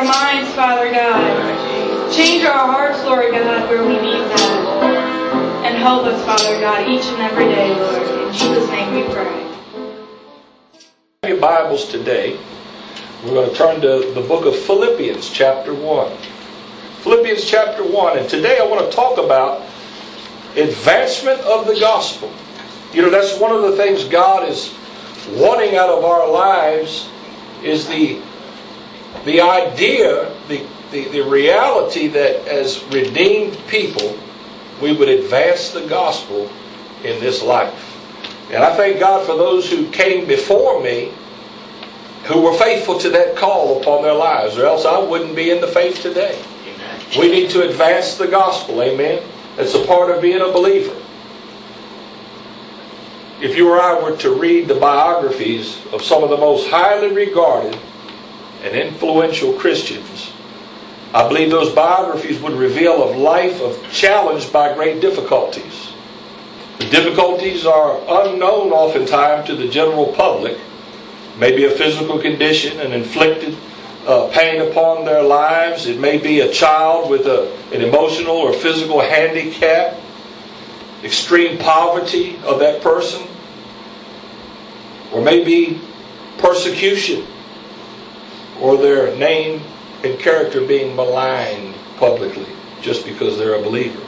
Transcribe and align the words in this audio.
Our 0.00 0.06
minds, 0.06 0.50
Father 0.54 0.90
God. 0.90 2.10
Change 2.10 2.42
our 2.46 2.66
hearts, 2.66 3.04
Lord 3.04 3.32
God, 3.32 3.68
where 3.68 3.82
we 3.82 4.00
need 4.00 4.24
that, 4.30 5.62
And 5.66 5.76
help 5.76 6.06
us, 6.06 6.24
Father 6.24 6.58
God, 6.58 6.88
each 6.88 7.04
and 7.04 7.20
every 7.20 7.44
day, 7.44 7.78
Lord. 7.78 8.26
In 8.26 8.32
Jesus' 8.32 8.66
name 8.70 8.94
we 8.94 9.02
pray. 9.12 9.46
Your 11.28 11.38
Bibles 11.38 11.90
today. 11.90 12.40
We're 13.22 13.34
going 13.34 13.50
to 13.50 13.54
turn 13.54 13.82
to 13.82 14.10
the 14.14 14.22
book 14.26 14.46
of 14.46 14.56
Philippians, 14.56 15.28
chapter 15.28 15.74
1. 15.74 16.16
Philippians, 17.02 17.44
chapter 17.44 17.84
1. 17.84 18.16
And 18.20 18.26
today 18.26 18.58
I 18.58 18.64
want 18.64 18.90
to 18.90 18.96
talk 18.96 19.18
about 19.18 19.60
advancement 20.56 21.40
of 21.40 21.66
the 21.66 21.78
gospel. 21.78 22.32
You 22.94 23.02
know, 23.02 23.10
that's 23.10 23.38
one 23.38 23.54
of 23.54 23.60
the 23.70 23.76
things 23.76 24.04
God 24.04 24.48
is 24.48 24.74
wanting 25.32 25.76
out 25.76 25.90
of 25.90 26.04
our 26.06 26.26
lives 26.26 27.06
is 27.62 27.86
the, 27.86 28.22
the 29.24 29.40
idea, 29.40 30.32
the, 30.48 30.66
the, 30.90 31.08
the 31.08 31.20
reality 31.20 32.08
that 32.08 32.46
as 32.48 32.82
redeemed 32.86 33.58
people, 33.68 34.18
we 34.80 34.96
would 34.96 35.08
advance 35.08 35.70
the 35.70 35.86
gospel 35.86 36.50
in 37.04 37.20
this 37.20 37.42
life. 37.42 37.86
And 38.50 38.64
I 38.64 38.74
thank 38.76 38.98
God 38.98 39.26
for 39.26 39.36
those 39.36 39.70
who 39.70 39.90
came 39.90 40.26
before 40.26 40.82
me 40.82 41.12
who 42.24 42.42
were 42.42 42.54
faithful 42.54 42.98
to 42.98 43.10
that 43.10 43.36
call 43.36 43.80
upon 43.80 44.02
their 44.02 44.14
lives, 44.14 44.58
or 44.58 44.66
else 44.66 44.84
I 44.84 44.98
wouldn't 44.98 45.34
be 45.34 45.50
in 45.50 45.60
the 45.60 45.66
faith 45.66 46.02
today. 46.02 46.40
Amen. 46.64 47.00
We 47.18 47.30
need 47.30 47.50
to 47.50 47.68
advance 47.68 48.14
the 48.14 48.26
gospel, 48.26 48.82
amen. 48.82 49.22
It's 49.56 49.74
a 49.74 49.84
part 49.86 50.10
of 50.14 50.20
being 50.20 50.40
a 50.40 50.52
believer. 50.52 50.94
If 53.40 53.56
you 53.56 53.68
or 53.70 53.80
I 53.80 53.98
were 53.98 54.16
to 54.18 54.34
read 54.34 54.68
the 54.68 54.74
biographies 54.74 55.78
of 55.92 56.02
some 56.02 56.22
of 56.22 56.30
the 56.30 56.36
most 56.36 56.68
highly 56.68 57.08
regarded 57.08 57.78
and 58.62 58.76
influential 58.76 59.52
Christians, 59.54 60.32
I 61.12 61.26
believe 61.26 61.50
those 61.50 61.72
biographies 61.74 62.40
would 62.40 62.52
reveal 62.52 63.02
a 63.02 63.16
life 63.16 63.60
of 63.60 63.82
challenged 63.90 64.52
by 64.52 64.74
great 64.74 65.00
difficulties. 65.00 65.92
The 66.78 66.86
difficulties 66.86 67.66
are 67.66 67.98
unknown 68.08 68.70
oftentimes 68.70 69.46
to 69.48 69.56
the 69.56 69.68
general 69.68 70.12
public. 70.12 70.58
Maybe 71.38 71.64
a 71.64 71.70
physical 71.70 72.18
condition, 72.20 72.80
an 72.80 72.92
inflicted 72.92 73.56
uh, 74.06 74.28
pain 74.32 74.62
upon 74.62 75.04
their 75.04 75.22
lives. 75.22 75.86
It 75.86 75.98
may 75.98 76.18
be 76.18 76.40
a 76.40 76.50
child 76.50 77.10
with 77.10 77.26
a, 77.26 77.52
an 77.72 77.82
emotional 77.82 78.36
or 78.36 78.52
physical 78.52 79.00
handicap, 79.00 79.98
extreme 81.02 81.58
poverty 81.58 82.38
of 82.44 82.58
that 82.60 82.82
person, 82.82 83.26
or 85.12 85.20
maybe 85.20 85.80
persecution, 86.38 87.26
or 88.60 88.76
their 88.76 89.14
name 89.16 89.62
and 90.04 90.18
character 90.18 90.66
being 90.66 90.94
maligned 90.94 91.74
publicly 91.96 92.46
just 92.80 93.04
because 93.04 93.36
they're 93.36 93.54
a 93.54 93.62
believer. 93.62 94.00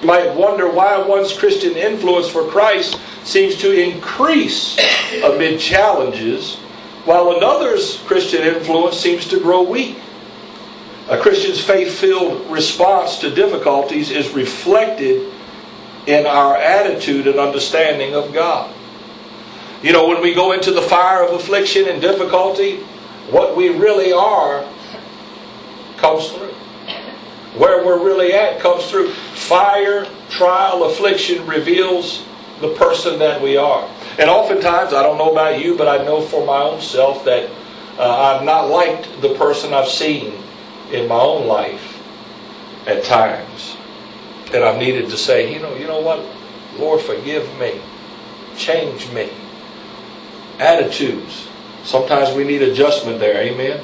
You 0.00 0.06
might 0.06 0.34
wonder 0.34 0.68
why 0.68 0.98
one's 0.98 1.32
Christian 1.32 1.76
influence 1.76 2.28
for 2.28 2.46
Christ 2.48 2.98
seems 3.24 3.56
to 3.58 3.72
increase 3.72 4.78
amid 5.24 5.58
challenges 5.58 6.56
while 7.04 7.36
another's 7.36 7.98
Christian 8.02 8.42
influence 8.42 8.98
seems 8.98 9.26
to 9.28 9.40
grow 9.40 9.62
weak. 9.62 9.96
A 11.08 11.16
Christian's 11.16 11.62
faith 11.62 11.98
filled 11.98 12.50
response 12.50 13.18
to 13.20 13.32
difficulties 13.32 14.10
is 14.10 14.30
reflected 14.30 15.32
in 16.06 16.26
our 16.26 16.56
attitude 16.56 17.26
and 17.28 17.38
understanding 17.38 18.14
of 18.14 18.32
God. 18.32 18.74
You 19.82 19.92
know, 19.92 20.08
when 20.08 20.20
we 20.20 20.34
go 20.34 20.52
into 20.52 20.72
the 20.72 20.82
fire 20.82 21.22
of 21.22 21.32
affliction 21.32 21.88
and 21.88 22.00
difficulty, 22.00 22.80
what 23.30 23.56
we 23.56 23.68
really 23.70 24.12
are 24.12 24.64
comes 25.96 26.30
through. 26.30 26.54
Where 27.58 27.84
we're 27.84 28.04
really 28.04 28.32
at 28.32 28.60
comes 28.60 28.90
through. 28.90 29.10
Fire, 29.10 30.06
trial, 30.28 30.84
affliction 30.84 31.46
reveals 31.46 32.24
the 32.60 32.74
person 32.74 33.18
that 33.18 33.40
we 33.40 33.56
are. 33.56 33.88
And 34.18 34.30
oftentimes, 34.30 34.92
I 34.92 35.02
don't 35.02 35.18
know 35.18 35.32
about 35.32 35.62
you, 35.62 35.76
but 35.76 35.88
I 35.88 36.04
know 36.04 36.20
for 36.20 36.44
my 36.44 36.62
own 36.62 36.80
self 36.80 37.24
that 37.24 37.50
uh, 37.98 38.36
I've 38.36 38.44
not 38.44 38.68
liked 38.68 39.08
the 39.20 39.34
person 39.34 39.72
I've 39.74 39.88
seen 39.88 40.34
in 40.92 41.08
my 41.08 41.18
own 41.18 41.46
life 41.46 42.02
at 42.86 43.04
times. 43.04 43.76
And 44.54 44.62
I've 44.62 44.78
needed 44.78 45.10
to 45.10 45.16
say, 45.16 45.52
you 45.52 45.60
know, 45.60 45.74
you 45.74 45.86
know 45.86 46.00
what? 46.00 46.24
Lord, 46.78 47.00
forgive 47.00 47.46
me. 47.58 47.80
Change 48.56 49.10
me. 49.12 49.30
Attitudes. 50.58 51.45
Sometimes 51.86 52.34
we 52.34 52.44
need 52.44 52.62
adjustment 52.62 53.18
there. 53.18 53.40
Amen? 53.40 53.82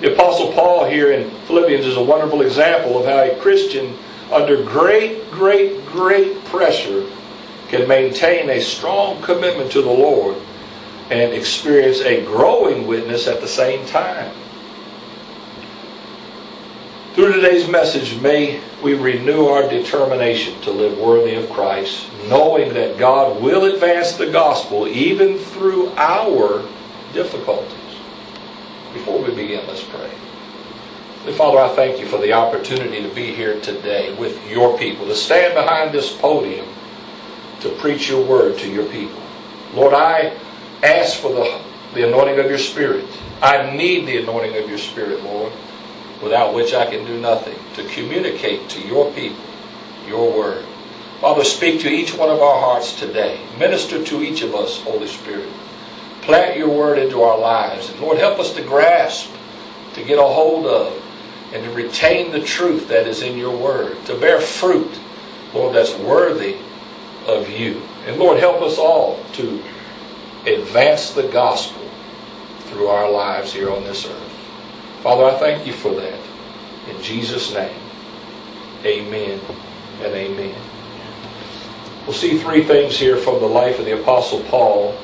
The 0.00 0.14
Apostle 0.14 0.52
Paul 0.52 0.84
here 0.84 1.12
in 1.12 1.30
Philippians 1.46 1.86
is 1.86 1.96
a 1.96 2.02
wonderful 2.02 2.42
example 2.42 2.98
of 2.98 3.06
how 3.06 3.22
a 3.22 3.38
Christian, 3.40 3.96
under 4.32 4.60
great, 4.64 5.30
great, 5.30 5.86
great 5.86 6.44
pressure, 6.46 7.08
can 7.68 7.86
maintain 7.86 8.50
a 8.50 8.60
strong 8.60 9.22
commitment 9.22 9.70
to 9.72 9.80
the 9.80 9.90
Lord 9.90 10.36
and 11.10 11.32
experience 11.32 12.00
a 12.00 12.24
growing 12.24 12.86
witness 12.86 13.28
at 13.28 13.40
the 13.40 13.46
same 13.46 13.86
time. 13.86 14.32
Through 17.14 17.34
today's 17.34 17.68
message, 17.68 18.18
may 18.22 18.58
we 18.82 18.94
renew 18.94 19.44
our 19.44 19.68
determination 19.68 20.58
to 20.62 20.70
live 20.70 20.98
worthy 20.98 21.34
of 21.34 21.50
Christ, 21.50 22.08
knowing 22.26 22.72
that 22.72 22.96
God 22.96 23.42
will 23.42 23.64
advance 23.64 24.12
the 24.12 24.30
gospel 24.30 24.88
even 24.88 25.36
through 25.36 25.90
our 25.98 26.66
difficulties. 27.12 27.76
Before 28.94 29.22
we 29.22 29.34
begin, 29.34 29.66
let's 29.66 29.84
pray. 29.84 30.10
Father, 31.34 31.58
I 31.58 31.68
thank 31.76 32.00
you 32.00 32.06
for 32.06 32.16
the 32.16 32.32
opportunity 32.32 33.02
to 33.02 33.14
be 33.14 33.34
here 33.34 33.60
today 33.60 34.14
with 34.14 34.50
your 34.50 34.78
people, 34.78 35.04
to 35.04 35.14
stand 35.14 35.52
behind 35.52 35.92
this 35.92 36.16
podium 36.16 36.66
to 37.60 37.68
preach 37.76 38.08
your 38.08 38.24
word 38.24 38.58
to 38.60 38.72
your 38.72 38.86
people. 38.86 39.22
Lord, 39.74 39.92
I 39.92 40.34
ask 40.82 41.18
for 41.18 41.30
the, 41.30 41.60
the 41.92 42.08
anointing 42.08 42.38
of 42.38 42.46
your 42.46 42.56
Spirit. 42.56 43.04
I 43.42 43.70
need 43.76 44.06
the 44.06 44.16
anointing 44.16 44.56
of 44.56 44.66
your 44.66 44.78
Spirit, 44.78 45.22
Lord, 45.22 45.52
without 46.22 46.54
which 46.54 46.72
I 46.72 46.88
can 46.88 47.04
do 47.04 47.20
nothing, 47.20 47.58
to 47.74 47.84
communicate 47.88 48.68
to 48.70 48.86
your 48.86 49.12
people 49.12 49.44
your 50.06 50.36
word. 50.36 50.64
Father, 51.20 51.44
speak 51.44 51.80
to 51.80 51.88
each 51.88 52.14
one 52.14 52.30
of 52.30 52.40
our 52.40 52.60
hearts 52.60 52.98
today. 52.98 53.40
Minister 53.58 54.02
to 54.04 54.22
each 54.22 54.42
of 54.42 54.54
us, 54.54 54.80
Holy 54.82 55.06
Spirit. 55.06 55.48
Plant 56.22 56.56
your 56.56 56.68
word 56.68 56.98
into 56.98 57.22
our 57.22 57.38
lives. 57.38 57.90
And 57.90 58.00
Lord, 58.00 58.18
help 58.18 58.38
us 58.38 58.54
to 58.54 58.62
grasp, 58.62 59.30
to 59.94 60.04
get 60.04 60.18
a 60.18 60.22
hold 60.22 60.66
of, 60.66 61.00
and 61.52 61.64
to 61.64 61.70
retain 61.70 62.32
the 62.32 62.40
truth 62.40 62.88
that 62.88 63.06
is 63.06 63.22
in 63.22 63.36
your 63.36 63.56
word, 63.56 64.04
to 64.06 64.16
bear 64.16 64.40
fruit, 64.40 64.98
Lord, 65.52 65.74
that's 65.74 65.94
worthy 65.94 66.56
of 67.26 67.48
you. 67.50 67.82
And 68.06 68.18
Lord, 68.18 68.38
help 68.38 68.62
us 68.62 68.78
all 68.78 69.22
to 69.34 69.62
advance 70.46 71.12
the 71.12 71.28
gospel 71.28 71.88
through 72.60 72.88
our 72.88 73.10
lives 73.10 73.52
here 73.52 73.70
on 73.70 73.84
this 73.84 74.06
earth. 74.06 74.31
Father, 75.02 75.24
I 75.24 75.38
thank 75.38 75.66
you 75.66 75.72
for 75.72 75.94
that. 75.94 76.20
In 76.88 77.00
Jesus' 77.02 77.52
name, 77.52 77.76
amen 78.84 79.40
and 80.02 80.14
amen. 80.14 80.54
We'll 82.06 82.14
see 82.14 82.38
three 82.38 82.64
things 82.64 82.98
here 82.98 83.16
from 83.16 83.40
the 83.40 83.46
life 83.46 83.78
of 83.78 83.84
the 83.84 84.00
Apostle 84.00 84.42
Paul 84.44 84.96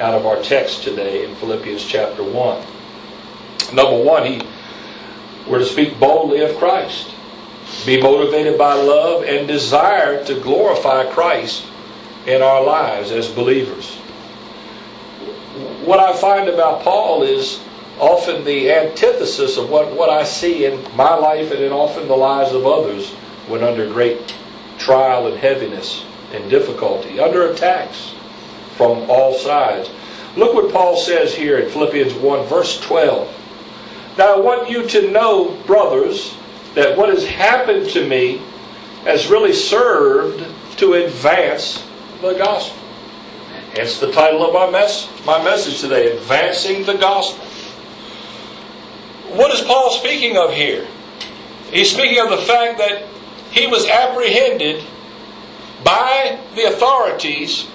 out 0.00 0.14
of 0.14 0.26
our 0.26 0.42
text 0.42 0.82
today 0.82 1.24
in 1.24 1.34
Philippians 1.36 1.84
chapter 1.84 2.22
1. 2.22 2.66
Number 3.74 4.02
one, 4.02 4.26
he 4.26 4.42
we're 5.48 5.58
to 5.58 5.66
speak 5.66 5.98
boldly 6.00 6.40
of 6.40 6.56
Christ 6.56 7.14
be 7.84 8.00
motivated 8.00 8.56
by 8.56 8.74
love 8.74 9.24
and 9.24 9.46
desire 9.46 10.24
to 10.24 10.40
glorify 10.40 11.04
Christ 11.10 11.66
in 12.26 12.40
our 12.40 12.62
lives 12.62 13.10
as 13.10 13.28
believers. 13.28 13.96
What 15.84 15.98
I 15.98 16.16
find 16.16 16.48
about 16.48 16.82
Paul 16.82 17.22
is 17.22 17.60
often 17.98 18.44
the 18.44 18.72
antithesis 18.72 19.56
of 19.56 19.70
what, 19.70 19.94
what 19.94 20.10
I 20.10 20.24
see 20.24 20.64
in 20.64 20.82
my 20.96 21.14
life 21.14 21.50
and 21.50 21.60
in 21.60 21.72
often 21.72 22.08
the 22.08 22.16
lives 22.16 22.52
of 22.52 22.66
others 22.66 23.12
when 23.48 23.62
under 23.62 23.86
great 23.86 24.34
trial 24.78 25.26
and 25.26 25.36
heaviness 25.36 26.04
and 26.32 26.50
difficulty, 26.50 27.20
under 27.20 27.50
attacks 27.50 28.14
from 28.76 29.08
all 29.08 29.34
sides. 29.34 29.90
Look 30.36 30.54
what 30.54 30.72
Paul 30.72 30.96
says 30.96 31.34
here 31.34 31.58
in 31.58 31.70
Philippians 31.70 32.14
1, 32.14 32.46
verse 32.46 32.80
12. 32.80 34.14
Now 34.18 34.34
I 34.34 34.40
want 34.40 34.68
you 34.68 34.86
to 34.88 35.10
know, 35.10 35.56
brothers, 35.66 36.36
that 36.74 36.96
what 36.96 37.08
has 37.08 37.24
happened 37.24 37.88
to 37.90 38.06
me 38.08 38.42
has 39.04 39.28
really 39.28 39.52
served 39.52 40.44
to 40.78 40.94
advance 40.94 41.86
the 42.20 42.34
gospel. 42.34 42.82
Hence 43.74 43.98
the 43.98 44.10
title 44.12 44.44
of 44.44 44.54
my, 44.54 44.70
mess, 44.70 45.08
my 45.26 45.42
message 45.42 45.80
today 45.80 46.16
Advancing 46.16 46.84
the 46.84 46.94
Gospel. 46.94 47.44
What 49.34 49.52
is 49.52 49.62
Paul 49.62 49.90
speaking 49.90 50.36
of 50.36 50.52
here? 50.52 50.86
He's 51.70 51.90
speaking 51.90 52.20
of 52.20 52.30
the 52.30 52.44
fact 52.46 52.78
that 52.78 53.04
he 53.50 53.66
was 53.66 53.84
apprehended 53.88 54.84
by 55.82 56.38
the 56.54 56.66
authorities 56.66 57.66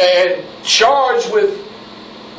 and 0.00 0.42
charged 0.64 1.30
with 1.30 1.60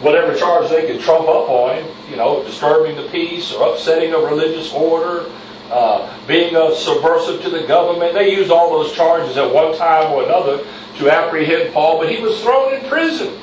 whatever 0.02 0.36
charge 0.36 0.70
they 0.72 0.88
could 0.88 1.00
trump 1.02 1.28
up 1.28 1.48
on 1.48 1.78
him, 1.78 1.96
you 2.10 2.16
know, 2.16 2.44
disturbing 2.44 2.96
the 2.96 3.08
peace 3.10 3.54
or 3.54 3.72
upsetting 3.72 4.14
a 4.14 4.18
religious 4.18 4.74
order, 4.74 5.32
uh, 5.70 6.12
being 6.26 6.56
subversive 6.76 7.40
to 7.44 7.52
the 7.52 7.68
government. 7.68 8.16
They 8.16 8.36
used 8.36 8.50
all 8.50 8.72
those 8.72 8.94
charges 8.94 9.38
at 9.38 9.54
one 9.54 9.78
time 9.78 10.12
or 10.12 10.24
another 10.24 10.66
to 10.98 11.10
apprehend 11.10 11.72
Paul, 11.72 12.00
but 12.00 12.12
he 12.12 12.20
was 12.20 12.42
thrown 12.42 12.74
in 12.74 12.90
prison 12.90 13.38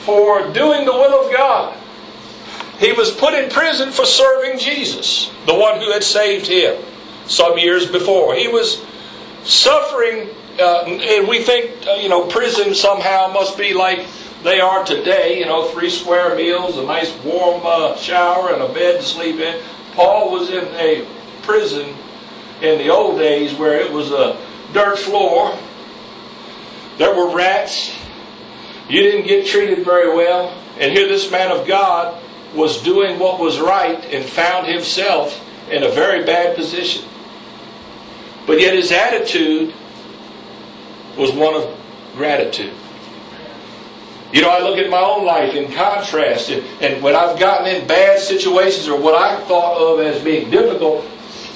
for 0.00 0.52
doing 0.52 0.84
the 0.84 0.92
will 0.92 1.24
of 1.24 1.32
God. 1.32 1.78
He 2.82 2.90
was 2.90 3.12
put 3.12 3.32
in 3.32 3.48
prison 3.48 3.92
for 3.92 4.04
serving 4.04 4.58
Jesus, 4.58 5.30
the 5.46 5.54
one 5.54 5.78
who 5.78 5.92
had 5.92 6.02
saved 6.02 6.48
him 6.48 6.82
some 7.28 7.56
years 7.56 7.86
before. 7.86 8.34
He 8.34 8.48
was 8.48 8.84
suffering, 9.44 10.28
uh, 10.58 10.86
and 10.86 11.28
we 11.28 11.44
think, 11.44 11.86
uh, 11.86 11.92
you 11.92 12.08
know, 12.08 12.26
prison 12.26 12.74
somehow 12.74 13.28
must 13.32 13.56
be 13.56 13.72
like 13.72 14.08
they 14.42 14.58
are 14.58 14.84
today, 14.84 15.38
you 15.38 15.46
know, 15.46 15.68
three 15.68 15.90
square 15.90 16.34
meals, 16.34 16.76
a 16.76 16.82
nice 16.82 17.16
warm 17.22 17.62
uh, 17.64 17.96
shower, 17.98 18.52
and 18.52 18.60
a 18.60 18.74
bed 18.74 19.00
to 19.00 19.06
sleep 19.06 19.36
in. 19.36 19.62
Paul 19.92 20.32
was 20.32 20.50
in 20.50 20.64
a 20.74 21.06
prison 21.42 21.94
in 22.62 22.78
the 22.78 22.88
old 22.88 23.16
days 23.16 23.54
where 23.54 23.78
it 23.78 23.92
was 23.92 24.10
a 24.10 24.36
dirt 24.72 24.98
floor. 24.98 25.56
There 26.98 27.14
were 27.14 27.32
rats. 27.32 27.94
You 28.88 29.02
didn't 29.02 29.28
get 29.28 29.46
treated 29.46 29.84
very 29.84 30.12
well. 30.12 30.58
And 30.80 30.90
here 30.90 31.06
this 31.06 31.30
man 31.30 31.52
of 31.52 31.64
God 31.64 32.18
was 32.54 32.82
doing 32.82 33.18
what 33.18 33.40
was 33.40 33.58
right 33.58 34.04
and 34.06 34.24
found 34.24 34.66
himself 34.66 35.40
in 35.70 35.82
a 35.82 35.88
very 35.88 36.24
bad 36.24 36.56
position. 36.56 37.04
But 38.46 38.60
yet 38.60 38.74
his 38.74 38.92
attitude 38.92 39.72
was 41.16 41.32
one 41.32 41.54
of 41.54 41.78
gratitude. 42.14 42.74
You 44.32 44.40
know, 44.40 44.48
I 44.48 44.60
look 44.60 44.78
at 44.78 44.88
my 44.88 45.00
own 45.00 45.26
life 45.26 45.54
in 45.54 45.70
contrast, 45.72 46.50
and, 46.50 46.64
and 46.80 47.02
when 47.02 47.14
I've 47.14 47.38
gotten 47.38 47.66
in 47.66 47.86
bad 47.86 48.18
situations 48.18 48.88
or 48.88 48.98
what 48.98 49.14
I 49.14 49.38
thought 49.44 49.76
of 49.76 50.00
as 50.00 50.22
being 50.24 50.50
difficult 50.50 51.04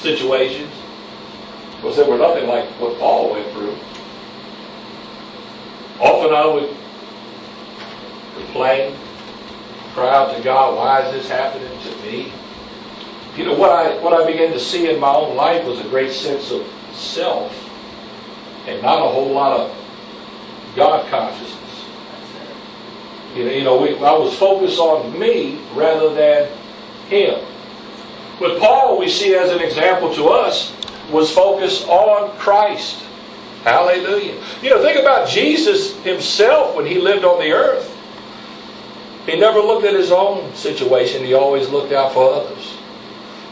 situations, 0.00 0.72
because 1.76 1.96
there 1.96 2.08
were 2.08 2.18
nothing 2.18 2.46
like 2.46 2.68
what 2.80 2.98
Paul 2.98 3.32
went 3.32 3.50
through. 3.52 3.76
Often 6.00 6.34
I 6.34 6.46
would 6.46 6.76
complain, 8.34 8.94
cry 9.96 10.14
out 10.14 10.36
to 10.36 10.42
God, 10.42 10.76
why 10.76 11.00
is 11.00 11.12
this 11.14 11.30
happening 11.30 11.72
to 11.80 11.96
me? 12.02 12.30
You 13.34 13.46
know, 13.46 13.54
what 13.54 13.70
I, 13.70 13.98
what 14.02 14.12
I 14.12 14.30
began 14.30 14.52
to 14.52 14.60
see 14.60 14.90
in 14.90 15.00
my 15.00 15.08
own 15.08 15.34
life 15.36 15.64
was 15.64 15.80
a 15.80 15.88
great 15.88 16.12
sense 16.12 16.50
of 16.50 16.66
self 16.92 17.50
and 18.66 18.82
not 18.82 18.98
a 18.98 19.08
whole 19.08 19.32
lot 19.32 19.58
of 19.58 19.74
God 20.76 21.08
consciousness. 21.08 21.84
You 23.34 23.44
know, 23.46 23.50
you 23.50 23.64
know 23.64 23.80
we, 23.80 23.94
I 23.96 24.12
was 24.12 24.36
focused 24.36 24.78
on 24.78 25.18
me 25.18 25.62
rather 25.74 26.14
than 26.14 26.50
him. 27.08 27.42
With 28.38 28.60
Paul, 28.60 28.98
we 28.98 29.08
see 29.08 29.34
as 29.34 29.50
an 29.50 29.62
example 29.62 30.14
to 30.14 30.28
us, 30.28 30.74
was 31.10 31.32
focused 31.32 31.88
on 31.88 32.36
Christ. 32.36 33.02
Hallelujah. 33.64 34.42
You 34.60 34.68
know, 34.68 34.82
think 34.82 35.00
about 35.00 35.26
Jesus 35.26 35.96
himself 36.02 36.76
when 36.76 36.84
he 36.84 36.98
lived 36.98 37.24
on 37.24 37.38
the 37.38 37.50
earth. 37.52 37.95
He 39.26 39.38
never 39.38 39.58
looked 39.58 39.84
at 39.84 39.94
his 39.94 40.12
own 40.12 40.54
situation, 40.54 41.24
he 41.24 41.34
always 41.34 41.68
looked 41.68 41.92
out 41.92 42.12
for 42.12 42.32
others. 42.32 42.76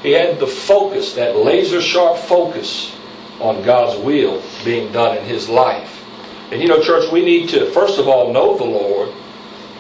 He 0.02 0.12
had 0.12 0.38
the 0.38 0.46
focus, 0.46 1.14
that 1.14 1.36
laser 1.36 1.80
sharp 1.80 2.18
focus 2.18 2.94
on 3.40 3.64
God's 3.64 4.00
will 4.00 4.42
being 4.64 4.92
done 4.92 5.16
in 5.16 5.24
his 5.24 5.48
life. 5.48 6.04
And 6.52 6.62
you 6.62 6.68
know, 6.68 6.80
church, 6.80 7.10
we 7.10 7.24
need 7.24 7.48
to, 7.50 7.70
first 7.72 7.98
of 7.98 8.06
all, 8.06 8.32
know 8.32 8.56
the 8.56 8.64
Lord. 8.64 9.12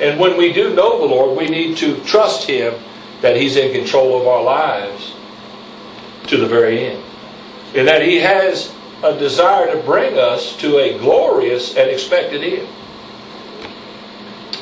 And 0.00 0.18
when 0.18 0.36
we 0.36 0.52
do 0.52 0.74
know 0.74 0.98
the 0.98 1.04
Lord, 1.04 1.38
we 1.38 1.46
need 1.46 1.76
to 1.76 2.02
trust 2.04 2.48
him 2.48 2.74
that 3.20 3.36
he's 3.36 3.56
in 3.56 3.72
control 3.72 4.20
of 4.20 4.26
our 4.26 4.42
lives 4.42 5.14
to 6.26 6.36
the 6.36 6.46
very 6.46 6.86
end. 6.86 7.02
And 7.76 7.86
that 7.86 8.02
he 8.02 8.16
has 8.16 8.74
a 9.04 9.16
desire 9.16 9.72
to 9.72 9.82
bring 9.82 10.18
us 10.18 10.56
to 10.56 10.78
a 10.78 10.98
glorious 10.98 11.76
and 11.76 11.90
expected 11.90 12.42
end. 12.42 12.68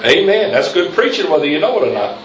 Amen. 0.05 0.51
That's 0.51 0.73
good 0.73 0.93
preaching, 0.95 1.31
whether 1.31 1.47
you 1.47 1.61
know 1.61 1.83
it 1.83 1.89
or 1.89 1.95
not. 1.95 2.19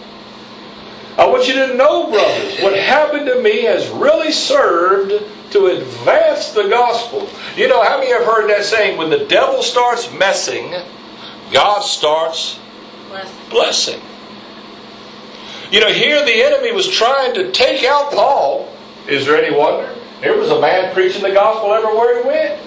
I 1.17 1.25
want 1.25 1.48
you 1.48 1.53
to 1.55 1.74
know, 1.75 2.12
brothers, 2.12 2.60
what 2.60 2.77
happened 2.77 3.25
to 3.25 3.41
me 3.41 3.63
has 3.63 3.89
really 3.89 4.31
served 4.31 5.24
to 5.51 5.65
advance 5.67 6.51
the 6.51 6.67
gospel. 6.67 7.27
You 7.55 7.67
know, 7.67 7.84
how 7.84 8.00
many 8.00 8.12
have 8.12 8.24
heard 8.24 8.50
that 8.50 8.65
saying? 8.65 8.98
When 8.98 9.10
the 9.10 9.25
devil 9.25 9.63
starts 9.63 10.12
messing, 10.13 10.75
God 11.51 11.81
starts 11.81 12.60
blessing. 13.50 14.00
You 15.72 15.81
know, 15.81 15.91
here 15.91 16.24
the 16.24 16.43
enemy 16.43 16.72
was 16.72 16.88
trying 16.88 17.34
to 17.34 17.51
take 17.51 17.84
out 17.84 18.12
Paul. 18.12 18.72
Is 19.07 19.25
there 19.25 19.41
any 19.43 19.55
wonder? 19.55 19.93
There 20.22 20.38
was 20.38 20.50
a 20.50 20.60
man 20.62 20.93
preaching 20.93 21.22
the 21.22 21.31
gospel 21.31 21.74
everywhere 21.74 22.22
he 22.22 22.27
went. 22.27 22.62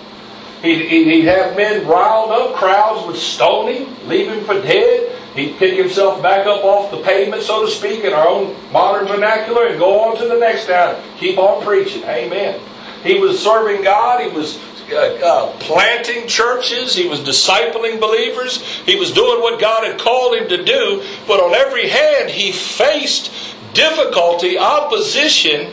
He'd, 0.62 0.88
he'd 0.88 1.24
have 1.24 1.56
men 1.56 1.86
riled 1.86 2.30
up, 2.30 2.54
crowds 2.54 3.06
would 3.06 3.16
stone 3.16 3.72
him, 3.72 4.08
leave 4.08 4.30
him 4.30 4.44
for 4.44 4.54
dead. 4.54 5.16
He'd 5.34 5.56
pick 5.56 5.78
himself 5.78 6.22
back 6.22 6.46
up 6.46 6.64
off 6.64 6.90
the 6.90 6.98
pavement, 7.02 7.42
so 7.42 7.64
to 7.64 7.70
speak, 7.70 8.04
in 8.04 8.12
our 8.12 8.28
own 8.28 8.54
modern 8.72 9.06
vernacular, 9.06 9.68
and 9.68 9.78
go 9.78 10.00
on 10.00 10.18
to 10.18 10.26
the 10.26 10.38
next 10.38 10.66
town. 10.66 11.00
Keep 11.18 11.38
on 11.38 11.64
preaching. 11.64 12.02
Amen. 12.04 12.60
He 13.02 13.18
was 13.18 13.38
serving 13.42 13.82
God. 13.82 14.20
He 14.20 14.28
was 14.28 14.58
uh, 14.92 15.18
uh, 15.24 15.52
planting 15.60 16.26
churches. 16.26 16.94
He 16.94 17.08
was 17.08 17.20
discipling 17.20 18.00
believers. 18.00 18.60
He 18.84 18.96
was 18.96 19.12
doing 19.12 19.40
what 19.40 19.60
God 19.60 19.84
had 19.84 19.98
called 19.98 20.34
him 20.34 20.48
to 20.48 20.64
do. 20.64 21.04
But 21.26 21.40
on 21.40 21.54
every 21.54 21.88
hand, 21.88 22.28
he 22.28 22.52
faced 22.52 23.32
difficulty, 23.72 24.58
opposition, 24.58 25.72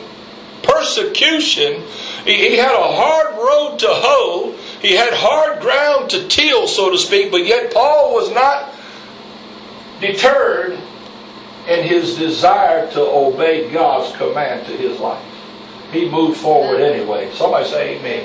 persecution. 0.61 1.83
He, 2.27 2.49
he 2.49 2.57
had 2.57 2.75
a 2.75 2.93
hard 2.93 3.35
road 3.35 3.79
to 3.79 3.87
hoe. 3.87 4.53
He 4.81 4.95
had 4.95 5.13
hard 5.13 5.61
ground 5.61 6.09
to 6.11 6.27
till, 6.27 6.67
so 6.67 6.91
to 6.91 6.97
speak. 6.97 7.31
But 7.31 7.45
yet, 7.45 7.73
Paul 7.73 8.13
was 8.13 8.29
not 8.31 8.73
deterred 10.01 10.77
in 11.67 11.83
his 11.83 12.15
desire 12.15 12.89
to 12.91 13.01
obey 13.01 13.71
God's 13.71 14.15
command 14.17 14.65
to 14.67 14.73
his 14.73 14.99
life. 14.99 15.23
He 15.91 16.09
moved 16.09 16.39
forward 16.39 16.81
anyway. 16.81 17.31
Somebody 17.33 17.69
say 17.69 17.97
amen. 17.97 18.23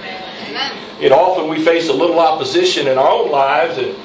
amen. 0.49 0.79
And 1.01 1.13
often 1.13 1.49
we 1.49 1.65
face 1.65 1.89
a 1.89 1.93
little 1.93 2.19
opposition 2.19 2.89
in 2.89 2.99
our 2.99 3.09
own 3.09 3.31
lives 3.31 3.79
and 3.79 3.97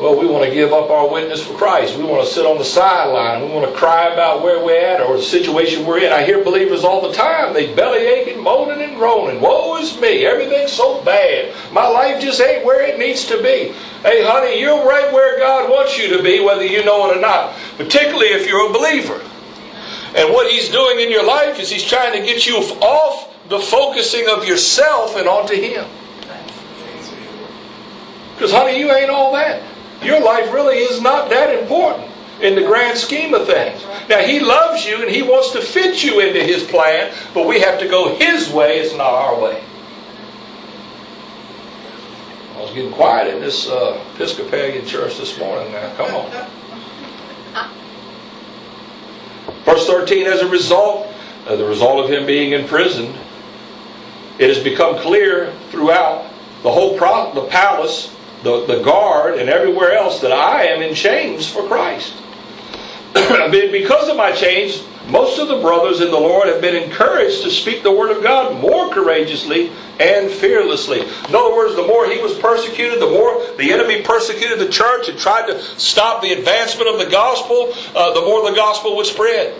well, 0.00 0.16
we 0.16 0.26
want 0.26 0.44
to 0.44 0.54
give 0.54 0.72
up 0.72 0.90
our 0.90 1.10
witness 1.10 1.44
for 1.44 1.54
Christ. 1.54 1.98
We 1.98 2.04
want 2.04 2.24
to 2.24 2.32
sit 2.32 2.46
on 2.46 2.56
the 2.56 2.64
sideline. 2.64 3.42
We 3.42 3.52
want 3.52 3.68
to 3.68 3.76
cry 3.76 4.12
about 4.12 4.42
where 4.42 4.64
we're 4.64 4.80
at 4.80 5.00
or 5.00 5.16
the 5.16 5.22
situation 5.22 5.84
we're 5.84 5.98
in. 5.98 6.12
I 6.12 6.24
hear 6.24 6.44
believers 6.44 6.84
all 6.84 7.08
the 7.08 7.12
time. 7.12 7.52
They 7.52 7.74
belly 7.74 8.06
aching, 8.06 8.40
moaning 8.40 8.80
and 8.80 8.96
groaning. 8.96 9.40
Woe 9.40 9.76
is 9.78 10.00
me. 10.00 10.24
Everything's 10.24 10.70
so 10.70 11.02
bad. 11.02 11.52
My 11.72 11.88
life 11.88 12.22
just 12.22 12.40
ain't 12.40 12.64
where 12.64 12.86
it 12.86 12.96
needs 12.96 13.24
to 13.26 13.38
be. 13.38 13.74
Hey, 14.02 14.22
honey, 14.24 14.60
you're 14.60 14.86
right 14.86 15.12
where 15.12 15.36
God 15.40 15.68
wants 15.68 15.98
you 15.98 16.16
to 16.16 16.22
be, 16.22 16.38
whether 16.38 16.64
you 16.64 16.84
know 16.84 17.10
it 17.10 17.16
or 17.16 17.20
not. 17.20 17.56
Particularly 17.76 18.28
if 18.28 18.46
you're 18.46 18.70
a 18.70 18.72
believer. 18.72 19.20
And 20.14 20.32
what 20.32 20.48
He's 20.48 20.68
doing 20.68 21.00
in 21.00 21.10
your 21.10 21.24
life 21.24 21.58
is 21.58 21.70
He's 21.70 21.84
trying 21.84 22.12
to 22.12 22.24
get 22.24 22.46
you 22.46 22.54
off 22.54 23.34
the 23.48 23.58
focusing 23.58 24.28
of 24.28 24.46
yourself 24.46 25.16
and 25.16 25.26
onto 25.26 25.54
Him. 25.54 25.86
Because, 28.34 28.52
honey, 28.52 28.78
you 28.78 28.92
ain't 28.92 29.10
all 29.10 29.32
that. 29.32 29.60
Your 30.02 30.20
life 30.20 30.52
really 30.52 30.76
is 30.78 31.00
not 31.00 31.28
that 31.30 31.58
important 31.58 32.10
in 32.40 32.54
the 32.54 32.62
grand 32.62 32.96
scheme 32.96 33.34
of 33.34 33.46
things. 33.46 33.84
Now, 34.08 34.20
He 34.20 34.40
loves 34.40 34.84
you 34.86 35.02
and 35.02 35.10
He 35.10 35.22
wants 35.22 35.50
to 35.52 35.60
fit 35.60 36.04
you 36.04 36.20
into 36.20 36.42
His 36.42 36.64
plan, 36.64 37.12
but 37.34 37.46
we 37.46 37.60
have 37.60 37.78
to 37.80 37.88
go 37.88 38.14
His 38.16 38.50
way, 38.50 38.78
it's 38.78 38.94
not 38.94 39.12
our 39.12 39.40
way. 39.40 39.62
I 42.56 42.60
was 42.60 42.72
getting 42.72 42.92
quiet 42.92 43.34
in 43.34 43.40
this 43.40 43.68
uh, 43.68 44.04
Episcopalian 44.14 44.86
church 44.86 45.16
this 45.16 45.38
morning 45.38 45.72
now. 45.72 45.94
Come 45.96 46.14
on. 46.14 46.50
Verse 49.64 49.86
13, 49.86 50.26
as 50.26 50.40
a 50.40 50.48
result, 50.48 51.12
uh, 51.46 51.56
the 51.56 51.64
result 51.64 52.04
of 52.04 52.10
him 52.10 52.26
being 52.26 52.52
imprisoned, 52.52 53.14
it 54.38 54.48
has 54.48 54.62
become 54.62 54.98
clear 54.98 55.52
throughout 55.70 56.24
the 56.62 56.70
whole 56.70 56.96
pro- 56.96 57.32
the 57.34 57.46
palace 57.48 58.14
the, 58.42 58.66
the 58.66 58.82
guard, 58.82 59.38
and 59.38 59.48
everywhere 59.48 59.92
else 59.92 60.20
that 60.20 60.32
I 60.32 60.66
am 60.66 60.82
in 60.82 60.94
chains 60.94 61.48
for 61.48 61.66
Christ. 61.66 62.14
because 63.14 64.08
of 64.08 64.16
my 64.16 64.32
chains, 64.32 64.84
most 65.08 65.38
of 65.38 65.48
the 65.48 65.60
brothers 65.60 66.02
in 66.02 66.10
the 66.10 66.20
Lord 66.20 66.48
have 66.48 66.60
been 66.60 66.76
encouraged 66.76 67.42
to 67.42 67.50
speak 67.50 67.82
the 67.82 67.90
word 67.90 68.14
of 68.14 68.22
God 68.22 68.60
more 68.60 68.90
courageously 68.90 69.72
and 69.98 70.30
fearlessly. 70.30 71.00
In 71.00 71.34
other 71.34 71.54
words, 71.54 71.74
the 71.74 71.86
more 71.86 72.06
he 72.06 72.20
was 72.20 72.38
persecuted, 72.38 73.00
the 73.00 73.10
more 73.10 73.42
the 73.56 73.72
enemy 73.72 74.02
persecuted 74.02 74.58
the 74.58 74.68
church 74.68 75.08
and 75.08 75.18
tried 75.18 75.46
to 75.46 75.60
stop 75.78 76.20
the 76.20 76.32
advancement 76.32 76.90
of 76.90 76.98
the 76.98 77.10
gospel, 77.10 77.72
uh, 77.96 78.12
the 78.12 78.20
more 78.20 78.48
the 78.50 78.54
gospel 78.54 78.96
would 78.96 79.06
spread. 79.06 79.58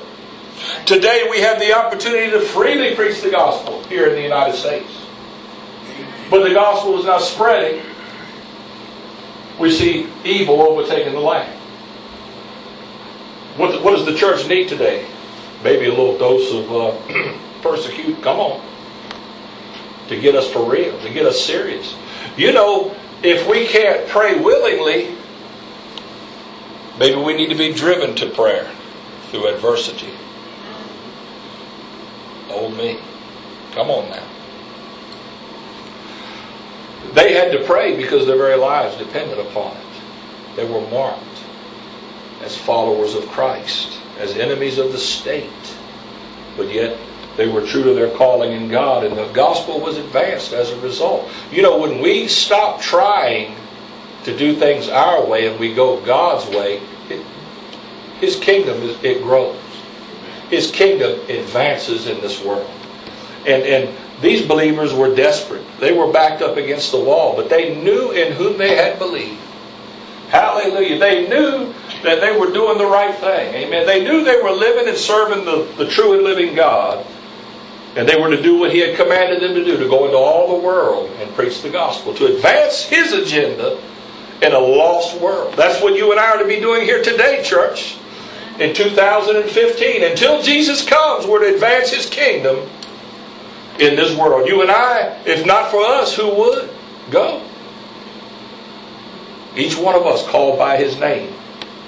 Today 0.84 1.26
we 1.30 1.40
have 1.40 1.58
the 1.58 1.72
opportunity 1.72 2.30
to 2.30 2.40
freely 2.40 2.94
preach 2.94 3.22
the 3.22 3.30
gospel 3.30 3.82
here 3.84 4.06
in 4.06 4.14
the 4.14 4.22
United 4.22 4.54
States. 4.54 4.90
But 6.30 6.46
the 6.46 6.52
gospel 6.52 6.98
is 6.98 7.06
not 7.06 7.22
spreading 7.22 7.82
we 9.58 9.70
see 9.70 10.08
evil 10.24 10.60
overtaking 10.62 11.12
the 11.12 11.20
land. 11.20 11.52
What, 13.56 13.82
what 13.82 13.96
does 13.96 14.06
the 14.06 14.14
church 14.14 14.46
need 14.46 14.68
today? 14.68 15.06
maybe 15.62 15.86
a 15.86 15.90
little 15.90 16.16
dose 16.18 16.52
of 16.52 16.70
uh, 16.72 17.38
persecute. 17.62 18.22
Come 18.22 18.38
on. 18.38 18.64
To 20.08 20.18
get 20.18 20.34
us 20.34 20.50
for 20.50 20.70
real, 20.70 20.98
to 21.00 21.10
get 21.12 21.26
us 21.26 21.44
serious. 21.44 21.94
You 22.36 22.52
know, 22.52 22.96
if 23.22 23.46
we 23.48 23.66
can't 23.66 24.08
pray 24.08 24.38
willingly, 24.38 25.14
maybe 26.98 27.20
we 27.20 27.36
need 27.36 27.48
to 27.48 27.54
be 27.54 27.72
driven 27.72 28.14
to 28.16 28.30
prayer 28.30 28.70
through 29.30 29.48
adversity. 29.48 30.10
Old 32.50 32.76
me. 32.76 32.98
Come 33.72 33.90
on 33.90 34.08
now. 34.08 34.26
They 37.14 37.32
had 37.32 37.52
to 37.52 37.64
pray 37.64 37.96
because 37.96 38.26
their 38.26 38.36
very 38.36 38.56
lives 38.56 38.96
depended 38.96 39.38
upon 39.38 39.76
it. 39.76 40.56
They 40.56 40.64
were 40.64 40.86
marked 40.90 41.22
as 42.42 42.56
followers 42.56 43.14
of 43.14 43.26
Christ, 43.28 43.98
as 44.18 44.36
enemies 44.36 44.78
of 44.78 44.92
the 44.92 44.98
state. 44.98 45.50
But 46.56 46.72
yet 46.72 46.98
they 47.36 47.48
were 47.48 47.64
true 47.64 47.84
to 47.84 47.94
their 47.94 48.10
calling 48.16 48.52
in 48.52 48.68
God, 48.68 49.04
and 49.04 49.16
the 49.16 49.28
gospel 49.32 49.80
was 49.80 49.96
advanced 49.96 50.52
as 50.52 50.70
a 50.70 50.80
result. 50.80 51.28
You 51.52 51.62
know, 51.62 51.78
when 51.78 52.00
we 52.00 52.26
stop 52.26 52.80
trying 52.80 53.54
to 54.24 54.36
do 54.36 54.54
things 54.56 54.88
our 54.88 55.24
way 55.24 55.46
and 55.46 55.58
we 55.58 55.72
go 55.72 56.00
God's 56.04 56.48
way, 56.50 56.80
it, 57.08 57.24
His 58.20 58.36
kingdom 58.36 58.82
it 59.02 59.22
grows. 59.22 59.56
His 60.50 60.70
kingdom 60.70 61.20
advances 61.28 62.06
in 62.06 62.20
this 62.20 62.42
world, 62.42 62.70
and 63.46 63.62
and 63.62 63.96
these 64.20 64.46
believers 64.46 64.92
were 64.92 65.14
desperate. 65.14 65.64
They 65.78 65.92
were 65.92 66.12
backed 66.12 66.42
up 66.42 66.56
against 66.56 66.90
the 66.90 67.00
wall, 67.00 67.36
but 67.36 67.48
they 67.48 67.76
knew 67.76 68.10
in 68.10 68.32
whom 68.32 68.58
they 68.58 68.74
had 68.74 68.98
believed. 68.98 69.40
Hallelujah! 70.28 70.98
They 70.98 71.28
knew 71.28 71.72
that 72.02 72.20
they 72.20 72.36
were 72.38 72.52
doing 72.52 72.78
the 72.78 72.86
right 72.86 73.14
thing. 73.14 73.54
Amen. 73.54 73.86
They 73.86 74.04
knew 74.04 74.24
they 74.24 74.40
were 74.42 74.50
living 74.50 74.88
and 74.88 74.96
serving 74.96 75.44
the, 75.44 75.72
the 75.76 75.88
true 75.88 76.14
and 76.14 76.22
living 76.22 76.54
God. 76.54 77.06
And 77.96 78.08
they 78.08 78.20
were 78.20 78.28
to 78.28 78.40
do 78.40 78.58
what 78.58 78.72
He 78.72 78.80
had 78.80 78.96
commanded 78.96 79.40
them 79.40 79.54
to 79.54 79.64
do 79.64 79.76
to 79.78 79.88
go 79.88 80.04
into 80.04 80.16
all 80.16 80.56
the 80.56 80.66
world 80.66 81.10
and 81.18 81.32
preach 81.34 81.62
the 81.62 81.70
gospel, 81.70 82.12
to 82.14 82.26
advance 82.36 82.84
His 82.84 83.12
agenda 83.12 83.80
in 84.42 84.52
a 84.52 84.58
lost 84.58 85.18
world. 85.20 85.54
That's 85.54 85.82
what 85.82 85.94
you 85.94 86.10
and 86.10 86.20
I 86.20 86.32
are 86.32 86.38
to 86.38 86.46
be 86.46 86.60
doing 86.60 86.82
here 86.82 87.02
today, 87.02 87.42
church, 87.42 87.96
in 88.60 88.74
2015. 88.74 90.02
Until 90.02 90.42
Jesus 90.42 90.84
comes, 90.84 91.26
we're 91.26 91.48
to 91.48 91.54
advance 91.54 91.90
His 91.90 92.06
kingdom 92.06 92.68
in 93.78 93.96
this 93.96 94.16
world. 94.16 94.48
You 94.48 94.62
and 94.62 94.70
I, 94.70 95.20
if 95.24 95.46
not 95.46 95.70
for 95.70 95.80
us, 95.80 96.14
who 96.14 96.34
would? 96.34 96.70
Go. 97.10 97.42
Each 99.56 99.76
one 99.76 99.94
of 99.94 100.06
us 100.06 100.26
called 100.28 100.58
by 100.58 100.76
His 100.76 100.98
name 100.98 101.32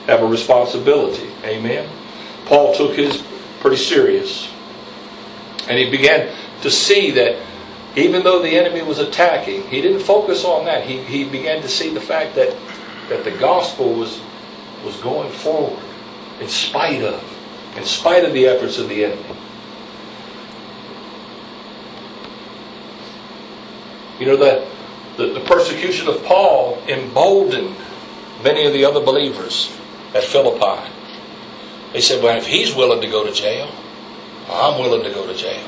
have 0.06 0.22
a 0.22 0.26
responsibility. 0.26 1.30
Amen. 1.44 1.88
Paul 2.46 2.74
took 2.74 2.96
his 2.96 3.22
pretty 3.60 3.76
serious. 3.76 4.50
And 5.68 5.78
he 5.78 5.88
began 5.88 6.34
to 6.62 6.70
see 6.70 7.12
that 7.12 7.36
even 7.96 8.24
though 8.24 8.42
the 8.42 8.50
enemy 8.50 8.82
was 8.82 8.98
attacking, 8.98 9.68
he 9.68 9.80
didn't 9.80 10.00
focus 10.00 10.44
on 10.44 10.64
that. 10.64 10.84
He, 10.84 11.02
he 11.02 11.24
began 11.24 11.62
to 11.62 11.68
see 11.68 11.92
the 11.92 12.00
fact 12.00 12.34
that, 12.34 12.56
that 13.08 13.24
the 13.24 13.30
gospel 13.32 13.92
was, 13.92 14.20
was 14.84 14.96
going 14.96 15.30
forward 15.30 15.82
in 16.40 16.48
spite 16.48 17.02
of, 17.02 17.22
in 17.76 17.84
spite 17.84 18.24
of 18.24 18.32
the 18.32 18.46
efforts 18.46 18.78
of 18.78 18.88
the 18.88 19.04
enemy. 19.04 19.36
You 24.20 24.26
know, 24.26 24.36
the, 24.36 24.68
the, 25.16 25.32
the 25.32 25.40
persecution 25.40 26.06
of 26.06 26.22
Paul 26.24 26.80
emboldened 26.86 27.74
many 28.44 28.66
of 28.66 28.72
the 28.72 28.84
other 28.84 29.00
believers 29.00 29.76
at 30.14 30.22
Philippi. 30.22 30.88
They 31.92 32.00
said, 32.00 32.22
well, 32.22 32.36
if 32.36 32.46
he's 32.46 32.74
willing 32.74 33.00
to 33.00 33.08
go 33.08 33.26
to 33.26 33.32
jail, 33.32 33.72
I'm 34.48 34.78
willing 34.78 35.02
to 35.04 35.10
go 35.10 35.26
to 35.26 35.34
jail. 35.34 35.66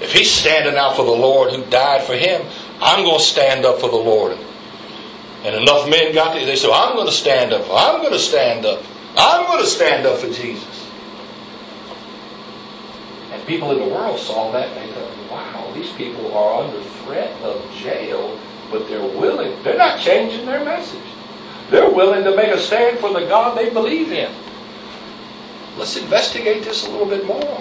If 0.00 0.12
he's 0.12 0.30
standing 0.30 0.76
out 0.76 0.96
for 0.96 1.04
the 1.04 1.10
Lord 1.12 1.52
who 1.52 1.64
died 1.66 2.02
for 2.02 2.14
him, 2.14 2.46
I'm 2.80 3.04
going 3.04 3.18
to 3.18 3.24
stand 3.24 3.64
up 3.64 3.80
for 3.80 3.88
the 3.88 3.96
Lord. 3.96 4.36
And 5.44 5.54
enough 5.54 5.88
men 5.88 6.12
got 6.12 6.34
there, 6.34 6.44
they 6.44 6.56
said, 6.56 6.70
I'm 6.70 6.94
going 6.94 7.06
to 7.06 7.12
stand 7.12 7.52
up. 7.52 7.66
I'm 7.70 8.00
going 8.00 8.12
to 8.12 8.18
stand 8.18 8.66
up. 8.66 8.82
I'm 9.16 9.46
going 9.46 9.60
to 9.60 9.66
stand 9.66 10.06
up 10.06 10.18
for 10.18 10.26
Jesus. 10.26 10.88
And 13.32 13.46
people 13.46 13.70
in 13.70 13.78
the 13.78 13.94
world 13.94 14.18
saw 14.18 14.50
that 14.52 14.68
and 14.68 14.88
they 14.88 14.94
thought, 14.94 15.07
these 15.78 15.92
people 15.92 16.34
are 16.36 16.64
under 16.64 16.80
threat 16.80 17.30
of 17.42 17.62
jail, 17.76 18.38
but 18.70 18.88
they're 18.88 19.00
willing. 19.00 19.62
They're 19.62 19.78
not 19.78 20.00
changing 20.00 20.46
their 20.46 20.64
message. 20.64 21.00
They're 21.70 21.90
willing 21.90 22.24
to 22.24 22.34
make 22.34 22.48
a 22.48 22.58
stand 22.58 22.98
for 22.98 23.12
the 23.12 23.26
God 23.26 23.56
they 23.56 23.70
believe 23.70 24.10
in. 24.10 24.32
Let's 25.76 25.96
investigate 25.96 26.64
this 26.64 26.86
a 26.86 26.90
little 26.90 27.06
bit 27.06 27.26
more. 27.26 27.60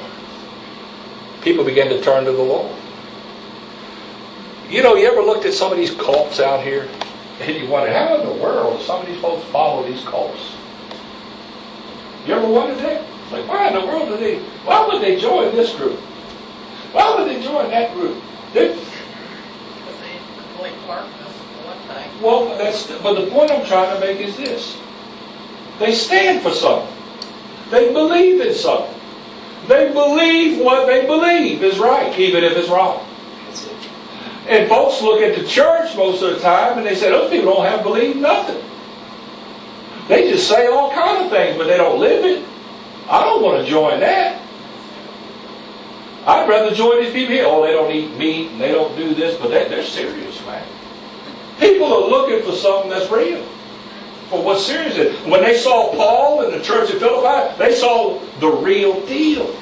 People 1.42 1.64
begin 1.64 1.90
to 1.90 2.02
turn 2.02 2.26
to 2.26 2.32
the 2.32 2.42
Lord. 2.42 2.76
You 4.70 4.84
know, 4.84 4.96
you 4.96 5.08
ever 5.08 5.22
looked 5.22 5.46
at 5.46 5.54
some 5.54 5.72
of 5.72 5.78
these 5.78 5.92
cults 5.92 6.40
out 6.40 6.64
here 6.64 6.90
and 7.40 7.56
you 7.56 7.68
wonder, 7.68 7.94
how 7.94 8.20
in 8.20 8.26
the 8.26 8.44
world 8.44 8.82
some 8.82 9.02
of 9.02 9.08
these 9.08 9.22
folks 9.22 9.46
follow 9.50 9.88
these 9.88 10.04
cults? 10.04 10.56
You 12.26 12.34
ever 12.34 12.48
wondered 12.48 12.80
that? 12.80 13.06
Like, 13.32 13.48
why 13.48 13.68
in 13.68 13.74
the 13.76 13.86
world 13.86 14.10
do 14.10 14.18
they, 14.18 14.40
why 14.66 14.88
would 14.88 15.02
they 15.02 15.20
join 15.20 15.56
this 15.56 15.74
group? 15.76 16.00
Would 16.98 17.28
they 17.28 17.42
join 17.42 17.70
that 17.72 17.94
group? 17.94 18.22
They're, 18.54 18.76
well, 22.22 22.58
that's 22.58 22.88
but 22.88 23.14
the 23.14 23.30
point 23.32 23.52
I'm 23.52 23.66
trying 23.66 23.94
to 23.94 24.00
make 24.00 24.20
is 24.20 24.36
this: 24.38 24.78
they 25.80 25.94
stand 25.94 26.42
for 26.42 26.52
something. 26.52 26.94
They 27.70 27.92
believe 27.92 28.42
in 28.42 28.54
something. 28.54 28.94
They 29.68 29.92
believe 29.92 30.64
what 30.64 30.86
they 30.88 31.06
believe 31.06 31.62
is 31.64 31.78
right, 31.78 32.18
even 32.18 32.44
if 32.44 32.54
it's 32.54 32.70
wrong. 32.70 33.06
And 34.48 34.70
folks 34.70 35.02
look 35.02 35.22
at 35.22 35.38
the 35.38 35.46
church 35.46 35.94
most 35.98 36.22
of 36.24 36.34
the 36.34 36.40
time 36.40 36.78
and 36.78 36.88
they 36.88 36.96
say, 36.96 37.10
those 37.10 37.30
people 37.30 37.54
don't 37.54 37.66
have 37.66 37.84
believe 37.84 38.16
nothing. 38.16 38.64
They 40.08 40.32
just 40.32 40.48
say 40.48 40.68
all 40.68 40.94
kind 40.94 41.26
of 41.26 41.30
things, 41.30 41.58
but 41.58 41.68
they 41.68 41.76
don't 41.76 42.00
live 42.00 42.24
it. 42.24 42.46
I 43.10 43.24
don't 43.24 43.44
want 43.44 43.64
to 43.64 43.70
join 43.70 44.00
that. 44.00 44.42
I'd 46.28 46.50
rather 46.50 46.76
join 46.76 47.02
these 47.02 47.14
people 47.14 47.36
here. 47.36 47.46
Oh, 47.48 47.66
they 47.66 47.72
don't 47.72 47.90
eat 47.90 48.18
meat 48.18 48.52
and 48.52 48.60
they 48.60 48.74
don't 48.74 48.94
do 48.98 49.16
this, 49.16 49.40
but 49.40 49.48
they, 49.48 49.70
they're 49.70 49.82
serious, 49.82 50.46
man. 50.46 50.68
People 51.58 51.86
are 51.86 52.10
looking 52.10 52.46
for 52.46 52.52
something 52.52 52.90
that's 52.90 53.10
real. 53.10 53.42
For 54.30 54.44
what's 54.44 54.66
serious 54.66 54.98
is. 54.98 55.26
When 55.26 55.42
they 55.42 55.58
saw 55.58 55.96
Paul 55.96 56.44
in 56.44 56.52
the 56.52 56.62
church 56.62 56.92
at 56.92 57.00
Philippi, 57.00 57.58
they 57.58 57.74
saw 57.74 58.20
the 58.42 58.50
real 58.50 59.06
deal. 59.06 59.56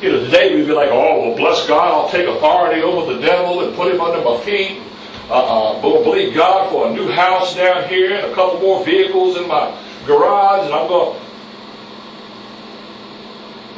You 0.00 0.12
know, 0.12 0.24
today 0.24 0.54
we'd 0.54 0.68
be 0.68 0.72
like, 0.72 0.90
oh, 0.92 1.26
well, 1.26 1.36
bless 1.36 1.66
God, 1.66 1.92
I'll 1.92 2.08
take 2.08 2.28
authority 2.28 2.80
over 2.80 3.12
the 3.12 3.20
devil 3.20 3.66
and 3.66 3.74
put 3.74 3.92
him 3.92 4.00
under 4.00 4.22
my 4.22 4.40
feet. 4.44 4.80
Uh-uh, 5.28 5.82
believe 5.82 6.34
God 6.34 6.70
for 6.70 6.88
a 6.88 6.92
new 6.92 7.10
house 7.10 7.56
down 7.56 7.88
here 7.88 8.14
and 8.14 8.26
a 8.30 8.34
couple 8.34 8.60
more 8.60 8.84
vehicles 8.84 9.36
in 9.36 9.48
my 9.48 9.76
garage, 10.06 10.66
and 10.66 10.74
I'm 10.74 10.86
going. 10.86 11.20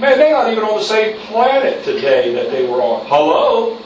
Man, 0.03 0.19
they're 0.19 0.33
not 0.33 0.51
even 0.51 0.65
on 0.65 0.79
the 0.79 0.85
same 0.85 1.17
planet 1.29 1.85
today 1.85 2.35
that 2.35 2.51
they 2.51 2.67
were 2.67 2.83
on. 2.83 3.07
Hello? 3.07 3.79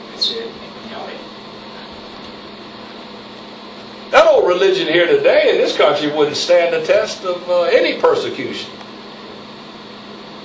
That 4.09 4.25
old 4.25 4.47
religion 4.47 4.87
here 4.87 5.05
today 5.05 5.51
in 5.51 5.57
this 5.57 5.77
country 5.77 6.11
wouldn't 6.11 6.35
stand 6.35 6.73
the 6.73 6.83
test 6.83 7.23
of 7.23 7.47
uh, 7.47 7.63
any 7.65 8.01
persecution. 8.01 8.71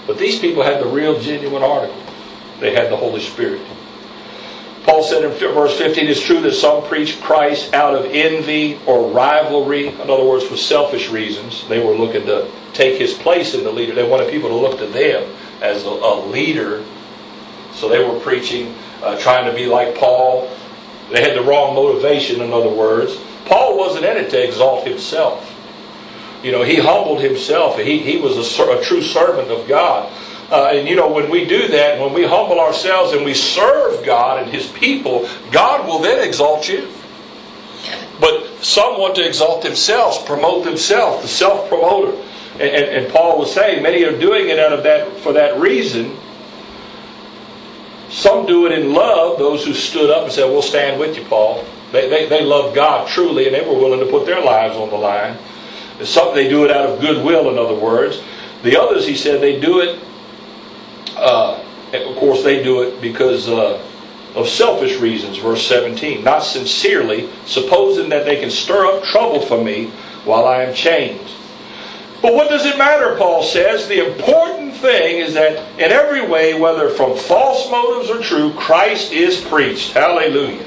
But 0.07 0.19
these 0.19 0.39
people 0.39 0.63
had 0.63 0.79
the 0.79 0.89
real, 0.89 1.19
genuine 1.19 1.63
article. 1.63 1.97
They 2.61 2.75
had 2.75 2.93
the 2.93 2.97
Holy 2.97 3.23
Spirit. 3.23 3.63
Paul 4.85 5.03
said 5.03 5.25
in 5.25 5.31
verse 5.31 5.79
15, 5.79 6.07
it's 6.07 6.21
true 6.21 6.43
that 6.43 6.53
some 6.53 6.85
preach 6.85 7.19
Christ 7.23 7.73
out 7.73 7.95
of 7.95 8.05
envy 8.11 8.79
or 8.85 9.11
rivalry. 9.11 9.89
In 9.89 10.11
other 10.11 10.25
words, 10.25 10.45
for 10.45 10.59
selfish 10.59 11.09
reasons. 11.09 11.67
They 11.67 11.83
were 11.83 11.95
looking 11.95 12.27
to 12.27 12.51
take 12.75 12.99
his 12.99 13.15
place 13.15 13.55
in 13.55 13.65
the 13.65 13.73
leader. 13.73 13.95
They 13.95 14.07
wanted 14.07 14.31
people 14.31 14.51
to 14.51 14.57
look 14.57 14.79
to 14.79 14.87
them 14.87 15.35
as 15.63 15.85
a, 15.85 15.89
a 15.89 16.27
leader. 16.27 16.85
So 17.73 17.89
they 17.89 18.05
were 18.05 18.19
preaching, 18.21 18.75
uh, 19.03 19.19
trying 19.19 19.51
to 19.51 19.57
be 19.57 19.67
like 19.67 19.97
Paul. 19.97 20.51
They 21.11 21.23
had 21.23 21.37
the 21.37 21.43
wrong 21.43 21.75
motivation, 21.75 22.43
in 22.43 22.53
other 22.53 22.69
words. 22.69 23.17
Paul 23.47 23.79
wasn't 23.79 24.05
in 24.05 24.17
it 24.17 24.31
to 24.31 24.45
exalt 24.45 24.87
himself. 24.87 25.49
You 26.43 26.53
know, 26.53 26.63
he 26.63 26.77
humbled 26.77 27.21
himself. 27.23 27.79
He, 27.79 27.99
he 27.99 28.19
was 28.19 28.37
a, 28.37 28.63
a 28.65 28.83
true 28.83 29.03
servant 29.03 29.51
of 29.51 29.67
God. 29.69 30.13
Uh, 30.51 30.73
and 30.75 30.87
you 30.87 30.95
know, 30.95 31.11
when 31.11 31.31
we 31.31 31.47
do 31.47 31.69
that, 31.69 31.99
when 31.99 32.13
we 32.13 32.25
humble 32.25 32.61
ourselves 32.61 33.13
and 33.13 33.25
we 33.25 33.33
serve 33.33 34.05
God 34.05 34.43
and 34.43 34.53
His 34.53 34.67
people, 34.73 35.27
God 35.51 35.87
will 35.87 35.99
then 35.99 36.27
exalt 36.27 36.69
you. 36.69 36.91
But 38.21 38.63
some 38.63 39.01
want 39.01 39.15
to 39.15 39.27
exalt 39.27 39.63
themselves, 39.63 40.19
promote 40.19 40.65
themselves, 40.65 41.23
the 41.23 41.29
self 41.29 41.69
promoter. 41.71 42.13
And, 42.55 42.63
and, 42.63 42.85
and, 42.85 43.13
Paul 43.13 43.39
was 43.39 43.53
saying 43.53 43.83
many 43.83 44.05
are 44.05 44.19
doing 44.19 44.49
it 44.49 44.59
out 44.59 44.73
of 44.73 44.83
that 44.83 45.11
for 45.19 45.33
that 45.33 45.59
reason. 45.59 46.17
Some 48.11 48.45
do 48.45 48.67
it 48.67 48.73
in 48.73 48.93
love, 48.93 49.39
those 49.39 49.65
who 49.65 49.73
stood 49.73 50.11
up 50.11 50.25
and 50.25 50.33
said, 50.33 50.45
We'll 50.45 50.61
stand 50.61 51.01
with 51.01 51.17
you, 51.17 51.25
Paul. 51.25 51.65
They, 51.93 52.09
they, 52.11 52.29
they 52.29 52.43
loved 52.43 52.75
God 52.75 53.09
truly 53.09 53.47
and 53.47 53.55
they 53.55 53.67
were 53.67 53.79
willing 53.79 54.01
to 54.01 54.07
put 54.07 54.27
their 54.27 54.43
lives 54.43 54.77
on 54.77 54.91
the 54.91 54.97
line. 54.97 55.39
Some, 56.03 56.35
they 56.35 56.49
do 56.49 56.65
it 56.65 56.71
out 56.71 56.89
of 56.89 57.01
goodwill, 57.01 57.51
in 57.51 57.59
other 57.59 57.75
words. 57.75 58.23
The 58.63 58.81
others, 58.81 59.07
he 59.07 59.17
said, 59.17 59.41
they 59.41 59.61
do 59.61 59.81
it, 59.81 60.01
uh, 61.17 61.63
of 61.93 62.17
course, 62.17 62.43
they 62.43 62.63
do 62.63 62.83
it 62.83 63.01
because 63.01 63.49
uh, 63.49 63.83
of 64.35 64.49
selfish 64.49 64.99
reasons, 64.99 65.39
verse 65.39 65.67
17. 65.67 66.25
Not 66.25 66.41
sincerely, 66.41 67.29
supposing 67.45 68.09
that 68.09 68.25
they 68.25 68.41
can 68.41 68.51
stir 68.51 68.87
up 68.87 69.05
trouble 69.05 69.41
for 69.41 69.63
me 69.63 69.87
while 70.25 70.47
I 70.47 70.63
am 70.63 70.75
chained. 70.75 71.21
But 72.23 72.35
what 72.35 72.49
does 72.49 72.65
it 72.65 72.79
matter, 72.79 73.17
Paul 73.17 73.43
says? 73.43 73.89
The 73.89 74.07
important 74.07 74.75
thing 74.75 75.19
is 75.19 75.35
that 75.35 75.59
in 75.79 75.91
every 75.91 76.25
way, 76.25 76.55
whether 76.59 76.89
from 76.89 77.17
false 77.17 77.69
motives 77.69 78.11
or 78.11 78.23
true, 78.23 78.53
Christ 78.55 79.13
is 79.13 79.41
preached. 79.41 79.93
Hallelujah. 79.93 80.65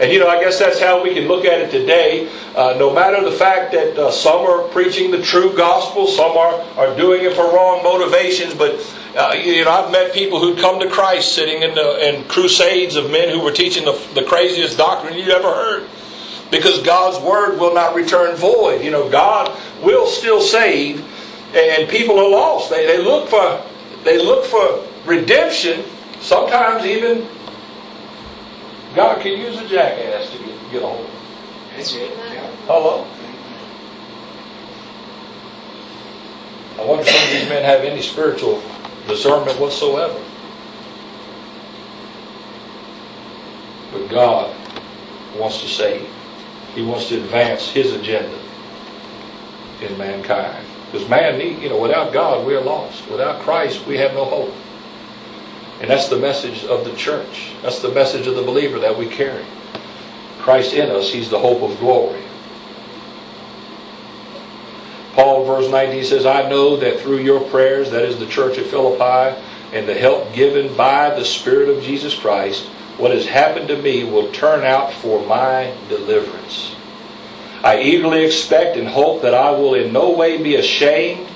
And 0.00 0.12
you 0.12 0.18
know, 0.18 0.28
I 0.28 0.40
guess 0.40 0.58
that's 0.58 0.80
how 0.80 1.02
we 1.02 1.12
can 1.12 1.28
look 1.28 1.44
at 1.44 1.60
it 1.60 1.70
today. 1.70 2.30
Uh, 2.54 2.76
no 2.78 2.92
matter 2.92 3.22
the 3.22 3.36
fact 3.36 3.72
that 3.72 3.98
uh, 3.98 4.10
some 4.10 4.46
are 4.46 4.62
preaching 4.68 5.10
the 5.10 5.20
true 5.20 5.54
gospel, 5.56 6.06
some 6.06 6.36
are, 6.36 6.54
are 6.78 6.96
doing 6.96 7.24
it 7.24 7.34
for 7.34 7.52
wrong 7.52 7.82
motivations, 7.82 8.54
but 8.54 8.80
uh, 9.16 9.34
you 9.34 9.64
know, 9.64 9.70
I've 9.70 9.90
met 9.90 10.14
people 10.14 10.40
who'd 10.40 10.58
come 10.58 10.78
to 10.80 10.88
Christ 10.88 11.34
sitting 11.34 11.62
in, 11.62 11.74
the, 11.74 12.08
in 12.08 12.24
crusades 12.28 12.94
of 12.94 13.10
men 13.10 13.28
who 13.28 13.42
were 13.42 13.50
teaching 13.50 13.84
the, 13.84 14.00
the 14.14 14.22
craziest 14.22 14.78
doctrine 14.78 15.14
you 15.14 15.30
ever 15.32 15.48
heard. 15.48 15.88
Because 16.50 16.82
God's 16.82 17.22
word 17.24 17.58
will 17.58 17.74
not 17.74 17.94
return 17.94 18.34
void. 18.36 18.82
You 18.82 18.90
know, 18.90 19.08
God 19.10 19.54
will 19.82 20.06
still 20.06 20.40
save, 20.40 21.00
and 21.54 21.88
people 21.88 22.18
are 22.18 22.28
lost. 22.28 22.70
They, 22.70 22.86
they 22.86 23.02
look 23.02 23.28
for 23.28 23.62
they 24.04 24.18
look 24.18 24.44
for 24.44 24.86
redemption. 25.04 25.84
Sometimes 26.20 26.84
even 26.84 27.26
God 28.94 29.20
can 29.20 29.38
use 29.38 29.58
a 29.58 29.68
jackass 29.68 30.30
to 30.30 30.38
get, 30.38 30.70
get 30.72 30.82
a 30.82 30.86
hold. 30.86 31.10
That's 31.76 31.94
it. 31.94 32.10
Yeah. 32.10 32.50
Hello. 32.66 33.06
I 36.78 36.84
wonder 36.84 37.02
if 37.02 37.08
some 37.08 37.22
of 37.22 37.30
these 37.30 37.48
men 37.48 37.64
have 37.64 37.80
any 37.82 38.00
spiritual 38.00 38.62
discernment 39.06 39.58
whatsoever. 39.58 40.18
But 43.92 44.08
God 44.08 44.54
wants 45.36 45.60
to 45.62 45.68
save. 45.68 46.08
He 46.74 46.82
wants 46.82 47.08
to 47.08 47.16
advance 47.16 47.70
His 47.70 47.92
agenda 47.92 48.38
in 49.80 49.96
mankind. 49.98 50.64
Because 50.90 51.08
man 51.08 51.38
need, 51.38 51.62
you 51.62 51.68
know, 51.68 51.80
without 51.80 52.12
God 52.12 52.46
we 52.46 52.54
are 52.54 52.60
lost. 52.60 53.08
Without 53.10 53.40
Christ 53.42 53.86
we 53.86 53.96
have 53.98 54.14
no 54.14 54.24
hope. 54.24 54.54
And 55.80 55.88
that's 55.88 56.08
the 56.08 56.18
message 56.18 56.64
of 56.64 56.84
the 56.84 56.94
church. 56.96 57.52
That's 57.62 57.80
the 57.80 57.92
message 57.92 58.26
of 58.26 58.34
the 58.34 58.42
believer 58.42 58.78
that 58.80 58.96
we 58.96 59.06
carry. 59.06 59.44
Christ 60.40 60.72
in 60.74 60.90
us, 60.90 61.12
He's 61.12 61.30
the 61.30 61.38
hope 61.38 61.62
of 61.62 61.78
glory. 61.78 62.22
Paul, 65.12 65.44
verse 65.44 65.68
19, 65.68 66.04
says, 66.04 66.26
I 66.26 66.48
know 66.48 66.76
that 66.76 67.00
through 67.00 67.18
your 67.18 67.40
prayers, 67.40 67.90
that 67.90 68.04
is 68.04 68.18
the 68.18 68.26
church 68.26 68.56
at 68.56 68.66
Philippi, 68.66 69.36
and 69.72 69.86
the 69.86 69.94
help 69.94 70.32
given 70.32 70.74
by 70.76 71.10
the 71.10 71.24
Spirit 71.24 71.68
of 71.68 71.82
Jesus 71.82 72.14
Christ, 72.14 72.68
what 72.98 73.12
has 73.12 73.26
happened 73.26 73.68
to 73.68 73.80
me 73.80 74.04
will 74.04 74.30
turn 74.32 74.64
out 74.64 74.92
for 74.92 75.24
my 75.26 75.72
deliverance. 75.88 76.74
I 77.62 77.80
eagerly 77.80 78.24
expect 78.24 78.76
and 78.76 78.86
hope 78.86 79.22
that 79.22 79.34
I 79.34 79.50
will 79.52 79.74
in 79.74 79.92
no 79.92 80.10
way 80.10 80.42
be 80.42 80.56
ashamed, 80.56 81.26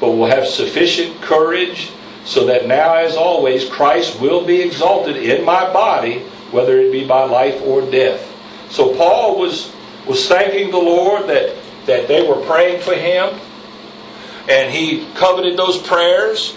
but 0.00 0.12
will 0.12 0.26
have 0.26 0.46
sufficient 0.46 1.20
courage 1.22 1.90
so 2.24 2.46
that 2.46 2.66
now, 2.66 2.94
as 2.94 3.16
always, 3.16 3.68
Christ 3.68 4.20
will 4.20 4.44
be 4.44 4.60
exalted 4.60 5.16
in 5.16 5.44
my 5.44 5.72
body, 5.72 6.20
whether 6.50 6.78
it 6.78 6.90
be 6.90 7.06
by 7.06 7.24
life 7.24 7.60
or 7.62 7.82
death. 7.90 8.30
So 8.70 8.96
Paul 8.96 9.38
was, 9.38 9.72
was 10.06 10.26
thanking 10.26 10.70
the 10.70 10.78
Lord 10.78 11.28
that, 11.28 11.56
that 11.86 12.08
they 12.08 12.26
were 12.26 12.44
praying 12.46 12.80
for 12.80 12.94
him, 12.94 13.38
and 14.48 14.72
he 14.72 15.06
coveted 15.14 15.56
those 15.56 15.78
prayers. 15.78 16.56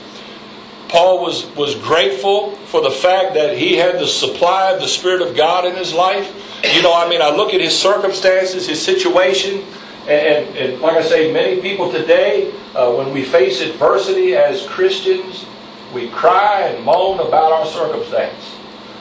Paul 0.90 1.22
was, 1.22 1.46
was 1.56 1.76
grateful 1.76 2.52
for 2.68 2.82
the 2.82 2.92
fact 2.92 3.34
that 3.34 3.58
he 3.58 3.76
had 3.76 4.00
the 4.00 4.08
supply 4.08 4.72
of 4.72 4.80
the 4.80 4.88
Spirit 4.88 5.22
of 5.22 5.36
God 5.36 5.66
in 5.66 5.76
his 5.76 5.94
life. 5.94 6.34
You 6.64 6.82
know, 6.82 6.94
I 6.94 7.08
mean, 7.10 7.22
I 7.22 7.30
look 7.30 7.54
at 7.54 7.62
his 7.62 7.78
circumstances, 7.78 8.68
his 8.68 8.82
situation, 8.82 9.64
and, 10.08 10.10
and, 10.10 10.58
and 10.58 10.82
like 10.82 10.98
I 10.98 11.04
say, 11.04 11.32
many 11.32 11.62
people 11.62 11.92
today, 11.92 12.52
uh, 12.74 12.94
when 12.94 13.14
we 13.14 13.24
face 13.24 13.62
adversity 13.62 14.36
as 14.36 14.66
Christians, 14.68 15.46
we 15.94 16.10
cry 16.10 16.62
and 16.62 16.84
moan 16.84 17.20
about 17.20 17.52
our 17.52 17.66
circumstance. 17.66 18.56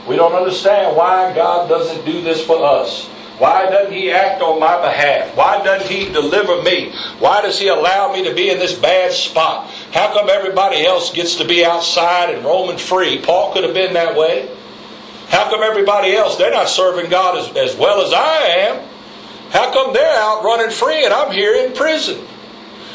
We 0.08 0.16
don't 0.16 0.34
understand 0.34 0.96
why 0.96 1.34
God 1.34 1.68
doesn't 1.68 2.04
do 2.04 2.20
this 2.22 2.44
for 2.44 2.64
us. 2.64 3.06
Why 3.38 3.68
doesn't 3.68 3.92
He 3.92 4.10
act 4.10 4.40
on 4.40 4.58
my 4.58 4.80
behalf? 4.80 5.36
Why 5.36 5.62
doesn't 5.62 5.90
He 5.90 6.10
deliver 6.12 6.62
me? 6.62 6.92
Why 7.18 7.42
does 7.42 7.58
He 7.58 7.68
allow 7.68 8.12
me 8.12 8.24
to 8.24 8.34
be 8.34 8.50
in 8.50 8.58
this 8.58 8.78
bad 8.78 9.12
spot? 9.12 9.70
How 9.92 10.12
come 10.12 10.28
everybody 10.28 10.84
else 10.84 11.12
gets 11.12 11.36
to 11.36 11.44
be 11.44 11.64
outside 11.64 12.34
and 12.34 12.44
roaming 12.44 12.78
free? 12.78 13.20
Paul 13.20 13.52
could 13.52 13.64
have 13.64 13.74
been 13.74 13.94
that 13.94 14.16
way. 14.16 14.48
How 15.28 15.48
come 15.50 15.62
everybody 15.62 16.14
else, 16.14 16.36
they're 16.36 16.50
not 16.50 16.68
serving 16.68 17.10
God 17.10 17.38
as, 17.38 17.56
as 17.56 17.76
well 17.76 18.00
as 18.00 18.12
I 18.12 18.36
am? 18.46 18.88
How 19.50 19.72
come 19.72 19.92
they're 19.92 20.16
out 20.16 20.44
running 20.44 20.70
free 20.70 21.04
and 21.04 21.12
I'm 21.12 21.32
here 21.32 21.54
in 21.54 21.72
prison 21.72 22.24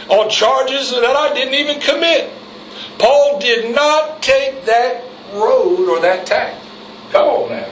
on 0.10 0.30
charges 0.30 0.92
that 0.92 1.04
I 1.04 1.34
didn't 1.34 1.56
even 1.56 1.80
commit? 1.80 2.32
Paul 3.00 3.40
did 3.40 3.74
not 3.74 4.22
take 4.22 4.66
that 4.66 5.04
road 5.34 5.90
or 5.90 6.00
that 6.02 6.26
tack. 6.26 6.62
Come 7.12 7.28
on 7.28 7.50
now. 7.50 7.70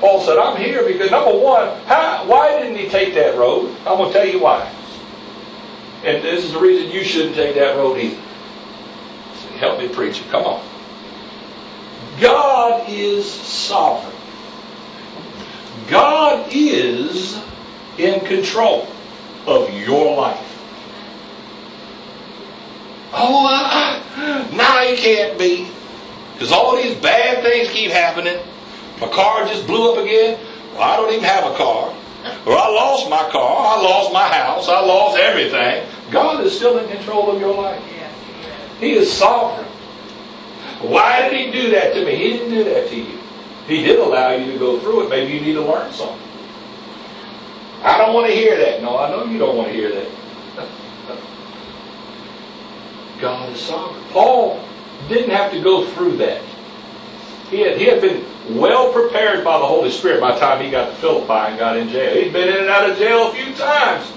Paul 0.00 0.20
said, 0.22 0.36
I'm 0.36 0.56
here 0.56 0.84
because, 0.84 1.10
number 1.10 1.38
one, 1.38 1.68
how, 1.86 2.24
why 2.26 2.58
didn't 2.58 2.76
he 2.76 2.88
take 2.88 3.14
that 3.14 3.38
road? 3.38 3.68
I'm 3.86 3.98
going 3.98 4.12
to 4.12 4.18
tell 4.18 4.26
you 4.26 4.40
why. 4.40 4.68
And 6.04 6.22
this 6.22 6.44
is 6.44 6.52
the 6.52 6.58
reason 6.58 6.90
you 6.90 7.04
shouldn't 7.04 7.36
take 7.36 7.54
that 7.54 7.76
road 7.76 7.98
either. 7.98 8.20
Help 9.58 9.78
me 9.78 9.88
preach 9.88 10.20
it. 10.20 10.28
Come 10.30 10.44
on. 10.44 10.64
God 12.20 12.88
is 12.88 13.30
sovereign. 13.30 14.12
God 15.88 16.48
is 16.50 17.40
in 17.98 18.20
control 18.20 18.88
of 19.46 19.72
your 19.72 20.16
life. 20.16 20.48
Oh, 23.12 23.46
I, 23.48 24.48
now 24.52 24.80
he 24.80 24.96
can't 24.96 25.38
be. 25.38 25.68
Because 26.32 26.50
all 26.50 26.74
these 26.76 26.96
bad 26.96 27.44
things 27.44 27.68
keep 27.70 27.92
happening. 27.92 28.38
My 29.00 29.08
car 29.08 29.46
just 29.46 29.66
blew 29.66 29.92
up 29.92 30.04
again. 30.04 30.40
Well, 30.72 30.82
I 30.82 30.96
don't 30.96 31.12
even 31.12 31.24
have 31.24 31.52
a 31.52 31.54
car. 31.56 31.94
Or 32.46 32.58
I 32.58 32.68
lost 32.68 33.08
my 33.08 33.28
car. 33.30 33.78
I 33.78 33.82
lost 33.82 34.12
my 34.12 34.28
house. 34.28 34.68
I 34.68 34.80
lost 34.80 35.18
everything. 35.18 35.86
God 36.10 36.44
is 36.44 36.56
still 36.56 36.78
in 36.78 36.88
control 36.88 37.30
of 37.30 37.40
your 37.40 37.54
life. 37.54 37.82
He 38.80 38.94
is 38.94 39.12
sovereign. 39.12 39.68
Why 40.82 41.28
did 41.28 41.38
he 41.38 41.52
do 41.52 41.70
that 41.70 41.94
to 41.94 42.04
me? 42.04 42.16
He 42.16 42.30
didn't 42.30 42.50
do 42.50 42.64
that 42.64 42.88
to 42.88 42.96
you. 42.96 43.18
He 43.68 43.82
did 43.84 44.00
allow 44.00 44.32
you 44.32 44.52
to 44.52 44.58
go 44.58 44.80
through 44.80 45.06
it. 45.06 45.10
Maybe 45.10 45.34
you 45.34 45.40
need 45.40 45.54
to 45.54 45.62
learn 45.62 45.92
something. 45.92 46.18
I 47.84 47.96
don't 47.98 48.12
want 48.12 48.26
to 48.26 48.32
hear 48.32 48.56
that. 48.58 48.82
No, 48.82 48.98
I 48.98 49.08
know 49.10 49.24
you 49.24 49.38
don't 49.38 49.56
want 49.56 49.68
to 49.68 49.74
hear 49.74 49.90
that. 49.90 50.10
God 53.20 53.52
is 53.52 53.60
sovereign. 53.60 54.04
Paul 54.10 54.64
didn't 55.08 55.30
have 55.30 55.52
to 55.52 55.60
go 55.60 55.86
through 55.92 56.16
that. 56.16 56.42
He 57.52 57.60
had, 57.60 57.76
he 57.76 57.84
had 57.84 58.00
been 58.00 58.24
well 58.58 58.90
prepared 58.94 59.44
by 59.44 59.58
the 59.58 59.66
Holy 59.66 59.90
Spirit 59.90 60.22
by 60.22 60.32
the 60.32 60.40
time 60.40 60.64
he 60.64 60.70
got 60.70 60.88
to 60.88 60.94
Philippi 60.96 61.50
and 61.50 61.58
got 61.58 61.76
in 61.76 61.90
jail. 61.90 62.14
He'd 62.24 62.32
been 62.32 62.48
in 62.48 62.56
and 62.56 62.70
out 62.70 62.88
of 62.88 62.96
jail 62.96 63.30
a 63.30 63.34
few 63.34 63.54
times 63.54 64.10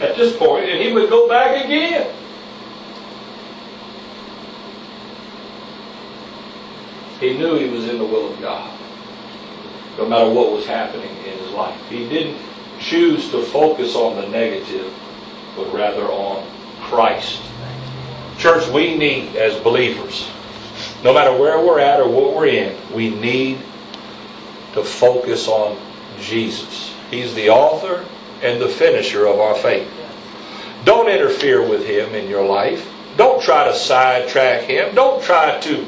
at 0.00 0.16
this 0.16 0.36
point, 0.36 0.66
and 0.66 0.78
he 0.78 0.92
would 0.92 1.08
go 1.08 1.26
back 1.30 1.64
again. 1.64 2.14
He 7.20 7.38
knew 7.38 7.54
he 7.54 7.70
was 7.70 7.88
in 7.88 7.96
the 7.96 8.04
will 8.04 8.30
of 8.30 8.38
God, 8.42 8.78
no 9.96 10.06
matter 10.06 10.28
what 10.28 10.52
was 10.52 10.66
happening 10.66 11.16
in 11.24 11.38
his 11.38 11.50
life. 11.52 11.80
He 11.88 12.06
didn't 12.06 12.38
choose 12.78 13.30
to 13.30 13.42
focus 13.44 13.96
on 13.96 14.16
the 14.16 14.28
negative, 14.28 14.92
but 15.56 15.72
rather 15.72 16.04
on 16.04 16.46
Christ. 16.82 17.40
Church, 18.36 18.68
we 18.68 18.94
need, 18.94 19.36
as 19.36 19.58
believers, 19.60 20.28
no 21.02 21.12
matter 21.12 21.32
where 21.32 21.58
we're 21.64 21.80
at 21.80 22.00
or 22.00 22.08
what 22.08 22.34
we're 22.34 22.46
in, 22.46 22.76
we 22.94 23.10
need 23.10 23.58
to 24.74 24.82
focus 24.84 25.48
on 25.48 25.78
Jesus. 26.20 26.94
He's 27.10 27.34
the 27.34 27.50
author 27.50 28.04
and 28.42 28.60
the 28.60 28.68
finisher 28.68 29.26
of 29.26 29.38
our 29.38 29.54
faith. 29.56 29.90
Don't 30.84 31.08
interfere 31.08 31.66
with 31.66 31.84
Him 31.84 32.14
in 32.14 32.28
your 32.28 32.46
life. 32.46 32.88
Don't 33.16 33.42
try 33.42 33.64
to 33.64 33.74
sidetrack 33.74 34.64
Him. 34.64 34.94
Don't 34.94 35.22
try 35.22 35.58
to 35.60 35.86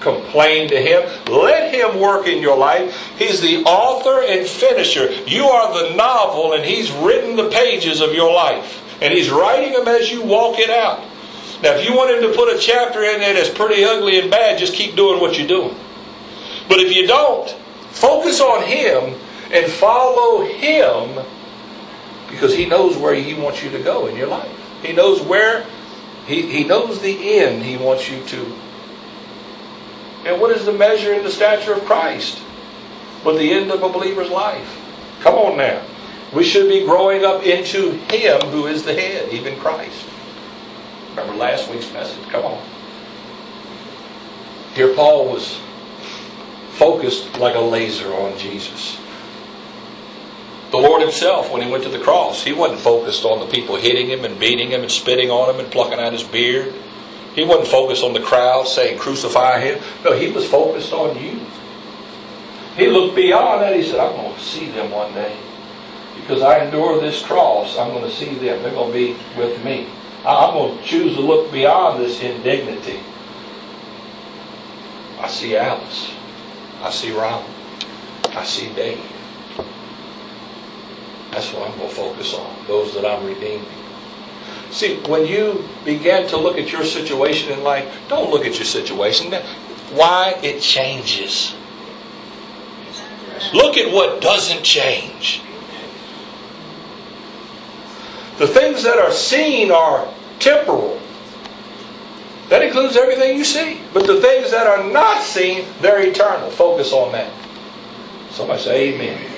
complain 0.00 0.68
to 0.68 0.80
Him. 0.80 1.02
Let 1.26 1.72
Him 1.72 2.00
work 2.00 2.26
in 2.26 2.42
your 2.42 2.56
life. 2.56 3.12
He's 3.16 3.40
the 3.40 3.58
author 3.64 4.22
and 4.22 4.46
finisher. 4.46 5.12
You 5.26 5.44
are 5.44 5.88
the 5.90 5.94
novel, 5.94 6.54
and 6.54 6.64
He's 6.64 6.90
written 6.92 7.36
the 7.36 7.50
pages 7.50 8.00
of 8.00 8.12
your 8.12 8.32
life. 8.32 8.80
And 9.00 9.12
He's 9.12 9.30
writing 9.30 9.72
them 9.72 9.88
as 9.88 10.10
you 10.10 10.22
walk 10.22 10.58
it 10.58 10.70
out. 10.70 11.04
Now, 11.62 11.74
if 11.74 11.88
you 11.88 11.94
want 11.94 12.10
Him 12.10 12.28
to 12.28 12.36
put 12.36 12.54
a 12.54 12.58
chapter 12.58 13.04
in 13.04 13.20
there 13.20 13.34
that's 13.34 13.48
pretty 13.48 13.84
ugly 13.84 14.18
and 14.18 14.30
bad, 14.30 14.58
just 14.58 14.74
keep 14.74 14.96
doing 14.96 15.20
what 15.20 15.38
you're 15.38 15.46
doing. 15.46 15.76
But 16.68 16.80
if 16.80 16.94
you 16.94 17.06
don't, 17.06 17.48
focus 17.90 18.40
on 18.40 18.64
Him 18.64 19.14
and 19.52 19.70
follow 19.70 20.44
Him 20.44 21.24
because 22.28 22.54
He 22.54 22.66
knows 22.66 22.96
where 22.96 23.14
He 23.14 23.34
wants 23.34 23.62
you 23.62 23.70
to 23.70 23.78
go 23.78 24.08
in 24.08 24.16
your 24.16 24.26
life. 24.26 24.50
He 24.82 24.92
knows 24.92 25.22
where 25.22 25.64
He, 26.26 26.42
he 26.42 26.64
knows 26.64 27.00
the 27.00 27.38
end 27.38 27.62
he 27.62 27.76
wants 27.76 28.10
you 28.10 28.24
to. 28.24 28.56
And 30.24 30.40
what 30.40 30.50
is 30.50 30.64
the 30.64 30.72
measure 30.72 31.12
and 31.12 31.24
the 31.24 31.30
stature 31.30 31.74
of 31.74 31.84
Christ? 31.84 32.40
But 33.22 33.38
the 33.38 33.52
end 33.52 33.70
of 33.70 33.82
a 33.82 33.88
believer's 33.88 34.30
life. 34.30 34.80
Come 35.20 35.34
on 35.36 35.56
now. 35.56 35.82
We 36.32 36.42
should 36.42 36.68
be 36.68 36.84
growing 36.84 37.24
up 37.24 37.44
into 37.44 37.92
Him 38.10 38.40
who 38.48 38.66
is 38.66 38.82
the 38.82 38.94
head, 38.94 39.32
even 39.32 39.56
Christ. 39.58 40.06
Remember 41.12 41.34
last 41.34 41.70
week's 41.70 41.92
message? 41.92 42.22
Come 42.30 42.44
on. 42.44 42.62
Here, 44.74 44.94
Paul 44.94 45.30
was 45.30 45.60
focused 46.72 47.38
like 47.38 47.54
a 47.54 47.60
laser 47.60 48.12
on 48.14 48.38
Jesus. 48.38 48.98
The 50.70 50.78
Lord 50.78 51.02
Himself, 51.02 51.52
when 51.52 51.60
He 51.60 51.70
went 51.70 51.84
to 51.84 51.90
the 51.90 51.98
cross, 51.98 52.42
He 52.42 52.54
wasn't 52.54 52.80
focused 52.80 53.26
on 53.26 53.40
the 53.40 53.46
people 53.46 53.76
hitting 53.76 54.08
Him 54.08 54.24
and 54.24 54.40
beating 54.40 54.70
Him 54.70 54.80
and 54.80 54.90
spitting 54.90 55.30
on 55.30 55.54
Him 55.54 55.60
and 55.60 55.70
plucking 55.70 56.00
out 56.00 56.14
His 56.14 56.22
beard. 56.22 56.74
He 57.34 57.44
wasn't 57.44 57.68
focused 57.68 58.02
on 58.02 58.14
the 58.14 58.20
crowd 58.20 58.66
saying, 58.66 58.98
Crucify 58.98 59.60
Him. 59.60 59.82
No, 60.02 60.12
He 60.16 60.30
was 60.30 60.48
focused 60.48 60.94
on 60.94 61.22
you. 61.22 61.38
He 62.76 62.86
looked 62.86 63.14
beyond 63.14 63.60
that. 63.60 63.76
He 63.76 63.82
said, 63.82 64.00
I'm 64.00 64.16
going 64.16 64.34
to 64.34 64.40
see 64.40 64.70
them 64.70 64.90
one 64.90 65.12
day. 65.12 65.36
Because 66.16 66.40
I 66.40 66.64
endure 66.64 66.98
this 67.00 67.22
cross, 67.22 67.76
I'm 67.76 67.90
going 67.90 68.08
to 68.08 68.16
see 68.16 68.34
them. 68.34 68.62
They're 68.62 68.72
going 68.72 68.90
to 68.90 68.98
be 68.98 69.16
with 69.36 69.62
me. 69.62 69.88
I'm 70.24 70.54
going 70.54 70.78
to 70.78 70.84
choose 70.84 71.14
to 71.16 71.20
look 71.20 71.50
beyond 71.50 72.00
this 72.02 72.20
indignity. 72.22 73.00
I 75.18 75.28
see 75.28 75.56
Alice. 75.56 76.12
I 76.80 76.90
see 76.90 77.12
Ron. 77.12 77.44
I 78.28 78.44
see 78.44 78.72
Dave. 78.74 79.00
That's 81.32 81.52
what 81.52 81.70
I'm 81.70 81.76
going 81.78 81.88
to 81.88 81.94
focus 81.94 82.34
on, 82.34 82.66
those 82.66 82.94
that 82.94 83.04
I'm 83.04 83.26
redeeming. 83.26 83.66
See, 84.70 84.96
when 85.08 85.26
you 85.26 85.64
begin 85.84 86.28
to 86.28 86.36
look 86.36 86.56
at 86.56 86.70
your 86.70 86.84
situation 86.84 87.52
in 87.52 87.62
life, 87.62 87.92
don't 88.08 88.30
look 88.30 88.46
at 88.46 88.54
your 88.56 88.64
situation. 88.64 89.32
Why 89.92 90.38
it 90.42 90.60
changes. 90.60 91.54
Look 93.52 93.76
at 93.76 93.92
what 93.92 94.22
doesn't 94.22 94.62
change. 94.62 95.42
The 98.42 98.48
things 98.48 98.82
that 98.82 98.98
are 98.98 99.12
seen 99.12 99.70
are 99.70 100.12
temporal. 100.40 101.00
That 102.48 102.60
includes 102.62 102.96
everything 102.96 103.38
you 103.38 103.44
see. 103.44 103.80
But 103.94 104.04
the 104.08 104.20
things 104.20 104.50
that 104.50 104.66
are 104.66 104.82
not 104.90 105.22
seen, 105.22 105.64
they're 105.80 106.04
eternal. 106.04 106.50
Focus 106.50 106.92
on 106.92 107.12
that. 107.12 107.32
Somebody 108.32 108.60
say 108.60 108.94
amen. 108.94 109.30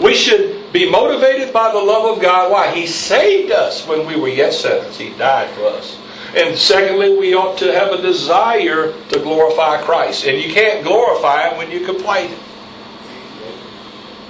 We 0.00 0.14
should 0.14 0.72
be 0.72 0.90
motivated 0.90 1.52
by 1.52 1.70
the 1.70 1.78
love 1.78 2.16
of 2.16 2.20
God. 2.20 2.50
Why? 2.50 2.74
He 2.74 2.88
saved 2.88 3.52
us 3.52 3.86
when 3.86 4.04
we 4.04 4.16
were 4.16 4.26
yet 4.26 4.52
sinners. 4.52 4.98
He 4.98 5.10
died 5.10 5.48
for 5.50 5.66
us. 5.66 5.96
And 6.34 6.58
secondly, 6.58 7.16
we 7.16 7.36
ought 7.36 7.56
to 7.58 7.72
have 7.72 7.92
a 7.92 8.02
desire 8.02 8.92
to 9.10 9.20
glorify 9.20 9.80
Christ. 9.80 10.24
And 10.24 10.42
you 10.42 10.52
can't 10.52 10.82
glorify 10.82 11.50
Him 11.50 11.58
when 11.58 11.70
you 11.70 11.86
complain. 11.86 12.30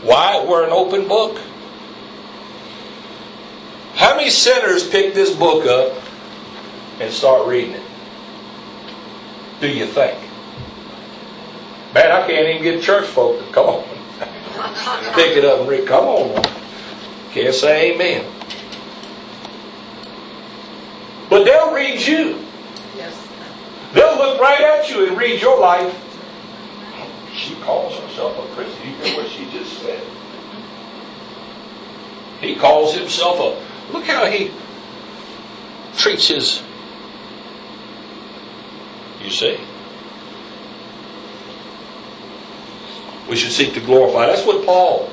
Why? 0.02 0.44
We're 0.46 0.64
an 0.64 0.72
open 0.72 1.08
book. 1.08 1.40
How 3.96 4.16
many 4.16 4.30
sinners 4.30 4.88
pick 4.88 5.14
this 5.14 5.34
book 5.34 5.66
up 5.66 6.02
and 7.00 7.12
start 7.12 7.46
reading 7.46 7.74
it? 7.74 7.82
Do 9.60 9.68
you 9.68 9.86
think? 9.86 10.18
Man, 11.94 12.10
I 12.10 12.26
can't 12.26 12.48
even 12.48 12.62
get 12.62 12.82
church 12.82 13.06
folk 13.06 13.38
to 13.38 13.52
come 13.52 13.66
on. 13.66 13.84
Pick 15.14 15.36
it 15.36 15.44
up 15.44 15.60
and 15.60 15.68
read. 15.68 15.86
Come 15.86 16.04
on. 16.06 16.44
Can't 17.30 17.54
say 17.54 17.92
amen. 17.92 18.26
But 21.30 21.44
they'll 21.44 21.72
read 21.72 22.00
you. 22.00 22.44
Yes. 22.96 23.16
They'll 23.92 24.16
look 24.16 24.40
right 24.40 24.60
at 24.60 24.90
you 24.90 25.06
and 25.06 25.16
read 25.16 25.40
your 25.40 25.60
life. 25.60 26.00
She 27.32 27.54
calls 27.56 27.96
herself 27.98 28.38
a 28.38 28.54
Christian. 28.54 28.88
You 28.88 28.94
hear 28.96 29.16
what 29.16 29.30
she 29.30 29.50
just 29.50 29.80
said? 29.80 30.02
He 32.40 32.56
calls 32.56 32.94
himself 32.94 33.38
a. 33.40 33.73
Look 33.92 34.04
how 34.04 34.26
he 34.26 34.50
treats 35.96 36.28
his. 36.28 36.62
You 39.22 39.30
see? 39.30 39.58
We 43.28 43.36
should 43.36 43.52
seek 43.52 43.72
to 43.74 43.80
glorify. 43.80 44.26
That's 44.26 44.46
what 44.46 44.66
Paul 44.66 45.08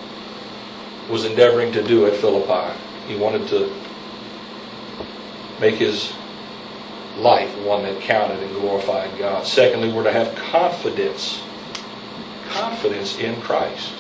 was 1.10 1.26
endeavoring 1.26 1.72
to 1.74 1.84
do 1.84 2.06
at 2.08 2.16
Philippi. 2.16 2.78
He 3.08 3.16
wanted 3.16 3.48
to 3.50 3.74
make 5.60 5.76
his 5.76 6.14
life 7.18 7.56
one 7.60 7.84
that 7.84 8.02
counted 8.02 8.42
and 8.42 8.54
glorified 8.56 9.18
God. 9.18 9.46
Secondly, 9.46 9.92
we're 9.92 10.04
to 10.04 10.12
have 10.12 10.36
confidence. 10.36 11.42
Confidence 12.50 13.18
in 13.18 13.40
Christ. 13.42 13.94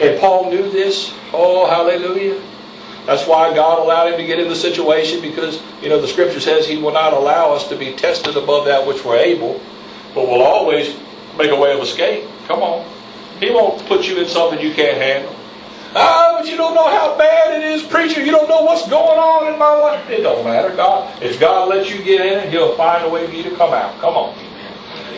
And 0.00 0.18
Paul 0.18 0.50
knew 0.50 0.70
this. 0.70 1.12
Oh, 1.32 1.68
hallelujah. 1.68 2.40
That's 3.08 3.26
why 3.26 3.54
God 3.54 3.78
allowed 3.78 4.12
him 4.12 4.18
to 4.18 4.26
get 4.26 4.38
in 4.38 4.50
the 4.50 4.54
situation 4.54 5.22
because, 5.22 5.62
you 5.80 5.88
know, 5.88 5.98
the 5.98 6.06
scripture 6.06 6.40
says 6.40 6.68
he 6.68 6.76
will 6.76 6.92
not 6.92 7.14
allow 7.14 7.54
us 7.54 7.66
to 7.68 7.74
be 7.74 7.94
tested 7.94 8.36
above 8.36 8.66
that 8.66 8.86
which 8.86 9.02
we're 9.02 9.16
able, 9.16 9.62
but 10.14 10.28
will 10.28 10.42
always 10.42 10.94
make 11.38 11.50
a 11.50 11.56
way 11.56 11.72
of 11.72 11.80
escape. 11.80 12.28
Come 12.46 12.60
on. 12.60 12.86
He 13.40 13.48
won't 13.48 13.82
put 13.86 14.06
you 14.06 14.20
in 14.20 14.28
something 14.28 14.60
you 14.60 14.74
can't 14.74 14.98
handle. 14.98 15.34
Ah, 15.94 16.36
but 16.38 16.50
you 16.50 16.58
don't 16.58 16.74
know 16.74 16.90
how 16.90 17.16
bad 17.16 17.54
it 17.54 17.64
is, 17.64 17.82
preacher. 17.82 18.22
You 18.22 18.30
don't 18.30 18.46
know 18.46 18.60
what's 18.60 18.86
going 18.90 19.18
on 19.18 19.50
in 19.54 19.58
my 19.58 19.72
life. 19.72 20.10
It 20.10 20.20
don't 20.20 20.44
matter. 20.44 20.76
God, 20.76 21.22
if 21.22 21.40
God 21.40 21.70
lets 21.70 21.88
you 21.88 22.04
get 22.04 22.20
in 22.20 22.40
it, 22.40 22.50
He'll 22.50 22.76
find 22.76 23.06
a 23.06 23.08
way 23.08 23.26
for 23.26 23.32
you 23.32 23.42
to 23.44 23.56
come 23.56 23.72
out. 23.72 23.98
Come 24.02 24.16
on. 24.16 24.38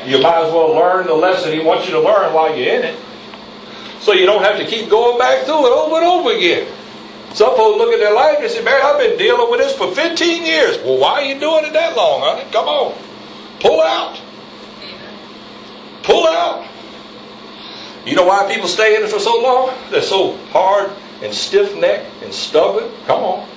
You 0.06 0.22
might 0.22 0.46
as 0.46 0.52
well 0.52 0.76
learn 0.76 1.08
the 1.08 1.14
lesson 1.14 1.52
He 1.52 1.58
wants 1.58 1.86
you 1.86 1.92
to 1.94 2.00
learn 2.00 2.32
while 2.32 2.56
you're 2.56 2.72
in 2.72 2.84
it. 2.84 2.96
So 3.98 4.12
you 4.12 4.26
don't 4.26 4.44
have 4.44 4.58
to 4.58 4.64
keep 4.64 4.88
going 4.88 5.18
back 5.18 5.44
through 5.44 5.66
it 5.66 5.72
over 5.72 5.96
and 5.96 6.04
over 6.04 6.36
again. 6.36 6.72
Some 7.34 7.54
folks 7.56 7.78
look 7.78 7.92
at 7.92 8.00
their 8.00 8.12
life 8.14 8.38
and 8.40 8.50
say, 8.50 8.62
man, 8.62 8.80
I've 8.82 8.98
been 8.98 9.16
dealing 9.16 9.50
with 9.50 9.60
this 9.60 9.76
for 9.76 9.94
15 9.94 10.44
years. 10.44 10.78
Well, 10.78 10.98
why 10.98 11.22
are 11.22 11.24
you 11.24 11.38
doing 11.38 11.64
it 11.64 11.72
that 11.72 11.96
long, 11.96 12.20
honey? 12.22 12.50
Come 12.50 12.66
on. 12.66 12.98
Pull 13.60 13.80
out. 13.80 14.20
Pull 16.02 16.26
out. 16.26 16.66
You 18.04 18.16
know 18.16 18.24
why 18.24 18.52
people 18.52 18.66
stay 18.66 18.96
in 18.96 19.04
it 19.04 19.10
for 19.10 19.20
so 19.20 19.40
long? 19.40 19.76
They're 19.90 20.02
so 20.02 20.36
hard 20.48 20.90
and 21.22 21.32
stiff 21.32 21.76
necked 21.76 22.10
and 22.22 22.32
stubborn. 22.32 22.90
Come 23.06 23.22
on. 23.22 23.48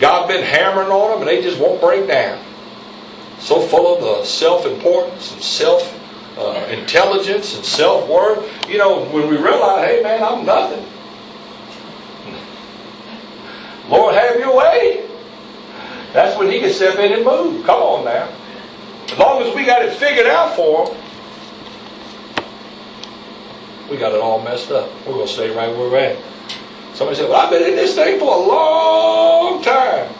God's 0.00 0.32
been 0.32 0.42
hammering 0.42 0.88
on 0.88 1.10
them 1.10 1.20
and 1.20 1.28
they 1.28 1.42
just 1.42 1.60
won't 1.60 1.80
break 1.80 2.08
down. 2.08 2.42
So 3.38 3.60
full 3.60 3.96
of 3.96 4.02
the 4.02 4.24
self 4.24 4.66
importance 4.66 5.32
and 5.32 5.42
self 5.42 5.98
uh, 6.38 6.66
intelligence 6.70 7.56
and 7.56 7.64
self 7.64 8.08
worth. 8.08 8.68
You 8.68 8.78
know, 8.78 9.04
when 9.06 9.28
we 9.28 9.36
realize, 9.36 9.86
hey 9.86 10.02
man, 10.02 10.22
I'm 10.22 10.44
nothing. 10.46 10.84
Lord, 13.92 14.14
have 14.14 14.40
your 14.40 14.56
way. 14.56 15.06
That's 16.14 16.38
when 16.38 16.50
He 16.50 16.60
can 16.60 16.72
step 16.72 16.98
in 16.98 17.12
and 17.12 17.24
move. 17.24 17.64
Come 17.66 17.82
on 17.82 18.04
now. 18.06 18.26
As 19.10 19.18
long 19.18 19.42
as 19.42 19.54
we 19.54 19.66
got 19.66 19.82
it 19.84 19.92
figured 19.94 20.26
out 20.26 20.56
for 20.56 20.86
Him, 20.86 20.96
we 23.90 23.98
got 23.98 24.12
it 24.14 24.20
all 24.20 24.42
messed 24.42 24.70
up. 24.70 24.88
We're 25.06 25.12
going 25.12 25.26
to 25.26 25.32
stay 25.32 25.54
right 25.54 25.68
where 25.68 25.90
we're 25.90 25.98
at. 25.98 26.18
Somebody 26.94 27.18
said, 27.18 27.28
Well, 27.28 27.38
I've 27.38 27.50
been 27.50 27.68
in 27.68 27.76
this 27.76 27.94
thing 27.94 28.18
for 28.18 28.34
a 28.34 28.38
long 28.38 29.62
time. 29.62 30.10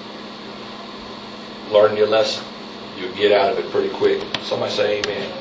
Learn 1.70 1.96
your 1.96 2.08
lesson. 2.08 2.44
You'll 2.98 3.14
get 3.14 3.32
out 3.32 3.52
of 3.52 3.58
it 3.58 3.70
pretty 3.70 3.88
quick. 3.88 4.22
Somebody 4.42 4.72
say 4.72 5.00
amen. 5.00 5.32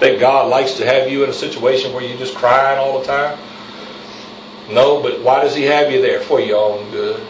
Think 0.00 0.20
God 0.20 0.48
likes 0.48 0.72
to 0.78 0.86
have 0.86 1.10
you 1.10 1.24
in 1.24 1.30
a 1.30 1.34
situation 1.34 1.92
where 1.92 2.02
you're 2.02 2.16
just 2.16 2.34
crying 2.34 2.78
all 2.78 3.00
the 3.00 3.06
time? 3.06 3.38
No, 4.70 5.02
but 5.02 5.20
why 5.20 5.42
does 5.42 5.54
He 5.54 5.64
have 5.64 5.92
you 5.92 6.00
there? 6.00 6.20
For 6.20 6.40
your 6.40 6.58
own 6.58 6.90
good. 6.90 7.22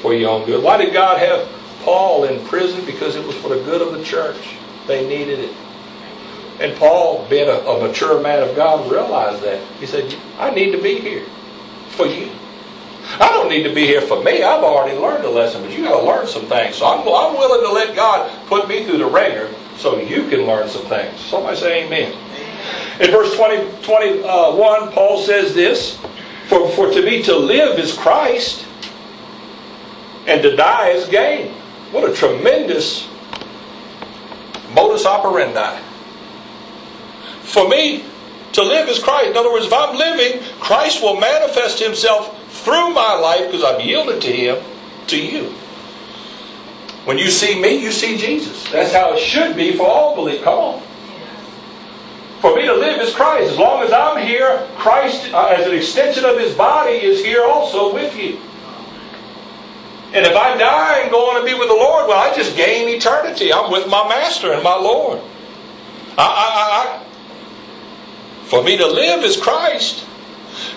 For 0.00 0.14
your 0.14 0.30
own 0.30 0.46
good. 0.46 0.62
Why 0.62 0.76
did 0.76 0.92
God 0.92 1.18
have 1.18 1.48
Paul 1.82 2.24
in 2.24 2.44
prison? 2.46 2.84
Because 2.84 3.16
it 3.16 3.26
was 3.26 3.36
for 3.36 3.48
the 3.48 3.62
good 3.64 3.82
of 3.82 3.92
the 3.92 4.04
church. 4.04 4.38
They 4.86 5.06
needed 5.08 5.40
it. 5.40 5.54
And 6.60 6.76
Paul, 6.76 7.26
being 7.28 7.48
a, 7.48 7.52
a, 7.52 7.86
mature 7.86 8.20
man 8.20 8.42
of 8.42 8.56
God, 8.56 8.90
realized 8.90 9.42
that. 9.42 9.62
He 9.78 9.86
said, 9.86 10.14
I 10.38 10.50
need 10.50 10.72
to 10.72 10.82
be 10.82 10.98
here 10.98 11.24
for 11.90 12.06
you. 12.06 12.30
I 13.20 13.28
don't 13.28 13.48
need 13.48 13.62
to 13.62 13.74
be 13.74 13.86
here 13.86 14.00
for 14.00 14.22
me. 14.22 14.42
I've 14.42 14.62
already 14.62 14.98
learned 14.98 15.24
a 15.24 15.30
lesson, 15.30 15.62
but 15.62 15.70
you 15.70 15.84
got 15.84 16.00
to 16.00 16.06
learn 16.06 16.26
some 16.26 16.46
things. 16.46 16.76
So 16.76 16.86
I'm, 16.86 17.00
I'm 17.00 17.38
willing 17.38 17.66
to 17.66 17.72
let 17.72 17.94
God 17.94 18.30
put 18.46 18.68
me 18.68 18.84
through 18.84 18.98
the 18.98 19.06
wringer 19.06 19.48
so 19.76 19.98
you 19.98 20.28
can 20.28 20.42
learn 20.42 20.68
some 20.68 20.84
things. 20.86 21.18
Somebody 21.20 21.56
say 21.56 21.84
amen. 21.86 22.12
In 23.00 23.10
verse 23.12 23.34
20, 23.36 23.82
21, 23.82 24.24
uh, 24.24 24.90
Paul 24.90 25.22
says 25.22 25.54
this 25.54 25.96
for, 26.48 26.68
for 26.70 26.90
to 26.90 27.02
me 27.02 27.22
to 27.22 27.36
live 27.36 27.78
is 27.78 27.96
Christ, 27.96 28.66
and 30.28 30.42
to 30.42 30.54
die 30.54 30.90
is 30.90 31.08
gain. 31.08 31.52
What 31.90 32.08
a 32.08 32.14
tremendous 32.14 33.08
modus 34.72 35.06
operandi. 35.06 35.80
For 37.42 37.66
me, 37.66 38.04
to 38.52 38.62
live 38.62 38.88
is 38.88 38.98
Christ. 38.98 39.30
In 39.30 39.36
other 39.36 39.50
words, 39.50 39.66
if 39.66 39.72
I'm 39.72 39.96
living, 39.96 40.42
Christ 40.60 41.02
will 41.02 41.18
manifest 41.18 41.78
himself 41.78 42.34
through 42.62 42.92
my 42.92 43.14
life 43.14 43.46
because 43.46 43.64
I've 43.64 43.80
yielded 43.80 44.20
to 44.22 44.32
him, 44.32 44.62
to 45.06 45.20
you. 45.20 45.44
When 47.04 47.16
you 47.16 47.30
see 47.30 47.60
me, 47.60 47.80
you 47.82 47.90
see 47.90 48.18
Jesus. 48.18 48.70
That's 48.70 48.92
how 48.92 49.14
it 49.14 49.18
should 49.18 49.56
be 49.56 49.74
for 49.76 49.86
all 49.86 50.14
believers. 50.14 50.44
Come 50.44 50.58
on. 50.58 50.82
For 52.40 52.54
me 52.54 52.66
to 52.66 52.74
live 52.74 53.00
is 53.00 53.14
Christ. 53.14 53.52
As 53.52 53.58
long 53.58 53.82
as 53.82 53.92
I'm 53.92 54.24
here, 54.24 54.68
Christ, 54.76 55.32
uh, 55.32 55.46
as 55.46 55.66
an 55.66 55.74
extension 55.74 56.24
of 56.24 56.38
His 56.38 56.54
body, 56.54 56.92
is 56.92 57.24
here 57.24 57.44
also 57.44 57.92
with 57.94 58.14
you. 58.16 58.38
And 60.12 60.24
if 60.24 60.34
I 60.34 60.56
die 60.56 61.00
and 61.00 61.10
go 61.10 61.30
on 61.30 61.40
to 61.40 61.46
be 61.46 61.52
with 61.52 61.68
the 61.68 61.74
Lord, 61.74 62.08
well, 62.08 62.18
I 62.18 62.34
just 62.34 62.56
gain 62.56 62.88
eternity. 62.88 63.52
I'm 63.52 63.70
with 63.70 63.86
my 63.88 64.08
Master 64.08 64.52
and 64.52 64.62
my 64.62 64.74
Lord. 64.74 65.20
I, 66.16 66.24
I, 66.24 67.00
I, 67.02 67.04
for 68.46 68.62
me 68.62 68.78
to 68.78 68.86
live 68.86 69.22
is 69.22 69.36
Christ. 69.36 70.06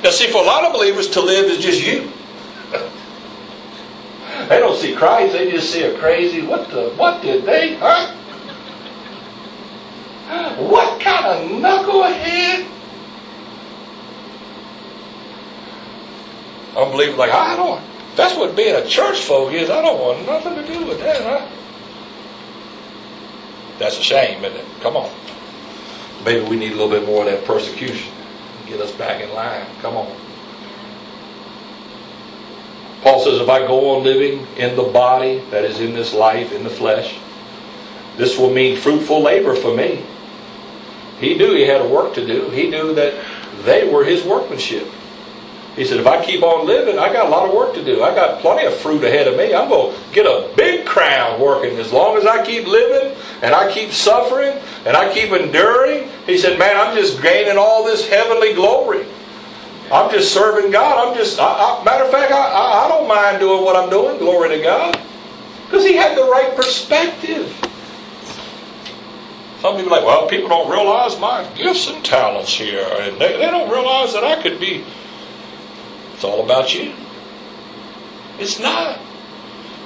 Now, 0.03 0.09
see, 0.09 0.27
for 0.27 0.43
a 0.43 0.45
lot 0.45 0.65
of 0.65 0.73
believers, 0.73 1.07
to 1.11 1.21
live 1.21 1.45
is 1.45 1.63
just 1.63 1.81
you. 1.81 2.11
they 4.49 4.59
don't 4.59 4.77
see 4.77 4.93
Christ; 4.93 5.31
they 5.33 5.49
just 5.49 5.71
see 5.71 5.83
a 5.83 5.97
crazy. 5.97 6.41
What 6.41 6.69
the? 6.69 6.89
What 6.91 7.21
did 7.21 7.45
they? 7.45 7.75
Huh? 7.77 8.17
What 10.59 10.99
kind 11.01 11.25
of 11.25 11.49
knucklehead? 11.61 12.67
Unbelievers 16.77 17.17
like 17.17 17.31
I 17.31 17.55
don't. 17.55 17.81
That's 18.21 18.37
what 18.37 18.55
being 18.55 18.75
a 18.75 18.85
church 18.85 19.23
folk 19.23 19.51
is. 19.51 19.71
I 19.71 19.81
don't 19.81 19.99
want 19.99 20.27
nothing 20.27 20.53
to 20.53 20.67
do 20.71 20.85
with 20.85 20.99
that, 20.99 21.23
huh? 21.23 21.49
That's 23.79 23.97
a 23.97 24.03
shame, 24.03 24.45
isn't 24.45 24.59
it? 24.59 24.65
Come 24.81 24.95
on. 24.95 25.11
Maybe 26.23 26.47
we 26.47 26.55
need 26.55 26.73
a 26.73 26.75
little 26.75 26.91
bit 26.91 27.03
more 27.03 27.25
of 27.25 27.31
that 27.31 27.45
persecution. 27.45 28.13
Get 28.67 28.79
us 28.79 28.91
back 28.91 29.23
in 29.23 29.33
line. 29.33 29.65
Come 29.81 29.97
on. 29.97 30.15
Paul 33.01 33.21
says, 33.21 33.41
if 33.41 33.49
I 33.49 33.65
go 33.65 33.95
on 33.95 34.03
living 34.03 34.45
in 34.55 34.75
the 34.75 34.83
body 34.83 35.39
that 35.49 35.63
is 35.63 35.79
in 35.79 35.93
this 35.93 36.13
life, 36.13 36.51
in 36.51 36.63
the 36.63 36.69
flesh, 36.69 37.17
this 38.17 38.37
will 38.37 38.53
mean 38.53 38.77
fruitful 38.77 39.19
labor 39.19 39.55
for 39.55 39.75
me. 39.75 40.05
He 41.19 41.33
knew 41.33 41.55
he 41.55 41.63
had 41.63 41.81
a 41.81 41.87
work 41.87 42.13
to 42.13 42.27
do. 42.27 42.51
He 42.51 42.69
knew 42.69 42.93
that 42.93 43.15
they 43.63 43.91
were 43.91 44.03
his 44.03 44.23
workmanship. 44.23 44.87
He 45.75 45.85
said, 45.85 46.01
if 46.01 46.07
I 46.07 46.23
keep 46.23 46.43
on 46.43 46.67
living, 46.67 46.99
I 46.99 47.13
got 47.13 47.27
a 47.27 47.29
lot 47.29 47.47
of 47.47 47.55
work 47.55 47.73
to 47.75 47.83
do. 47.83 48.03
I 48.03 48.13
got 48.13 48.41
plenty 48.41 48.67
of 48.67 48.73
fruit 48.73 49.03
ahead 49.05 49.27
of 49.27 49.37
me. 49.37 49.53
I'm 49.53 49.69
going 49.69 49.95
to 49.95 50.13
get 50.13 50.25
a 50.25 50.53
big 50.55 50.85
crown 50.85 51.39
working 51.39 51.77
as 51.79 51.93
long 51.93 52.17
as 52.17 52.25
I 52.25 52.45
keep 52.45 52.67
living 52.67 53.17
and 53.41 53.55
I 53.55 53.71
keep 53.71 53.91
suffering 53.91 54.53
and 54.85 54.97
I 54.97 55.13
keep 55.13 55.31
enduring. 55.31 56.09
He 56.25 56.37
said, 56.37 56.59
man, 56.59 56.75
I'm 56.75 56.95
just 56.95 57.21
gaining 57.21 57.57
all 57.57 57.85
this 57.85 58.07
heavenly 58.07 58.53
glory. 58.53 59.05
I'm 59.91 60.11
just 60.11 60.33
serving 60.33 60.71
God. 60.71 61.07
I'm 61.07 61.17
just, 61.17 61.39
I, 61.39 61.45
I, 61.45 61.83
matter 61.85 62.03
of 62.03 62.11
fact, 62.11 62.33
I, 62.33 62.85
I 62.85 62.89
don't 62.89 63.07
mind 63.07 63.39
doing 63.39 63.63
what 63.63 63.77
I'm 63.77 63.89
doing. 63.89 64.17
Glory 64.17 64.49
to 64.49 64.61
God. 64.61 64.99
Because 65.65 65.85
he 65.85 65.95
had 65.95 66.17
the 66.17 66.23
right 66.23 66.53
perspective. 66.53 67.47
Some 69.61 69.77
people 69.77 69.93
are 69.93 70.01
like, 70.01 70.05
well, 70.05 70.27
people 70.27 70.49
don't 70.49 70.69
realize 70.69 71.17
my 71.17 71.47
gifts 71.55 71.87
and 71.87 72.03
talents 72.03 72.53
here. 72.53 72.85
And 72.99 73.21
they, 73.21 73.37
they 73.37 73.49
don't 73.49 73.71
realize 73.71 74.11
that 74.13 74.25
I 74.25 74.41
could 74.41 74.59
be 74.59 74.83
it's 76.21 76.25
all 76.27 76.45
about 76.45 76.71
you. 76.71 76.93
It's 78.37 78.59
not. 78.59 78.99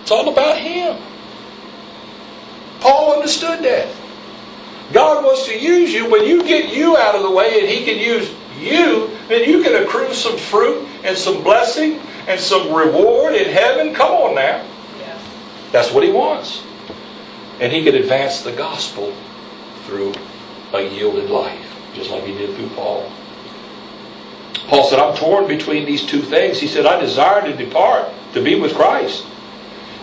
It's 0.01 0.11
all 0.11 0.27
about 0.27 0.57
Him. 0.57 1.01
Paul 2.81 3.13
understood 3.13 3.63
that. 3.63 3.87
God 4.91 5.23
wants 5.23 5.45
to 5.45 5.57
use 5.57 5.93
you. 5.93 6.11
When 6.11 6.25
you 6.25 6.43
get 6.43 6.75
you 6.75 6.97
out 6.97 7.15
of 7.15 7.23
the 7.23 7.31
way 7.31 7.61
and 7.61 7.69
He 7.69 7.85
can 7.85 7.97
use 7.97 8.35
you, 8.59 9.17
then 9.29 9.49
you 9.49 9.63
can 9.63 9.81
accrue 9.81 10.13
some 10.13 10.37
fruit 10.37 10.85
and 11.05 11.17
some 11.17 11.41
blessing 11.41 12.01
and 12.27 12.37
some 12.37 12.73
reward 12.73 13.33
in 13.33 13.49
heaven. 13.53 13.93
Come 13.93 14.11
on 14.11 14.35
now. 14.35 14.61
That's 15.71 15.93
what 15.93 16.03
He 16.03 16.11
wants. 16.11 16.63
And 17.61 17.71
He 17.71 17.81
can 17.81 17.95
advance 17.95 18.41
the 18.41 18.51
gospel 18.51 19.15
through 19.85 20.13
a 20.73 20.81
yielded 20.81 21.29
life, 21.29 21.79
just 21.93 22.11
like 22.11 22.25
He 22.25 22.33
did 22.33 22.53
through 22.57 22.71
Paul. 22.71 23.09
Paul 24.67 24.89
said, 24.89 24.99
I'm 24.99 25.15
torn 25.15 25.47
between 25.47 25.85
these 25.85 26.05
two 26.05 26.21
things. 26.21 26.59
He 26.59 26.67
said, 26.67 26.85
I 26.85 26.99
desire 26.99 27.41
to 27.41 27.55
depart 27.55 28.09
to 28.33 28.43
be 28.43 28.59
with 28.59 28.73
Christ, 28.73 29.23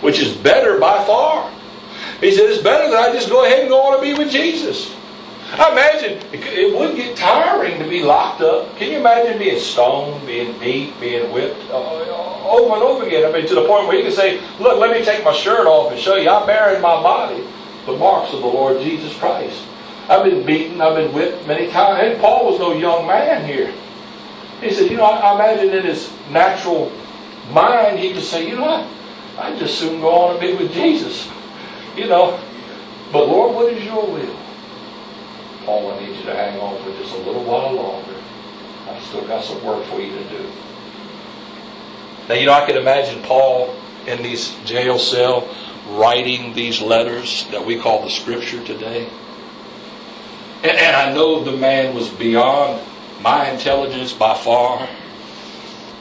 which 0.01 0.21
is 0.21 0.37
better 0.37 0.79
by 0.79 1.05
far. 1.05 1.51
He 2.21 2.31
said, 2.31 2.49
it's 2.49 2.63
better 2.63 2.91
that 2.91 3.11
I 3.11 3.13
just 3.13 3.29
go 3.29 3.45
ahead 3.45 3.61
and 3.61 3.69
go 3.69 3.81
on 3.81 3.97
to 3.97 4.03
be 4.03 4.15
with 4.15 4.31
Jesus. 4.31 4.95
I 5.55 5.71
imagine 5.71 6.19
it 6.33 6.75
would 6.75 6.97
get 6.97 7.15
tiring 7.15 7.79
to 7.79 7.87
be 7.87 8.03
locked 8.03 8.41
up. 8.41 8.75
Can 8.79 8.91
you 8.91 8.99
imagine 8.99 9.39
being 9.39 9.59
stoned, 9.61 10.27
being 10.27 10.59
beat, 10.59 10.99
being 10.99 11.31
whipped 11.31 11.61
uh, 11.69 12.49
over 12.49 12.75
and 12.75 12.83
over 12.83 13.07
again? 13.07 13.29
I 13.29 13.33
mean, 13.37 13.47
to 13.49 13.55
the 13.57 13.67
point 13.67 13.87
where 13.87 13.97
you 13.97 14.05
can 14.05 14.13
say, 14.13 14.41
Look, 14.59 14.79
let 14.79 14.97
me 14.97 15.05
take 15.05 15.23
my 15.25 15.35
shirt 15.35 15.67
off 15.67 15.93
and 15.93 16.01
show 16.01 16.17
you 16.17 16.31
I 16.31 16.47
bear 16.47 16.75
in 16.75 16.81
my 16.81 17.03
body 17.03 17.45
the 17.85 17.93
marks 17.97 18.33
of 18.33 18.41
the 18.41 18.47
Lord 18.47 18.81
Jesus 18.81 19.15
Christ. 19.19 19.63
I've 20.09 20.25
been 20.25 20.47
beaten, 20.47 20.81
I've 20.81 20.97
been 20.97 21.13
whipped 21.13 21.47
many 21.47 21.71
times. 21.71 22.01
And 22.03 22.19
Paul 22.19 22.51
was 22.51 22.59
no 22.59 22.73
young 22.73 23.07
man 23.07 23.45
here. 23.45 23.75
He 24.63 24.73
said, 24.73 24.91
you 24.91 24.97
know, 24.97 25.05
I, 25.05 25.19
I 25.19 25.35
imagine 25.35 25.75
in 25.75 25.85
his 25.85 26.11
natural 26.31 26.93
mind, 27.51 27.99
he 27.99 28.13
could 28.13 28.23
say, 28.23 28.49
you 28.49 28.55
know 28.55 28.63
what? 28.63 28.87
I'd 29.39 29.59
just 29.59 29.79
soon 29.79 30.01
go 30.01 30.15
on 30.15 30.31
and 30.33 30.41
be 30.41 30.55
with 30.55 30.73
Jesus. 30.73 31.29
You 31.97 32.07
know, 32.07 32.41
but 33.13 33.27
Lord, 33.29 33.55
what 33.55 33.73
is 33.73 33.85
your 33.85 34.07
will? 34.07 34.37
Paul, 35.65 35.93
I 35.93 36.01
need 36.01 36.17
you 36.17 36.23
to 36.25 36.35
hang 36.35 36.61
on 36.61 36.83
for 36.83 36.91
just 37.03 37.15
a 37.15 37.19
little 37.19 37.45
while 37.45 37.73
longer. 37.73 38.15
I've 38.89 39.03
still 39.05 39.27
got 39.27 39.45
some 39.45 39.63
work 39.65 39.85
for 39.87 40.01
you 40.01 40.11
to 40.11 40.25
do. 40.29 40.51
Now, 42.29 42.35
you 42.35 42.47
know, 42.47 42.53
I 42.53 42.65
could 42.65 42.77
imagine 42.77 43.23
Paul 43.23 43.75
in 44.07 44.23
this 44.23 44.57
jail 44.65 44.99
cell 44.99 45.49
writing 45.89 46.55
these 46.55 46.81
letters 46.81 47.47
that 47.51 47.65
we 47.65 47.79
call 47.79 48.03
the 48.05 48.11
scripture 48.11 48.63
today. 48.65 49.09
And, 50.63 50.79
and 50.79 50.97
I 50.97 51.13
know 51.13 51.43
the 51.43 51.57
man 51.57 51.95
was 51.95 52.09
beyond 52.09 52.81
my 53.23 53.51
intelligence 53.51 54.13
by 54.13 54.35
far. 54.35 54.89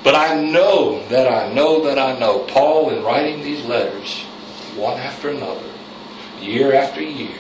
But 0.04 0.16
I 0.16 0.42
know 0.42 1.08
that 1.10 1.32
I 1.32 1.54
know 1.54 1.84
that 1.86 2.00
I 2.00 2.18
know 2.18 2.40
Paul, 2.40 2.90
in 2.90 3.04
writing 3.04 3.44
these 3.44 3.64
letters, 3.66 4.22
one 4.76 4.98
after 5.00 5.30
another, 5.30 5.70
year 6.42 6.74
after 6.74 7.02
year, 7.02 7.38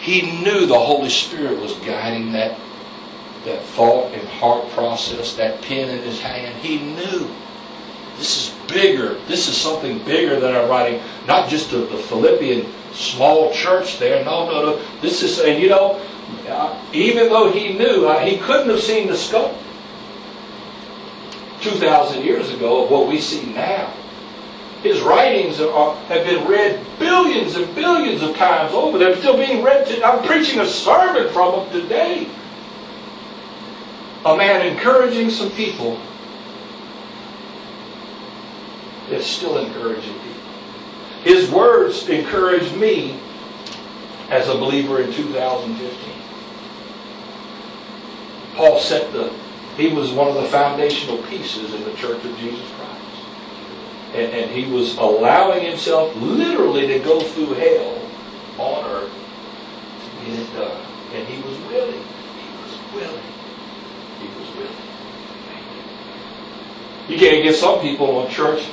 he 0.00 0.22
knew 0.42 0.66
the 0.66 0.78
Holy 0.78 1.08
Spirit 1.08 1.60
was 1.60 1.72
guiding 1.74 2.32
that, 2.32 2.58
that 3.44 3.62
thought 3.62 4.12
and 4.12 4.26
heart 4.28 4.68
process, 4.70 5.34
that 5.36 5.62
pen 5.62 5.88
in 5.88 6.02
his 6.02 6.20
hand. 6.20 6.54
He 6.60 6.78
knew 6.78 7.30
this 8.18 8.48
is 8.48 8.54
bigger. 8.68 9.14
This 9.26 9.48
is 9.48 9.56
something 9.56 9.98
bigger 10.04 10.38
than 10.38 10.54
I'm 10.54 10.68
writing, 10.68 11.00
not 11.26 11.48
just 11.48 11.70
the 11.70 11.86
Philippian 12.08 12.66
small 12.92 13.52
church 13.52 13.98
there. 13.98 14.24
No, 14.24 14.46
no, 14.46 14.62
no. 14.62 14.82
This 15.00 15.22
is, 15.22 15.40
and 15.40 15.60
you 15.60 15.68
know, 15.68 16.00
even 16.92 17.28
though 17.28 17.50
he 17.50 17.72
knew, 17.72 18.06
uh, 18.06 18.20
he 18.20 18.38
couldn't 18.38 18.68
have 18.68 18.80
seen 18.80 19.08
the 19.08 19.16
scope 19.16 19.56
2,000 21.60 22.22
years 22.22 22.52
ago 22.52 22.84
of 22.84 22.90
what 22.90 23.08
we 23.08 23.20
see 23.20 23.46
now. 23.52 23.92
His 24.82 25.00
writings 25.00 25.60
are, 25.60 25.96
have 26.08 26.26
been 26.26 26.46
read 26.46 26.84
billions 26.98 27.56
and 27.56 27.74
billions 27.74 28.22
of 28.22 28.36
times 28.36 28.74
over. 28.74 28.98
They're 28.98 29.16
still 29.16 29.36
being 29.36 29.62
read. 29.62 29.86
To, 29.86 30.04
I'm 30.04 30.22
preaching 30.26 30.60
a 30.60 30.66
sermon 30.66 31.32
from 31.32 31.70
them 31.70 31.80
today. 31.80 32.28
A 34.26 34.36
man 34.36 34.66
encouraging 34.66 35.30
some 35.30 35.50
people 35.52 35.98
that's 39.08 39.26
still 39.26 39.58
encouraging 39.58 40.12
people. 40.12 40.30
His 41.22 41.50
words 41.50 42.08
encourage 42.08 42.70
me 42.74 43.18
as 44.30 44.48
a 44.48 44.54
believer 44.54 45.02
in 45.02 45.12
2015. 45.12 46.14
Paul 48.54 48.78
set 48.78 49.12
the, 49.12 49.32
he 49.76 49.92
was 49.92 50.12
one 50.12 50.28
of 50.28 50.34
the 50.34 50.48
foundational 50.48 51.18
pieces 51.24 51.74
in 51.74 51.84
the 51.84 51.94
church 51.94 52.24
of 52.24 52.36
Jesus 52.38 52.68
Christ. 52.76 53.00
And, 54.14 54.32
and 54.32 54.50
he 54.50 54.70
was 54.70 54.96
allowing 54.96 55.64
himself 55.64 56.14
literally 56.16 56.86
to 56.86 57.00
go 57.00 57.20
through 57.20 57.54
hell 57.54 58.00
on 58.58 58.84
earth 58.90 59.12
to 59.12 60.26
get 60.26 60.38
it 60.38 60.52
done. 60.54 60.86
And 61.14 61.26
he 61.26 61.42
was 61.42 61.58
willing. 61.68 62.02
He 62.02 62.62
was 62.62 62.94
willing. 62.94 63.22
He 64.20 64.26
was 64.38 64.56
willing. 64.56 64.84
You 67.08 67.18
can't 67.18 67.42
get 67.42 67.56
some 67.56 67.80
people 67.80 68.18
on 68.18 68.30
church 68.30 68.68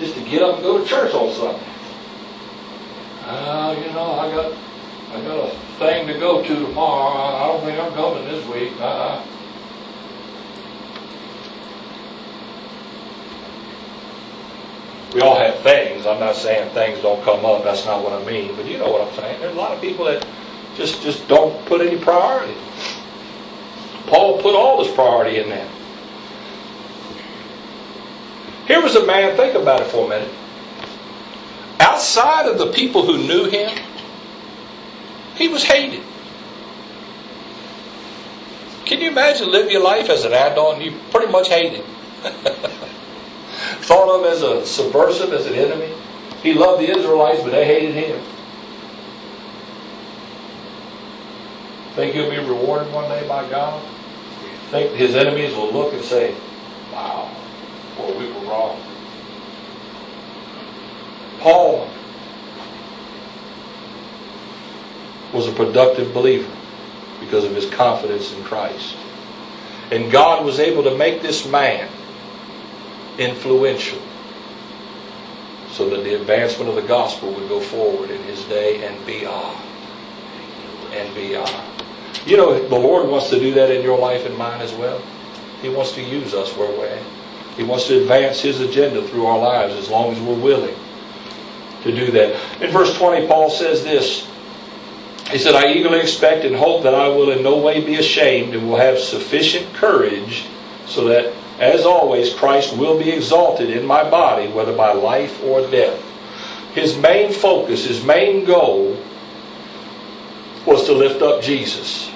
just 0.00 0.14
to 0.16 0.20
get 0.24 0.42
up 0.42 0.56
and 0.56 0.64
go 0.64 0.82
to 0.82 0.84
church 0.84 1.14
on 1.14 1.32
Sunday. 1.32 1.71
Uh, 3.32 3.74
you 3.82 3.90
know, 3.94 4.12
I 4.12 4.30
got 4.30 4.52
I 5.14 5.20
got 5.22 5.48
a 5.48 5.56
thing 5.78 6.06
to 6.06 6.18
go 6.18 6.42
to 6.42 6.54
tomorrow. 6.54 7.34
I 7.34 7.46
don't 7.46 7.64
think 7.64 7.78
I'm 7.78 7.92
coming 7.94 8.24
this 8.24 8.46
week. 8.48 8.78
Uh-uh. 8.78 9.24
We 15.14 15.20
all 15.22 15.38
have 15.38 15.60
things. 15.60 16.04
I'm 16.04 16.20
not 16.20 16.36
saying 16.36 16.74
things 16.74 17.00
don't 17.00 17.22
come 17.24 17.44
up. 17.46 17.64
That's 17.64 17.86
not 17.86 18.04
what 18.04 18.12
I 18.12 18.22
mean. 18.24 18.54
But 18.54 18.66
you 18.66 18.76
know 18.76 18.90
what 18.90 19.08
I'm 19.08 19.14
saying. 19.14 19.40
There's 19.40 19.54
a 19.54 19.58
lot 19.58 19.72
of 19.72 19.80
people 19.80 20.04
that 20.04 20.26
just 20.76 21.02
just 21.02 21.26
don't 21.26 21.64
put 21.64 21.80
any 21.80 21.98
priority. 21.98 22.54
Paul 24.08 24.42
put 24.42 24.54
all 24.54 24.84
his 24.84 24.92
priority 24.92 25.38
in 25.38 25.48
that. 25.48 25.68
Here 28.66 28.82
was 28.82 28.94
a 28.94 29.06
man, 29.06 29.34
think 29.38 29.54
about 29.54 29.80
it 29.80 29.86
for 29.86 30.04
a 30.04 30.08
minute. 30.08 30.32
Outside 31.82 32.46
of 32.46 32.58
the 32.58 32.72
people 32.72 33.04
who 33.04 33.18
knew 33.18 33.50
him, 33.50 33.76
he 35.36 35.48
was 35.48 35.64
hated. 35.64 36.02
Can 38.84 39.00
you 39.00 39.10
imagine 39.10 39.50
living 39.50 39.72
your 39.72 39.82
life 39.82 40.10
as 40.10 40.24
an 40.24 40.32
adult 40.32 40.76
and 40.76 40.84
you 40.84 40.98
pretty 41.10 41.30
much 41.30 41.48
hated? 41.48 41.80
Him? 41.80 41.94
Thought 43.82 44.20
of 44.20 44.26
as 44.26 44.42
a 44.42 44.66
subversive, 44.66 45.32
as 45.32 45.46
an 45.46 45.54
enemy. 45.54 45.92
He 46.42 46.52
loved 46.52 46.82
the 46.82 46.90
Israelites, 46.90 47.42
but 47.42 47.52
they 47.52 47.64
hated 47.64 47.94
him. 47.94 48.20
Think 51.94 52.14
he'll 52.14 52.30
be 52.30 52.38
rewarded 52.38 52.92
one 52.92 53.08
day 53.08 53.26
by 53.28 53.48
God? 53.48 53.82
Think 54.70 54.92
his 54.92 55.14
enemies 55.14 55.54
will 55.54 55.72
look 55.72 55.92
and 55.92 56.02
say, 56.02 56.34
Wow, 56.92 57.30
boy, 57.96 58.18
we 58.18 58.26
were 58.32 58.40
wrong. 58.40 58.80
Paul 61.42 61.88
was 65.32 65.48
a 65.48 65.52
productive 65.52 66.14
believer 66.14 66.50
because 67.18 67.42
of 67.42 67.52
his 67.52 67.68
confidence 67.68 68.32
in 68.32 68.44
Christ. 68.44 68.94
And 69.90 70.10
God 70.12 70.44
was 70.44 70.60
able 70.60 70.84
to 70.84 70.96
make 70.96 71.20
this 71.20 71.44
man 71.44 71.90
influential 73.18 74.00
so 75.72 75.90
that 75.90 76.04
the 76.04 76.14
advancement 76.14 76.70
of 76.70 76.76
the 76.76 76.82
gospel 76.82 77.32
would 77.32 77.48
go 77.48 77.58
forward 77.58 78.10
in 78.10 78.22
his 78.22 78.44
day 78.44 78.86
and 78.86 79.04
beyond. 79.04 79.60
And 80.92 81.12
beyond. 81.12 81.50
You 82.24 82.36
know, 82.36 82.68
the 82.68 82.78
Lord 82.78 83.08
wants 83.08 83.30
to 83.30 83.40
do 83.40 83.52
that 83.54 83.68
in 83.68 83.82
your 83.82 83.98
life 83.98 84.24
and 84.26 84.38
mine 84.38 84.60
as 84.60 84.72
well. 84.74 85.02
He 85.60 85.70
wants 85.70 85.90
to 85.92 86.02
use 86.02 86.34
us 86.34 86.56
where 86.56 86.70
we're 86.70 86.86
at. 86.86 87.02
He 87.56 87.64
wants 87.64 87.88
to 87.88 88.00
advance 88.00 88.40
His 88.40 88.60
agenda 88.60 89.02
through 89.08 89.26
our 89.26 89.38
lives 89.38 89.74
as 89.74 89.88
long 89.88 90.12
as 90.12 90.20
we're 90.20 90.38
willing 90.38 90.76
to 91.84 91.94
do 91.94 92.10
that. 92.12 92.62
In 92.62 92.70
verse 92.70 92.96
20, 92.96 93.26
Paul 93.26 93.50
says 93.50 93.82
this 93.82 94.28
He 95.30 95.38
said, 95.38 95.54
I 95.54 95.72
eagerly 95.72 96.00
expect 96.00 96.44
and 96.44 96.54
hope 96.54 96.82
that 96.84 96.94
I 96.94 97.08
will 97.08 97.30
in 97.30 97.42
no 97.42 97.58
way 97.58 97.84
be 97.84 97.96
ashamed 97.96 98.54
and 98.54 98.68
will 98.68 98.76
have 98.76 98.98
sufficient 98.98 99.72
courage 99.74 100.46
so 100.86 101.04
that, 101.06 101.32
as 101.58 101.84
always, 101.84 102.34
Christ 102.34 102.76
will 102.76 102.98
be 102.98 103.10
exalted 103.10 103.70
in 103.70 103.86
my 103.86 104.08
body, 104.08 104.48
whether 104.48 104.76
by 104.76 104.92
life 104.92 105.42
or 105.44 105.68
death. 105.70 106.02
His 106.74 106.96
main 106.96 107.32
focus, 107.32 107.84
his 107.84 108.02
main 108.04 108.44
goal, 108.44 108.96
was 110.66 110.86
to 110.86 110.92
lift 110.92 111.22
up 111.22 111.42
Jesus 111.42 112.12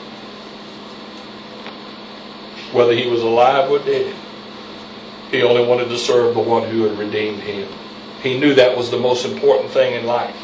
whether 2.76 2.92
he 2.92 3.06
was 3.06 3.22
alive 3.22 3.70
or 3.70 3.78
dead. 3.78 4.14
He 5.30 5.42
only 5.42 5.66
wanted 5.66 5.88
to 5.88 5.98
serve 5.98 6.34
the 6.34 6.40
one 6.40 6.68
who 6.68 6.84
had 6.84 6.98
redeemed 6.98 7.40
him. 7.40 7.68
He 8.22 8.38
knew 8.38 8.54
that 8.54 8.76
was 8.76 8.90
the 8.90 8.98
most 8.98 9.24
important 9.24 9.70
thing 9.70 9.94
in 9.94 10.06
life. 10.06 10.36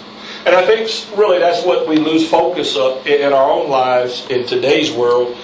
And 0.44 0.54
I 0.54 0.66
think 0.66 0.90
really 1.16 1.38
that's 1.38 1.64
what 1.64 1.86
we 1.86 1.96
lose 1.96 2.28
focus 2.28 2.76
of 2.76 3.06
in 3.06 3.32
our 3.32 3.50
own 3.50 3.70
lives 3.70 4.26
in 4.28 4.46
today's 4.46 4.90
world. 4.90 5.36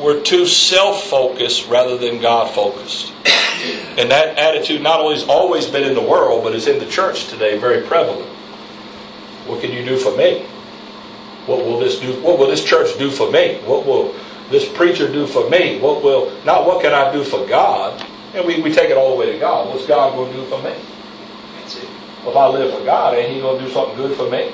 We're 0.00 0.22
too 0.22 0.46
self-focused 0.46 1.68
rather 1.68 1.96
than 1.96 2.20
God-focused. 2.20 3.12
And 3.96 4.10
that 4.10 4.38
attitude 4.38 4.82
not 4.82 5.00
only 5.00 5.14
has 5.14 5.26
always 5.26 5.66
been 5.66 5.82
in 5.82 5.94
the 5.94 6.02
world, 6.02 6.44
but 6.44 6.54
is 6.54 6.68
in 6.68 6.78
the 6.78 6.86
church 6.86 7.28
today 7.28 7.58
very 7.58 7.82
prevalent. 7.82 8.28
What 9.46 9.62
can 9.62 9.72
you 9.72 9.84
do 9.84 9.96
for 9.96 10.14
me? 10.16 10.42
What 11.46 11.64
will 11.64 11.78
this 11.78 11.98
do? 11.98 12.12
What 12.20 12.38
will 12.38 12.48
this 12.48 12.62
church 12.62 12.96
do 12.98 13.10
for 13.10 13.30
me? 13.30 13.58
What 13.64 13.86
will 13.86 14.14
this 14.50 14.68
preacher 14.68 15.10
do 15.10 15.26
for 15.26 15.48
me? 15.48 15.78
What 15.80 16.02
will 16.02 16.30
not 16.44 16.66
what 16.66 16.82
can 16.82 16.92
I 16.92 17.12
do 17.12 17.24
for 17.24 17.46
God? 17.46 18.04
And 18.34 18.46
we, 18.46 18.60
we 18.60 18.72
take 18.72 18.90
it 18.90 18.96
all 18.96 19.10
the 19.10 19.16
way 19.16 19.32
to 19.32 19.38
God. 19.38 19.68
What's 19.68 19.86
God 19.86 20.14
going 20.14 20.32
to 20.32 20.36
do 20.36 20.46
for 20.46 20.62
me? 20.62 20.74
If 22.26 22.36
I 22.36 22.48
live 22.48 22.72
for 22.74 22.84
God, 22.84 23.14
ain't 23.14 23.32
He 23.32 23.40
going 23.40 23.58
to 23.58 23.64
do 23.64 23.72
something 23.72 23.96
good 23.96 24.16
for 24.16 24.28
me? 24.28 24.52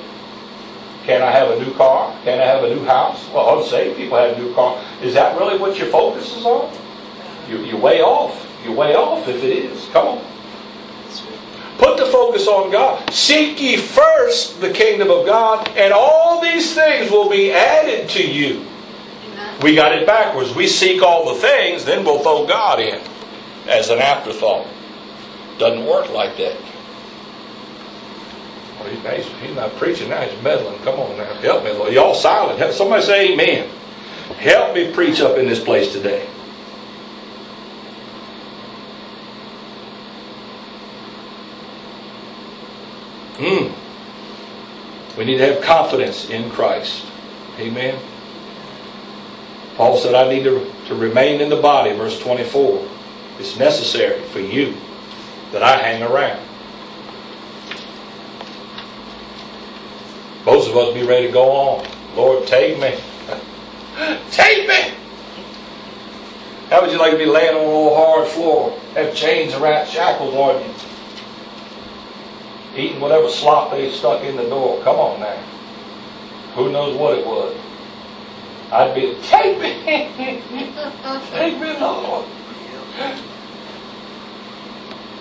Can 1.05 1.23
I 1.23 1.31
have 1.33 1.51
a 1.51 1.59
new 1.59 1.75
car? 1.75 2.17
Can 2.23 2.41
I 2.41 2.45
have 2.45 2.63
a 2.63 2.69
new 2.69 2.85
house? 2.85 3.29
Well, 3.31 3.59
unsaved 3.59 3.97
people 3.97 4.19
have 4.19 4.37
a 4.37 4.41
new 4.41 4.55
car. 4.55 4.81
Is 5.03 5.15
that 5.15 5.37
really 5.39 5.59
what 5.59 5.77
your 5.79 5.89
focus 5.89 6.37
is 6.37 6.45
on? 6.45 6.73
You, 7.49 7.59
you're 7.65 7.81
way 7.81 8.01
off. 8.01 8.47
You're 8.65 8.75
way 8.75 8.95
off 8.95 9.27
if 9.27 9.43
it 9.43 9.53
is. 9.53 9.89
Come 9.89 10.07
on. 10.07 10.25
Put 11.79 11.97
the 11.97 12.07
focus 12.07 12.47
on 12.47 12.71
God. 12.71 13.13
Seek 13.13 13.61
ye 13.61 13.77
first 13.77 14.61
the 14.61 14.73
kingdom 14.73 15.11
of 15.11 15.27
God, 15.27 15.69
and 15.71 15.93
all 15.93 16.41
these 16.41 16.75
things 16.75 17.11
will 17.11 17.29
be 17.29 17.51
added 17.51 18.09
to 18.11 18.25
you. 18.25 18.65
We 19.63 19.75
got 19.75 19.93
it 19.93 20.07
backwards. 20.07 20.55
We 20.55 20.69
seek 20.69 21.03
all 21.03 21.35
the 21.35 21.41
things, 21.41 21.85
then 21.85 22.05
we'll 22.05 22.21
throw 22.21 22.47
God 22.47 22.79
in 22.79 23.03
as 23.67 23.91
an 23.91 23.99
afterthought. 23.99 24.67
Doesn't 25.59 25.85
work 25.87 26.11
like 26.11 26.37
that. 26.37 26.57
He's, 28.89 29.27
he's 29.41 29.57
not 29.57 29.75
preaching 29.77 30.09
now, 30.09 30.23
he's 30.23 30.43
meddling. 30.43 30.79
Come 30.81 30.99
on 30.99 31.17
now, 31.17 31.33
help 31.35 31.65
me, 31.65 31.73
Lord. 31.73 31.93
Y'all 31.93 32.15
silent. 32.15 32.73
Somebody 32.75 33.03
say 33.03 33.33
amen. 33.33 33.69
Help 34.39 34.75
me 34.75 34.93
preach 34.93 35.21
up 35.21 35.39
in 35.39 35.47
this 35.47 35.63
place 35.63 35.93
today. 35.93 36.27
Hmm. 43.37 45.19
We 45.19 45.25
need 45.25 45.39
to 45.39 45.47
have 45.53 45.63
confidence 45.63 46.31
in 46.31 46.51
Christ. 46.51 47.05
Amen. 47.59 47.99
Paul 49.77 49.97
said, 49.97 50.15
I 50.15 50.29
need 50.33 50.45
to, 50.45 50.71
to 50.87 50.95
remain 50.95 51.41
in 51.41 51.49
the 51.49 51.61
body, 51.61 51.93
verse 51.93 52.19
24. 52.21 52.89
It's 53.39 53.59
necessary 53.59 54.23
for 54.27 54.41
you 54.41 54.77
that 55.53 55.63
I 55.63 55.77
hang 55.77 56.03
around. 56.03 56.41
Most 60.45 60.69
of 60.69 60.77
us 60.77 60.93
be 60.93 61.05
ready 61.05 61.29
to 61.29 61.33
go 61.33 61.51
on. 61.53 61.87
Lord, 62.17 62.47
take 62.47 62.79
me. 62.79 62.99
take 64.31 64.69
me. 64.69 64.95
How 66.69 66.81
would 66.81 66.91
you 66.91 66.99
like 66.99 67.13
to 67.13 67.19
be 67.19 67.27
laying 67.27 67.55
on 67.55 67.63
a 67.63 67.67
little 67.67 67.95
hard 67.95 68.27
floor, 68.29 68.77
have 68.95 69.15
chains 69.15 69.55
around 69.55 69.87
shackles 69.89 70.35
on 70.35 70.63
you, 70.65 70.75
eating 72.75 73.01
whatever 73.01 73.29
slop 73.29 73.71
they 73.71 73.93
stuck 73.93 74.23
in 74.25 74.37
the 74.37 74.49
door? 74.49 74.83
Come 74.83 74.97
on 74.97 75.21
now. 75.21 75.37
Who 76.55 76.73
knows 76.73 76.97
what 76.97 77.19
it 77.19 77.27
was? 77.27 77.57
I'd 78.73 78.95
be, 78.95 79.17
take 79.23 79.61
me, 79.61 79.85
take 81.31 81.61
me, 81.61 81.79
Lord. 81.79 82.25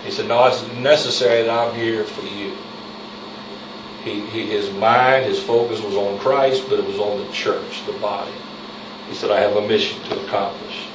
He 0.06 0.12
said, 0.12 0.28
no, 0.28 0.48
it's 0.48 0.66
necessary 0.78 1.44
that 1.44 1.52
I'm 1.52 1.76
here 1.76 2.06
for 2.06 2.26
you. 2.26 2.56
He, 4.04 4.22
he, 4.22 4.48
his 4.48 4.72
mind, 4.72 5.26
his 5.26 5.42
focus 5.42 5.82
was 5.82 5.96
on 5.96 6.18
Christ, 6.20 6.66
but 6.68 6.80
it 6.80 6.86
was 6.86 6.98
on 6.98 7.26
the 7.26 7.32
church, 7.32 7.86
the 7.86 7.94
body. 7.94 8.32
He 9.08 9.14
said, 9.16 9.30
I 9.30 9.40
have 9.40 9.56
a 9.56 9.68
mission 9.68 10.02
to 10.04 10.26
accomplish. 10.26 10.88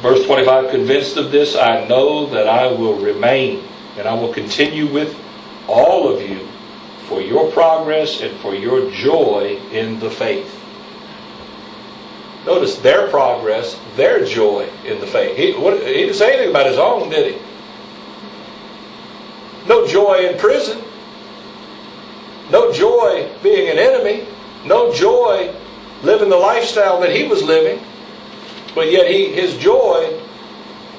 Verse 0.00 0.24
25, 0.24 0.70
convinced 0.70 1.16
of 1.16 1.32
this, 1.32 1.56
I 1.56 1.86
know 1.88 2.26
that 2.26 2.46
I 2.48 2.68
will 2.68 2.94
remain 2.94 3.64
and 3.98 4.06
I 4.06 4.14
will 4.14 4.32
continue 4.32 4.90
with 4.90 5.18
all 5.66 6.12
of 6.12 6.22
you 6.22 6.46
for 7.08 7.20
your 7.20 7.50
progress 7.50 8.20
and 8.22 8.38
for 8.38 8.54
your 8.54 8.90
joy 8.92 9.60
in 9.72 9.98
the 9.98 10.10
faith. 10.10 10.56
Notice 12.46 12.78
their 12.78 13.08
progress, 13.08 13.78
their 13.96 14.24
joy 14.24 14.70
in 14.86 15.00
the 15.00 15.06
faith. 15.06 15.36
He, 15.36 15.52
what, 15.52 15.74
he 15.74 15.92
didn't 15.92 16.14
say 16.14 16.34
anything 16.34 16.50
about 16.50 16.66
his 16.66 16.78
own, 16.78 17.10
did 17.10 17.34
he? 17.34 17.42
No 19.68 19.86
joy 19.86 20.28
in 20.30 20.38
prison. 20.38 20.82
No 22.50 22.72
joy 22.72 23.30
being 23.42 23.68
an 23.68 23.78
enemy. 23.78 24.26
No 24.64 24.92
joy 24.92 25.54
living 26.02 26.28
the 26.28 26.36
lifestyle 26.36 27.00
that 27.00 27.14
he 27.14 27.26
was 27.26 27.42
living. 27.42 27.84
But 28.74 28.90
yet 28.90 29.10
he, 29.10 29.32
his 29.32 29.56
joy, 29.56 30.20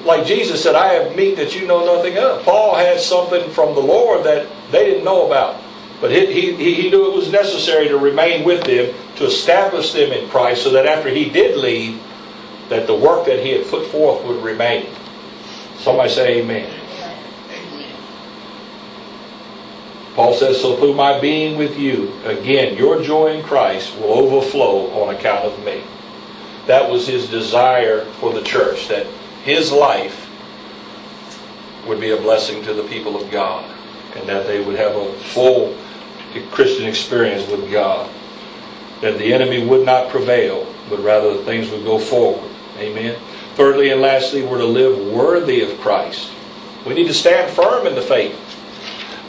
like 0.04 0.26
Jesus 0.26 0.62
said, 0.62 0.74
I 0.74 0.94
have 0.94 1.16
meat 1.16 1.36
that 1.36 1.54
you 1.54 1.66
know 1.66 1.84
nothing 1.84 2.18
of. 2.18 2.42
Paul 2.44 2.76
had 2.76 3.00
something 3.00 3.50
from 3.50 3.74
the 3.74 3.80
Lord 3.80 4.24
that 4.24 4.46
they 4.70 4.84
didn't 4.84 5.04
know 5.04 5.26
about. 5.26 5.62
But 6.00 6.10
he, 6.10 6.26
he, 6.32 6.74
he 6.74 6.90
knew 6.90 7.12
it 7.12 7.14
was 7.14 7.30
necessary 7.30 7.88
to 7.88 7.96
remain 7.96 8.44
with 8.44 8.64
them, 8.64 8.92
to 9.16 9.24
establish 9.24 9.92
them 9.92 10.10
in 10.10 10.28
Christ, 10.28 10.64
so 10.64 10.70
that 10.70 10.84
after 10.84 11.08
he 11.08 11.30
did 11.30 11.56
leave, 11.56 12.02
that 12.68 12.86
the 12.86 12.94
work 12.94 13.26
that 13.26 13.38
he 13.44 13.50
had 13.50 13.68
put 13.68 13.86
forth 13.86 14.24
would 14.24 14.42
remain. 14.42 14.86
Somebody 15.78 16.10
say 16.10 16.40
amen. 16.40 16.81
Paul 20.14 20.34
says, 20.34 20.60
So 20.60 20.76
through 20.76 20.94
my 20.94 21.18
being 21.20 21.56
with 21.56 21.78
you, 21.78 22.12
again, 22.24 22.76
your 22.76 23.02
joy 23.02 23.28
in 23.28 23.42
Christ 23.42 23.96
will 23.96 24.12
overflow 24.12 24.90
on 25.02 25.14
account 25.14 25.44
of 25.44 25.64
me. 25.64 25.82
That 26.66 26.90
was 26.90 27.06
his 27.06 27.28
desire 27.28 28.04
for 28.20 28.32
the 28.32 28.42
church, 28.42 28.88
that 28.88 29.06
his 29.44 29.72
life 29.72 30.28
would 31.86 32.00
be 32.00 32.10
a 32.10 32.16
blessing 32.16 32.62
to 32.64 32.74
the 32.74 32.84
people 32.84 33.20
of 33.20 33.30
God, 33.30 33.64
and 34.14 34.28
that 34.28 34.46
they 34.46 34.62
would 34.62 34.76
have 34.76 34.94
a 34.94 35.12
full 35.14 35.76
Christian 36.50 36.86
experience 36.86 37.50
with 37.50 37.70
God. 37.70 38.08
That 39.00 39.18
the 39.18 39.34
enemy 39.34 39.66
would 39.66 39.84
not 39.84 40.10
prevail, 40.10 40.72
but 40.88 41.00
rather 41.00 41.42
things 41.42 41.70
would 41.70 41.84
go 41.84 41.98
forward. 41.98 42.48
Amen. 42.78 43.18
Thirdly 43.54 43.90
and 43.90 44.00
lastly, 44.00 44.42
we're 44.42 44.58
to 44.58 44.64
live 44.64 45.12
worthy 45.12 45.62
of 45.62 45.78
Christ. 45.80 46.30
We 46.86 46.94
need 46.94 47.08
to 47.08 47.14
stand 47.14 47.52
firm 47.52 47.86
in 47.86 47.94
the 47.94 48.02
faith. 48.02 48.51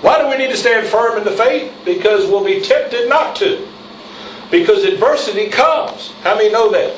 Why 0.03 0.21
do 0.21 0.27
we 0.27 0.35
need 0.35 0.51
to 0.51 0.57
stand 0.57 0.85
firm 0.87 1.17
in 1.17 1.23
the 1.23 1.31
faith? 1.31 1.73
Because 1.85 2.29
we'll 2.29 2.43
be 2.43 2.59
tempted 2.59 3.07
not 3.07 3.37
to. 3.37 3.65
Because 4.51 4.83
adversity 4.83 5.47
comes. 5.47 6.11
How 6.23 6.35
many 6.35 6.51
know 6.51 6.69
that? 6.73 6.93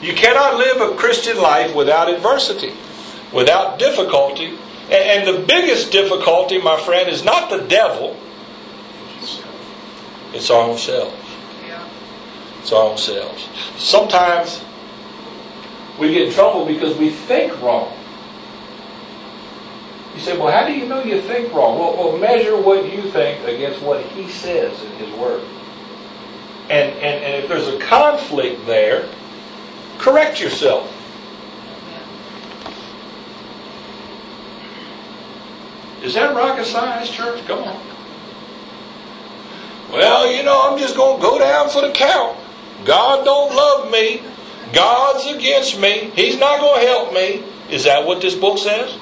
You 0.00 0.14
cannot 0.14 0.56
live 0.56 0.80
a 0.80 0.94
Christian 0.94 1.38
life 1.38 1.74
without 1.74 2.08
adversity, 2.08 2.72
without 3.32 3.80
difficulty. 3.80 4.56
And 4.92 5.26
the 5.26 5.44
biggest 5.44 5.90
difficulty, 5.90 6.58
my 6.58 6.80
friend, 6.80 7.08
is 7.08 7.24
not 7.24 7.50
the 7.50 7.66
devil, 7.66 8.16
it's 10.32 10.50
our 10.50 10.68
own 10.68 10.78
selves. 10.78 11.16
It's 12.60 12.70
our 12.70 12.90
own 12.90 12.96
selves. 12.96 13.48
Sometimes 13.76 14.64
we 15.98 16.12
get 16.12 16.28
in 16.28 16.32
trouble 16.32 16.64
because 16.64 16.96
we 16.96 17.10
think 17.10 17.60
wrong. 17.60 17.92
You 20.14 20.20
say, 20.20 20.38
well, 20.38 20.52
how 20.52 20.66
do 20.66 20.72
you 20.72 20.86
know 20.86 21.02
you 21.02 21.20
think 21.22 21.52
wrong? 21.52 21.78
Well, 21.78 21.96
well 21.96 22.18
measure 22.18 22.56
what 22.56 22.90
you 22.90 23.10
think 23.10 23.46
against 23.48 23.82
what 23.82 24.04
he 24.06 24.28
says 24.28 24.80
in 24.82 24.92
his 24.92 25.10
word. 25.18 25.42
And, 26.70 26.92
and, 26.94 27.24
and 27.24 27.42
if 27.42 27.48
there's 27.48 27.68
a 27.68 27.78
conflict 27.78 28.64
there, 28.64 29.08
correct 29.98 30.40
yourself. 30.40 30.90
Is 36.02 36.14
that 36.14 36.34
rocket 36.34 36.66
science, 36.66 37.10
church? 37.10 37.44
Come 37.46 37.64
on. 37.64 37.80
Well, 39.90 40.30
you 40.30 40.42
know, 40.42 40.70
I'm 40.70 40.78
just 40.78 40.96
going 40.96 41.16
to 41.16 41.22
go 41.22 41.38
down 41.38 41.70
for 41.70 41.80
the 41.80 41.92
count. 41.92 42.36
God 42.84 43.24
don't 43.24 43.54
love 43.54 43.90
me. 43.90 44.22
God's 44.72 45.26
against 45.26 45.78
me. 45.78 46.10
He's 46.14 46.38
not 46.38 46.60
going 46.60 46.80
to 46.80 46.86
help 46.86 47.12
me. 47.14 47.42
Is 47.70 47.84
that 47.84 48.04
what 48.06 48.20
this 48.20 48.34
book 48.34 48.58
says? 48.58 48.98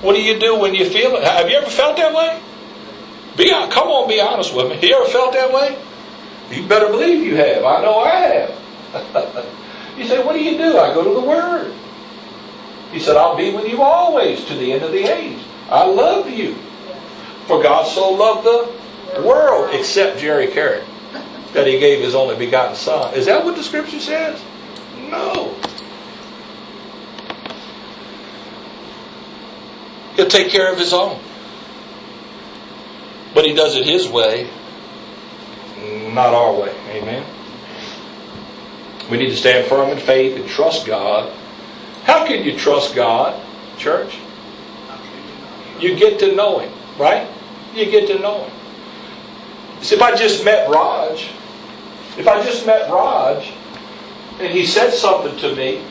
What 0.00 0.14
do 0.14 0.22
you 0.22 0.38
do 0.38 0.58
when 0.58 0.74
you 0.74 0.88
feel 0.88 1.16
it? 1.16 1.24
Have 1.24 1.48
you 1.50 1.56
ever 1.56 1.70
felt 1.70 1.96
that 1.96 2.14
way? 2.14 2.40
Be 3.36 3.50
come 3.50 3.88
on, 3.88 4.08
be 4.08 4.20
honest 4.20 4.54
with 4.54 4.68
me. 4.68 4.74
Have 4.74 4.84
You 4.84 4.96
ever 4.96 5.10
felt 5.10 5.32
that 5.32 5.52
way? 5.52 5.78
You 6.50 6.66
better 6.66 6.88
believe 6.88 7.24
you 7.24 7.36
have. 7.36 7.64
I 7.64 7.82
know 7.82 8.00
I 8.00 8.10
have. 8.10 9.48
you 9.98 10.06
say, 10.06 10.24
what 10.24 10.32
do 10.32 10.42
you 10.42 10.56
do? 10.56 10.78
I 10.78 10.94
go 10.94 11.04
to 11.04 11.20
the 11.20 11.26
Word. 11.26 11.72
He 12.92 12.98
said, 12.98 13.16
I'll 13.16 13.36
be 13.36 13.52
with 13.52 13.68
you 13.68 13.82
always 13.82 14.44
to 14.46 14.54
the 14.54 14.72
end 14.72 14.82
of 14.82 14.92
the 14.92 15.04
age. 15.04 15.38
I 15.68 15.84
love 15.84 16.30
you. 16.30 16.54
For 17.46 17.62
God 17.62 17.86
so 17.86 18.10
loved 18.10 18.44
the 18.44 19.22
world, 19.22 19.74
except 19.74 20.18
Jerry 20.18 20.48
Carrot, 20.48 20.84
that 21.52 21.66
he 21.66 21.78
gave 21.78 22.02
his 22.02 22.14
only 22.14 22.36
begotten 22.36 22.76
Son. 22.76 23.14
Is 23.14 23.26
that 23.26 23.44
what 23.44 23.56
the 23.56 23.62
Scripture 23.62 24.00
says? 24.00 24.42
No. 25.10 25.47
He'll 30.18 30.26
take 30.26 30.50
care 30.50 30.72
of 30.72 30.76
his 30.76 30.92
own. 30.92 31.16
But 33.34 33.44
he 33.44 33.54
does 33.54 33.76
it 33.76 33.86
his 33.86 34.08
way, 34.08 34.50
not 36.12 36.34
our 36.34 36.52
way. 36.60 36.74
Amen. 36.88 37.24
We 39.08 39.16
need 39.16 39.28
to 39.28 39.36
stand 39.36 39.68
firm 39.68 39.90
in 39.90 39.98
faith 39.98 40.36
and 40.36 40.48
trust 40.48 40.86
God. 40.86 41.32
How 42.02 42.26
can 42.26 42.42
you 42.42 42.58
trust 42.58 42.96
God, 42.96 43.40
church? 43.78 44.18
You 45.78 45.94
get 45.94 46.18
to 46.18 46.34
know 46.34 46.58
Him, 46.58 46.72
right? 46.98 47.28
You 47.72 47.88
get 47.88 48.08
to 48.08 48.18
know 48.18 48.42
Him. 48.42 49.82
See, 49.82 49.94
if 49.94 50.02
I 50.02 50.16
just 50.16 50.44
met 50.44 50.68
Raj, 50.68 51.30
if 52.18 52.26
I 52.26 52.42
just 52.42 52.66
met 52.66 52.90
Raj, 52.90 53.52
and 54.40 54.52
he 54.52 54.66
said 54.66 54.90
something 54.90 55.38
to 55.38 55.54
me, 55.54 55.84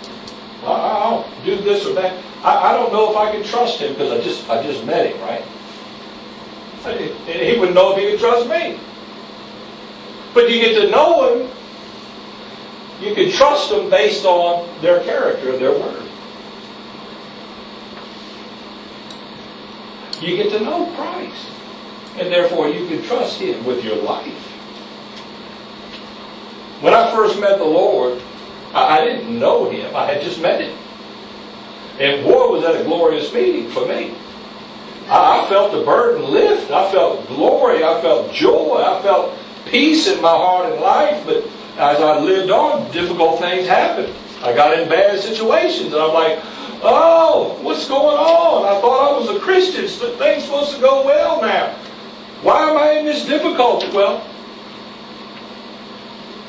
I'll 0.74 1.46
do 1.46 1.56
this 1.58 1.86
or 1.86 1.94
that. 1.94 2.24
I, 2.44 2.70
I 2.70 2.74
don't 2.74 2.92
know 2.92 3.12
if 3.12 3.18
I 3.18 3.32
can 3.32 3.44
trust 3.44 3.80
him 3.80 3.94
because 3.94 4.12
I 4.12 4.22
just 4.22 4.50
I 4.50 4.64
just 4.64 4.86
met 4.86 5.12
him, 5.12 5.20
right? 5.22 5.44
And 6.86 7.42
he 7.42 7.60
wouldn't 7.60 7.76
know 7.76 7.96
if 7.96 7.98
he 8.02 8.12
could 8.12 8.20
trust 8.20 8.48
me. 8.48 8.80
But 10.34 10.50
you 10.50 10.62
get 10.62 10.80
to 10.82 10.90
know 10.90 11.34
him, 11.34 11.50
you 13.02 13.14
can 13.14 13.32
trust 13.32 13.70
them 13.70 13.90
based 13.90 14.26
on 14.26 14.68
their 14.82 15.04
character, 15.04 15.58
their 15.58 15.72
word. 15.72 16.04
You 20.22 20.36
get 20.36 20.52
to 20.52 20.60
know 20.60 20.86
Christ. 20.96 21.48
And 22.18 22.32
therefore 22.32 22.70
you 22.70 22.88
can 22.88 23.04
trust 23.04 23.40
him 23.40 23.64
with 23.64 23.84
your 23.84 23.98
life. 23.98 24.34
When 26.82 26.94
I 26.94 27.12
first 27.12 27.40
met 27.40 27.60
the 27.60 27.66
Lord, 27.66 28.22
I, 28.86 29.06
didn't 29.06 29.40
know 29.40 29.70
him. 29.70 29.96
I 29.96 30.06
had 30.06 30.22
just 30.22 30.42
met 30.42 30.62
him. 30.62 30.78
And 32.00 32.24
boy, 32.24 32.52
was 32.52 32.64
that 32.64 32.80
a 32.80 32.84
glorious 32.84 33.34
meeting 33.34 33.70
for 33.72 33.86
me. 33.86 34.16
I, 35.08 35.42
I 35.42 35.50
felt 35.50 35.72
the 35.72 35.84
burden 35.84 36.32
lift. 36.32 36.72
I 36.72 36.92
felt 36.92 37.28
glory. 37.28 37.84
I 37.84 38.02
felt 38.02 38.32
joy. 38.34 38.82
I 38.82 39.02
felt 39.02 39.34
peace 39.66 40.08
in 40.08 40.22
my 40.22 40.30
heart 40.30 40.72
and 40.72 40.82
life. 40.82 41.26
But 41.26 41.44
as 41.78 42.02
I 42.02 42.20
lived 42.20 42.52
on, 42.52 42.92
difficult 42.92 43.40
things 43.40 43.68
happened. 43.68 44.14
I 44.42 44.54
got 44.54 44.78
in 44.78 44.88
bad 44.88 45.20
situations. 45.20 45.94
And 45.94 46.02
I'm 46.02 46.14
like, 46.14 46.40
oh, 46.84 47.58
what's 47.62 47.88
going 47.88 48.18
on? 48.18 48.66
I 48.66 48.80
thought 48.82 49.16
I 49.16 49.20
was 49.20 49.36
a 49.36 49.40
Christian. 49.40 49.88
Things 49.88 50.44
supposed 50.44 50.76
to 50.76 50.82
go 50.82 51.06
well 51.06 51.42
now. 51.42 51.76
Why 52.44 52.70
am 52.70 52.78
I 52.78 53.00
in 53.00 53.06
this 53.06 53.26
difficulty? 53.26 53.90
Well, 53.90 54.24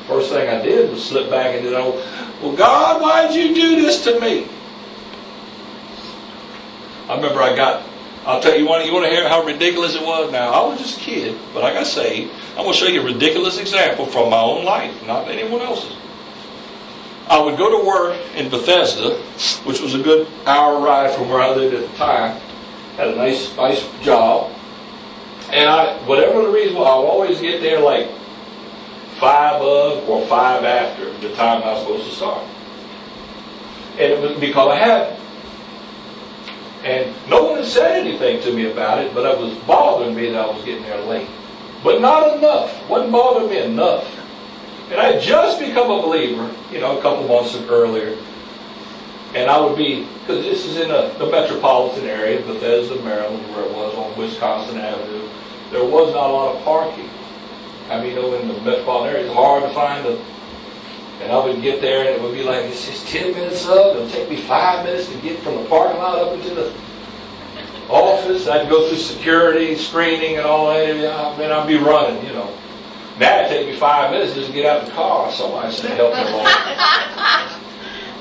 first 0.08 0.30
thing 0.32 0.48
I 0.48 0.60
did 0.62 0.90
was 0.90 1.04
slip 1.04 1.30
back 1.30 1.54
into 1.54 1.70
the 1.70 1.78
old, 1.78 1.96
well, 2.42 2.56
God, 2.56 3.00
why 3.00 3.28
did 3.28 3.36
you 3.36 3.54
do 3.54 3.82
this 3.82 4.02
to 4.04 4.18
me? 4.18 4.48
I 7.08 7.16
remember 7.16 7.40
I 7.42 7.54
got, 7.54 7.86
I'll 8.24 8.40
tell 8.40 8.58
you, 8.58 8.66
want, 8.66 8.84
you 8.86 8.92
want 8.92 9.04
to 9.04 9.10
hear 9.10 9.28
how 9.28 9.44
ridiculous 9.44 9.94
it 9.94 10.02
was? 10.02 10.32
Now, 10.32 10.50
I 10.50 10.66
was 10.66 10.78
just 10.78 10.98
a 10.98 11.00
kid, 11.00 11.38
but 11.52 11.62
I 11.62 11.72
got 11.72 11.86
saved. 11.86 12.32
I'm 12.50 12.64
going 12.64 12.72
to 12.72 12.78
show 12.78 12.86
you 12.86 13.02
a 13.02 13.04
ridiculous 13.04 13.58
example 13.58 14.06
from 14.06 14.30
my 14.30 14.40
own 14.40 14.64
life, 14.64 15.06
not 15.06 15.28
anyone 15.28 15.60
else's. 15.60 15.94
I 17.28 17.38
would 17.38 17.58
go 17.58 17.78
to 17.78 17.86
work 17.86 18.18
in 18.34 18.48
Bethesda, 18.48 19.16
which 19.64 19.80
was 19.80 19.94
a 19.94 20.02
good 20.02 20.26
hour 20.46 20.80
ride 20.80 21.14
from 21.14 21.28
where 21.28 21.40
I 21.40 21.54
lived 21.54 21.74
at 21.74 21.90
the 21.90 21.96
time. 21.96 22.40
Had 22.96 23.08
a 23.08 23.16
nice, 23.16 23.54
nice 23.56 23.86
job. 24.02 24.50
And 25.52 25.68
I, 25.68 25.96
whatever 26.06 26.42
the 26.42 26.50
reason, 26.50 26.76
I 26.76 26.80
would 26.80 27.06
always 27.06 27.40
get 27.40 27.60
there 27.60 27.80
like 27.80 28.08
five 29.18 29.60
of 29.60 30.08
or 30.08 30.26
five 30.26 30.64
after 30.64 31.12
the 31.18 31.34
time 31.34 31.62
I 31.62 31.72
was 31.72 31.82
supposed 31.82 32.08
to 32.08 32.14
start. 32.14 32.44
And 33.92 34.12
it 34.12 34.20
would 34.20 34.40
be 34.40 34.52
called 34.52 34.72
a 34.72 34.76
habit. 34.76 35.18
And 36.84 37.12
no 37.28 37.44
one 37.44 37.56
had 37.56 37.66
said 37.66 38.06
anything 38.06 38.40
to 38.42 38.52
me 38.52 38.70
about 38.70 39.04
it, 39.04 39.12
but 39.12 39.26
it 39.26 39.38
was 39.38 39.54
bothering 39.64 40.14
me 40.14 40.30
that 40.30 40.48
I 40.48 40.50
was 40.50 40.64
getting 40.64 40.84
there 40.84 41.00
late. 41.02 41.28
But 41.82 42.00
not 42.00 42.36
enough. 42.36 42.88
Wasn't 42.88 43.10
bothering 43.10 43.50
me 43.50 43.58
enough. 43.58 44.06
And 44.90 45.00
I 45.00 45.12
had 45.12 45.22
just 45.22 45.58
become 45.58 45.90
a 45.90 46.00
believer, 46.00 46.50
you 46.72 46.80
know, 46.80 46.98
a 46.98 47.02
couple 47.02 47.26
months 47.26 47.56
earlier. 47.68 48.16
And 49.34 49.50
I 49.50 49.60
would 49.60 49.76
be, 49.76 50.06
because 50.20 50.44
this 50.44 50.64
is 50.64 50.78
in 50.78 50.90
a, 50.90 51.12
the 51.18 51.26
metropolitan 51.26 52.06
area, 52.06 52.40
Bethesda, 52.40 52.94
Maryland, 53.02 53.46
where 53.54 53.64
it 53.64 53.72
was 53.72 53.94
on 53.96 54.16
Wisconsin 54.16 54.78
Avenue. 54.78 55.28
There 55.70 55.84
was 55.84 56.14
not 56.14 56.30
a 56.30 56.32
lot 56.32 56.56
of 56.56 56.64
parking. 56.64 57.07
I 57.90 58.02
mean, 58.02 58.18
over 58.18 58.36
in 58.36 58.48
the 58.48 58.60
metropolitan 58.60 59.14
area, 59.14 59.26
it's 59.26 59.34
hard 59.34 59.62
to 59.62 59.70
find 59.70 60.06
a 60.06 60.18
and 61.20 61.32
I 61.32 61.44
would 61.44 61.60
get 61.62 61.80
there 61.80 62.00
and 62.00 62.08
it 62.10 62.22
would 62.22 62.32
be 62.32 62.44
like, 62.44 62.64
it's 62.66 62.86
just 62.86 63.08
10 63.08 63.32
minutes 63.32 63.66
up. 63.66 63.96
It'll 63.96 64.08
take 64.08 64.30
me 64.30 64.36
five 64.36 64.84
minutes 64.84 65.08
to 65.08 65.18
get 65.18 65.40
from 65.40 65.56
the 65.56 65.64
parking 65.68 65.98
lot 65.98 66.18
up 66.18 66.32
into 66.32 66.54
the 66.54 66.72
office. 67.88 68.46
I'd 68.46 68.68
go 68.68 68.88
through 68.88 68.98
security, 68.98 69.74
screening, 69.74 70.36
and 70.36 70.46
all 70.46 70.68
that. 70.72 70.88
And 70.88 71.40
then 71.40 71.50
I'd 71.50 71.66
be 71.66 71.76
running, 71.76 72.24
you 72.24 72.32
know. 72.32 72.56
Now 73.18 73.40
it'd 73.40 73.50
take 73.50 73.66
me 73.66 73.76
five 73.76 74.12
minutes 74.12 74.34
just 74.34 74.46
to 74.48 74.52
get 74.52 74.64
out 74.64 74.82
of 74.82 74.86
the 74.86 74.92
car. 74.92 75.32
Somebody 75.32 75.74
said, 75.74 75.90
help 75.96 76.14
me 76.14 76.20
along. 76.20 76.46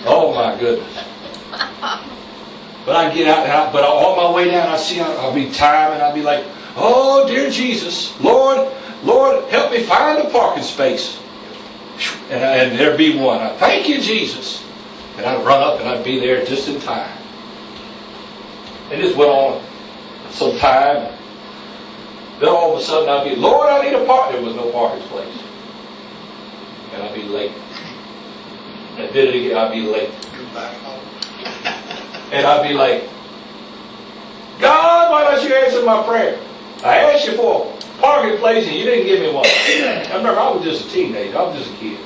oh 0.05 0.33
my 0.33 0.59
goodness. 0.59 1.03
But 2.83 2.95
I 2.95 3.13
get 3.13 3.27
out, 3.27 3.47
I, 3.47 3.71
but 3.71 3.83
on 3.83 4.17
my 4.17 4.35
way 4.35 4.49
down, 4.49 4.69
I 4.69 4.77
see 4.77 4.99
I'll 4.99 5.35
be 5.35 5.51
timing. 5.51 5.95
And 5.95 6.03
I'll 6.03 6.15
be 6.15 6.23
like, 6.23 6.45
oh 6.75 7.27
dear 7.27 7.51
Jesus, 7.51 8.19
Lord, 8.19 8.73
Lord, 9.03 9.45
help 9.45 9.71
me 9.71 9.83
find 9.83 10.19
a 10.19 10.29
parking 10.29 10.63
space 10.63 11.19
and, 12.29 12.43
and 12.43 12.79
there'd 12.79 12.97
be 12.97 13.17
one. 13.17 13.39
I, 13.41 13.55
Thank 13.57 13.87
you, 13.89 14.01
Jesus. 14.01 14.63
And 15.17 15.25
I'd 15.25 15.45
run 15.45 15.61
up 15.61 15.79
and 15.79 15.89
I'd 15.89 16.03
be 16.03 16.19
there 16.19 16.45
just 16.45 16.67
in 16.67 16.79
time. 16.81 17.17
And 18.91 19.01
this 19.01 19.15
went 19.15 19.31
on 19.31 19.63
some 20.31 20.57
time. 20.57 21.13
Then 22.39 22.49
all 22.49 22.73
of 22.73 22.79
a 22.79 22.83
sudden 22.83 23.09
I'd 23.09 23.23
be, 23.23 23.35
Lord, 23.35 23.69
I 23.69 23.83
need 23.83 23.93
a 23.93 24.05
park. 24.05 24.31
There 24.31 24.41
was 24.41 24.55
no 24.55 24.69
parking 24.71 25.07
place. 25.07 25.41
And 26.93 27.03
I'd 27.03 27.15
be 27.15 27.23
late. 27.23 27.51
And 28.95 29.03
I 29.03 29.11
did 29.11 29.33
it 29.33 29.45
again, 29.45 29.57
I'd 29.57 29.71
be 29.71 29.81
late. 29.81 30.11
and 32.31 32.45
I'd 32.45 32.67
be 32.67 32.73
like, 32.73 33.09
God, 34.59 35.11
why 35.11 35.23
don't 35.23 35.47
you 35.47 35.55
answer 35.55 35.83
my 35.83 36.03
prayer? 36.03 36.39
I 36.83 36.97
asked 36.97 37.27
you 37.27 37.35
for 37.35 37.73
a 37.73 38.01
parking 38.01 38.37
place 38.39 38.67
and 38.67 38.75
you 38.75 38.83
didn't 38.83 39.07
give 39.07 39.21
me 39.21 39.31
one. 39.33 39.45
I 39.47 40.15
remember 40.15 40.39
I 40.39 40.51
was 40.51 40.63
just 40.63 40.87
a 40.87 40.91
teenager. 40.91 41.37
I 41.37 41.41
was 41.43 41.57
just 41.57 41.73
a 41.73 41.77
kid. 41.77 41.99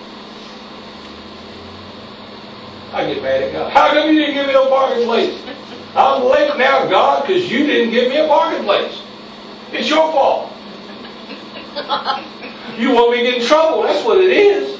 I 2.94 3.14
get 3.14 3.24
mad 3.24 3.44
at 3.44 3.54
God. 3.54 3.72
How 3.72 3.94
come 3.94 4.14
you 4.14 4.20
didn't 4.20 4.36
give 4.36 4.48
me 4.48 4.54
no 4.54 4.68
parking 4.70 5.06
place? 5.06 5.42
I'm 5.96 6.24
late 6.24 6.58
now, 6.58 6.88
God, 6.88 7.28
because 7.28 7.50
you 7.52 7.66
didn't 7.66 7.92
give 7.92 8.10
me 8.10 8.18
a 8.18 8.28
parking 8.28 8.64
place. 8.64 9.02
It's 9.72 9.90
your 9.90 10.12
fault. 10.12 10.52
You 12.78 12.92
want 12.92 13.12
me 13.12 13.18
to 13.18 13.24
get 13.24 13.42
in 13.42 13.48
trouble. 13.48 13.84
That's 13.84 14.04
what 14.06 14.18
it 14.18 14.32
is. 14.32 14.80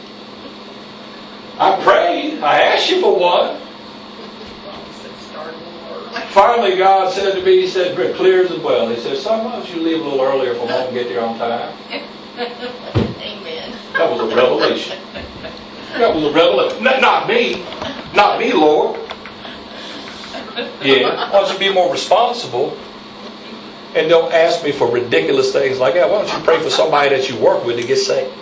I 1.60 1.82
prayed. 1.84 2.42
I 2.42 2.62
asked 2.62 2.90
you 2.90 3.02
for 3.02 3.18
one. 3.18 3.61
Finally, 6.32 6.78
God 6.78 7.12
said 7.12 7.36
to 7.36 7.44
me, 7.44 7.62
He 7.62 7.68
said, 7.68 7.96
clear 8.16 8.46
as 8.46 8.58
well. 8.60 8.88
He 8.90 9.00
said, 9.02 9.18
Son, 9.18 9.66
you 9.68 9.82
leave 9.82 10.00
a 10.00 10.04
little 10.04 10.22
earlier 10.22 10.56
from 10.56 10.70
home 10.70 10.88
and 10.88 10.94
get 10.94 11.10
there 11.10 11.22
on 11.22 11.38
time? 11.38 11.76
Amen. 12.38 13.76
That 13.94 14.10
was 14.10 14.22
a 14.22 14.36
revelation. 14.36 14.98
That 15.94 16.16
was 16.16 16.24
a 16.24 16.32
revelation. 16.32 16.84
Not, 16.84 17.02
not 17.02 17.28
me. 17.28 17.66
Not 18.16 18.40
me, 18.40 18.54
Lord. 18.54 18.98
Yeah. 20.82 21.32
Why 21.32 21.42
don't 21.42 21.52
you 21.54 21.60
be 21.60 21.74
more 21.74 21.92
responsible? 21.92 22.78
And 23.94 24.08
don't 24.08 24.32
ask 24.32 24.64
me 24.64 24.72
for 24.72 24.90
ridiculous 24.90 25.52
things 25.52 25.80
like 25.80 25.96
that. 25.96 26.10
Why 26.10 26.24
don't 26.24 26.34
you 26.34 26.44
pray 26.46 26.62
for 26.64 26.70
somebody 26.70 27.10
that 27.10 27.30
you 27.30 27.38
work 27.38 27.66
with 27.66 27.76
to 27.76 27.86
get 27.86 27.98
saved? 27.98 28.34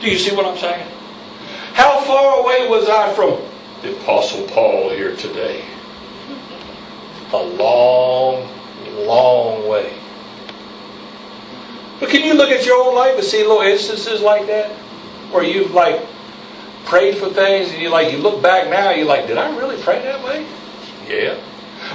Do 0.00 0.10
you 0.10 0.18
see 0.18 0.34
what 0.34 0.44
I'm 0.44 0.58
saying? 0.58 0.88
How 1.78 2.00
far 2.00 2.40
away 2.40 2.68
was 2.68 2.88
I 2.88 3.14
from 3.14 3.40
the 3.82 3.96
Apostle 3.98 4.48
Paul 4.48 4.90
here 4.90 5.14
today? 5.14 5.64
A 7.32 7.36
long, 7.36 8.48
long 9.06 9.68
way. 9.68 9.96
But 12.00 12.08
can 12.08 12.24
you 12.24 12.34
look 12.34 12.50
at 12.50 12.66
your 12.66 12.84
own 12.84 12.96
life 12.96 13.14
and 13.14 13.22
see 13.22 13.46
little 13.46 13.60
instances 13.60 14.20
like 14.20 14.48
that? 14.48 14.72
Where 15.30 15.44
you've 15.44 15.70
like 15.70 16.04
prayed 16.84 17.16
for 17.16 17.28
things 17.28 17.70
and 17.70 17.80
you 17.80 17.90
like 17.90 18.10
you 18.10 18.18
look 18.18 18.42
back 18.42 18.68
now, 18.68 18.90
you're 18.90 19.06
like, 19.06 19.28
did 19.28 19.38
I 19.38 19.56
really 19.56 19.80
pray 19.80 20.02
that 20.02 20.20
way? 20.24 20.48
Yeah. 21.06 21.36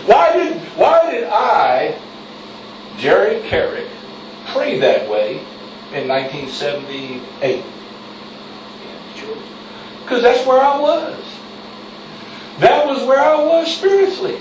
Why 0.06 0.32
did 0.32 0.62
why 0.78 1.12
did 1.12 1.26
I, 1.26 2.00
Jerry 2.96 3.42
Carrick, 3.50 3.90
pray 4.46 4.80
that 4.80 5.10
way 5.10 5.40
in 5.92 6.08
1978? 6.08 7.66
Because 10.04 10.22
that's 10.22 10.46
where 10.46 10.62
I 10.62 10.80
was. 10.80 11.26
That 12.60 12.86
was 12.86 13.06
where 13.08 13.20
I 13.20 13.36
was 13.36 13.76
spiritually. 13.76 14.40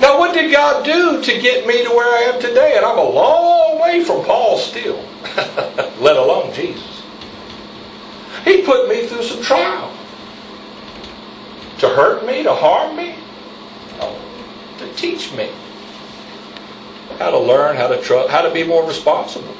Now, 0.00 0.18
what 0.18 0.34
did 0.34 0.50
God 0.50 0.84
do 0.84 1.22
to 1.22 1.40
get 1.40 1.66
me 1.66 1.84
to 1.84 1.90
where 1.90 2.12
I 2.12 2.32
am 2.32 2.40
today? 2.40 2.74
And 2.76 2.84
I'm 2.84 2.98
a 2.98 3.08
long 3.08 3.80
way 3.80 4.02
from 4.02 4.24
Paul 4.24 4.58
still, 4.58 4.96
let 6.00 6.16
alone 6.16 6.52
Jesus. 6.52 7.02
He 8.44 8.62
put 8.62 8.88
me 8.88 9.06
through 9.06 9.22
some 9.22 9.42
trial. 9.42 9.92
To 11.78 11.88
hurt 11.88 12.26
me, 12.26 12.42
to 12.42 12.52
harm 12.52 12.96
me? 12.96 13.14
To 14.78 14.92
teach 14.94 15.32
me 15.34 15.50
how 17.18 17.30
to 17.30 17.38
learn, 17.38 17.76
how 17.76 17.86
to 17.86 18.00
trust, 18.02 18.30
how 18.30 18.42
to 18.42 18.52
be 18.52 18.64
more 18.64 18.86
responsible. 18.86 19.54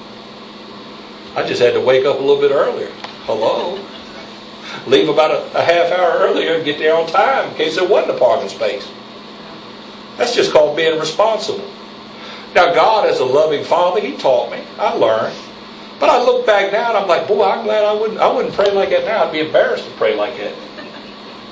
I 1.34 1.46
just 1.46 1.62
had 1.62 1.74
to 1.74 1.80
wake 1.80 2.04
up 2.04 2.18
a 2.18 2.20
little 2.20 2.40
bit 2.40 2.50
earlier. 2.50 2.90
Hello? 3.24 3.78
Leave 4.86 5.08
about 5.08 5.30
a, 5.30 5.58
a 5.58 5.62
half 5.62 5.92
hour 5.92 6.18
earlier 6.18 6.54
and 6.54 6.64
get 6.64 6.78
there 6.78 6.94
on 6.94 7.06
time 7.06 7.50
in 7.50 7.54
case 7.54 7.76
there 7.76 7.88
wasn't 7.88 8.16
a 8.16 8.18
parking 8.18 8.48
space. 8.48 8.90
That's 10.16 10.34
just 10.34 10.52
called 10.52 10.76
being 10.76 10.98
responsible. 10.98 11.68
Now, 12.54 12.74
God, 12.74 13.08
as 13.08 13.20
a 13.20 13.24
loving 13.24 13.64
Father, 13.64 14.00
He 14.00 14.16
taught 14.16 14.50
me. 14.50 14.62
I 14.78 14.92
learned. 14.94 15.36
But 15.98 16.10
I 16.10 16.22
look 16.22 16.44
back 16.44 16.72
now 16.72 16.88
and 16.88 16.98
I'm 16.98 17.08
like, 17.08 17.28
boy, 17.28 17.44
I'm 17.44 17.64
glad 17.64 17.84
I 17.84 17.92
wouldn't. 17.92 18.18
I 18.18 18.30
wouldn't 18.30 18.54
pray 18.54 18.70
like 18.72 18.90
that 18.90 19.04
now. 19.04 19.24
I'd 19.24 19.32
be 19.32 19.40
embarrassed 19.40 19.84
to 19.84 19.90
pray 19.92 20.16
like 20.16 20.36
that. 20.36 20.54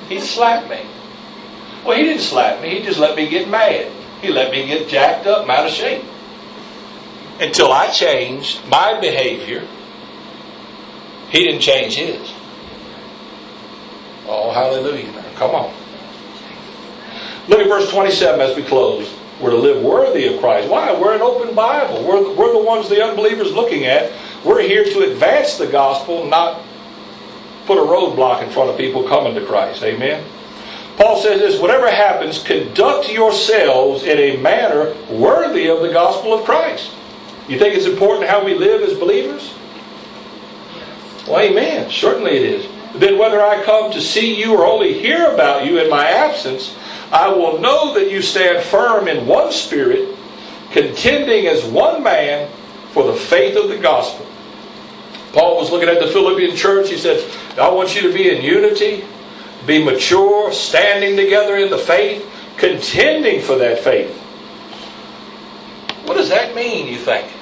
He 0.08 0.20
slapped 0.20 0.68
me. 0.68 0.80
Well, 1.84 1.96
He 1.96 2.02
didn't 2.02 2.22
slap 2.22 2.60
me. 2.60 2.70
He 2.70 2.82
just 2.82 2.98
let 2.98 3.16
me 3.16 3.28
get 3.28 3.48
mad. 3.48 3.90
He 4.20 4.28
let 4.28 4.50
me 4.50 4.66
get 4.66 4.88
jacked 4.88 5.26
up 5.26 5.48
out 5.48 5.66
of 5.66 5.72
shape. 5.72 6.04
Until 7.40 7.72
I 7.72 7.90
changed 7.90 8.60
my 8.68 9.00
behavior, 9.00 9.66
He 11.30 11.44
didn't 11.44 11.62
change 11.62 11.94
His. 11.96 12.32
Oh, 14.26 14.52
hallelujah. 14.52 15.10
Come 15.36 15.52
on. 15.52 15.74
Look 17.48 17.60
at 17.60 17.68
verse 17.68 17.90
27 17.90 18.40
as 18.40 18.56
we 18.56 18.62
close. 18.62 19.12
We're 19.40 19.50
to 19.50 19.56
live 19.56 19.82
worthy 19.82 20.26
of 20.26 20.38
Christ. 20.38 20.68
Why? 20.68 20.92
We're 20.92 21.14
an 21.14 21.22
open 21.22 21.54
Bible. 21.54 22.04
We're, 22.04 22.34
we're 22.34 22.52
the 22.52 22.62
ones 22.62 22.88
the 22.88 23.02
unbelievers 23.02 23.52
looking 23.52 23.86
at. 23.86 24.12
We're 24.44 24.60
here 24.60 24.84
to 24.84 25.10
advance 25.10 25.56
the 25.56 25.66
gospel, 25.66 26.26
not 26.26 26.62
put 27.66 27.78
a 27.78 27.80
roadblock 27.80 28.42
in 28.42 28.50
front 28.50 28.70
of 28.70 28.76
people 28.76 29.08
coming 29.08 29.34
to 29.34 29.44
Christ. 29.46 29.82
Amen. 29.82 30.24
Paul 30.96 31.16
says 31.22 31.40
this 31.40 31.58
whatever 31.58 31.90
happens, 31.90 32.42
conduct 32.42 33.10
yourselves 33.10 34.02
in 34.04 34.18
a 34.18 34.36
manner 34.42 34.94
worthy 35.08 35.68
of 35.68 35.80
the 35.80 35.90
gospel 35.90 36.34
of 36.34 36.44
Christ. 36.44 36.92
You 37.50 37.58
think 37.58 37.74
it's 37.74 37.86
important 37.86 38.30
how 38.30 38.44
we 38.44 38.54
live 38.54 38.82
as 38.82 38.96
believers? 38.96 39.52
Well, 41.26 41.40
amen. 41.40 41.90
Certainly 41.90 42.36
it 42.36 42.42
is. 42.42 42.66
Then 42.94 43.18
whether 43.18 43.40
I 43.40 43.64
come 43.64 43.90
to 43.90 44.00
see 44.00 44.38
you 44.38 44.54
or 44.54 44.64
only 44.64 44.94
hear 44.94 45.32
about 45.32 45.66
you 45.66 45.80
in 45.80 45.90
my 45.90 46.08
absence, 46.08 46.76
I 47.10 47.26
will 47.28 47.58
know 47.58 47.92
that 47.94 48.08
you 48.08 48.22
stand 48.22 48.62
firm 48.62 49.08
in 49.08 49.26
one 49.26 49.50
spirit, 49.50 50.16
contending 50.70 51.48
as 51.48 51.64
one 51.64 52.04
man 52.04 52.48
for 52.92 53.02
the 53.02 53.14
faith 53.14 53.56
of 53.56 53.68
the 53.68 53.78
gospel. 53.78 54.24
Paul 55.32 55.56
was 55.56 55.72
looking 55.72 55.88
at 55.88 56.00
the 56.00 56.06
Philippian 56.06 56.54
church. 56.54 56.88
He 56.88 56.98
said, 56.98 57.28
I 57.58 57.68
want 57.68 57.96
you 57.96 58.02
to 58.02 58.14
be 58.14 58.30
in 58.30 58.44
unity, 58.44 59.04
be 59.66 59.84
mature, 59.84 60.52
standing 60.52 61.16
together 61.16 61.56
in 61.56 61.68
the 61.68 61.78
faith, 61.78 62.24
contending 62.58 63.42
for 63.42 63.56
that 63.56 63.80
faith. 63.80 64.16
What 66.06 66.16
does 66.16 66.28
that 66.28 66.54
mean, 66.54 66.86
you 66.86 66.98
think? 66.98 67.39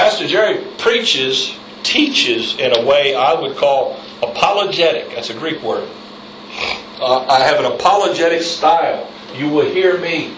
Pastor 0.00 0.26
Jerry 0.26 0.64
preaches, 0.78 1.54
teaches 1.82 2.56
in 2.58 2.74
a 2.74 2.86
way 2.86 3.14
I 3.14 3.38
would 3.38 3.58
call 3.58 4.00
apologetic. 4.22 5.14
That's 5.14 5.28
a 5.28 5.34
Greek 5.34 5.62
word. 5.62 5.86
Uh, 6.98 7.26
I 7.26 7.40
have 7.40 7.62
an 7.62 7.66
apologetic 7.70 8.40
style. 8.40 9.06
You 9.36 9.50
will 9.50 9.68
hear 9.70 9.98
me 9.98 10.34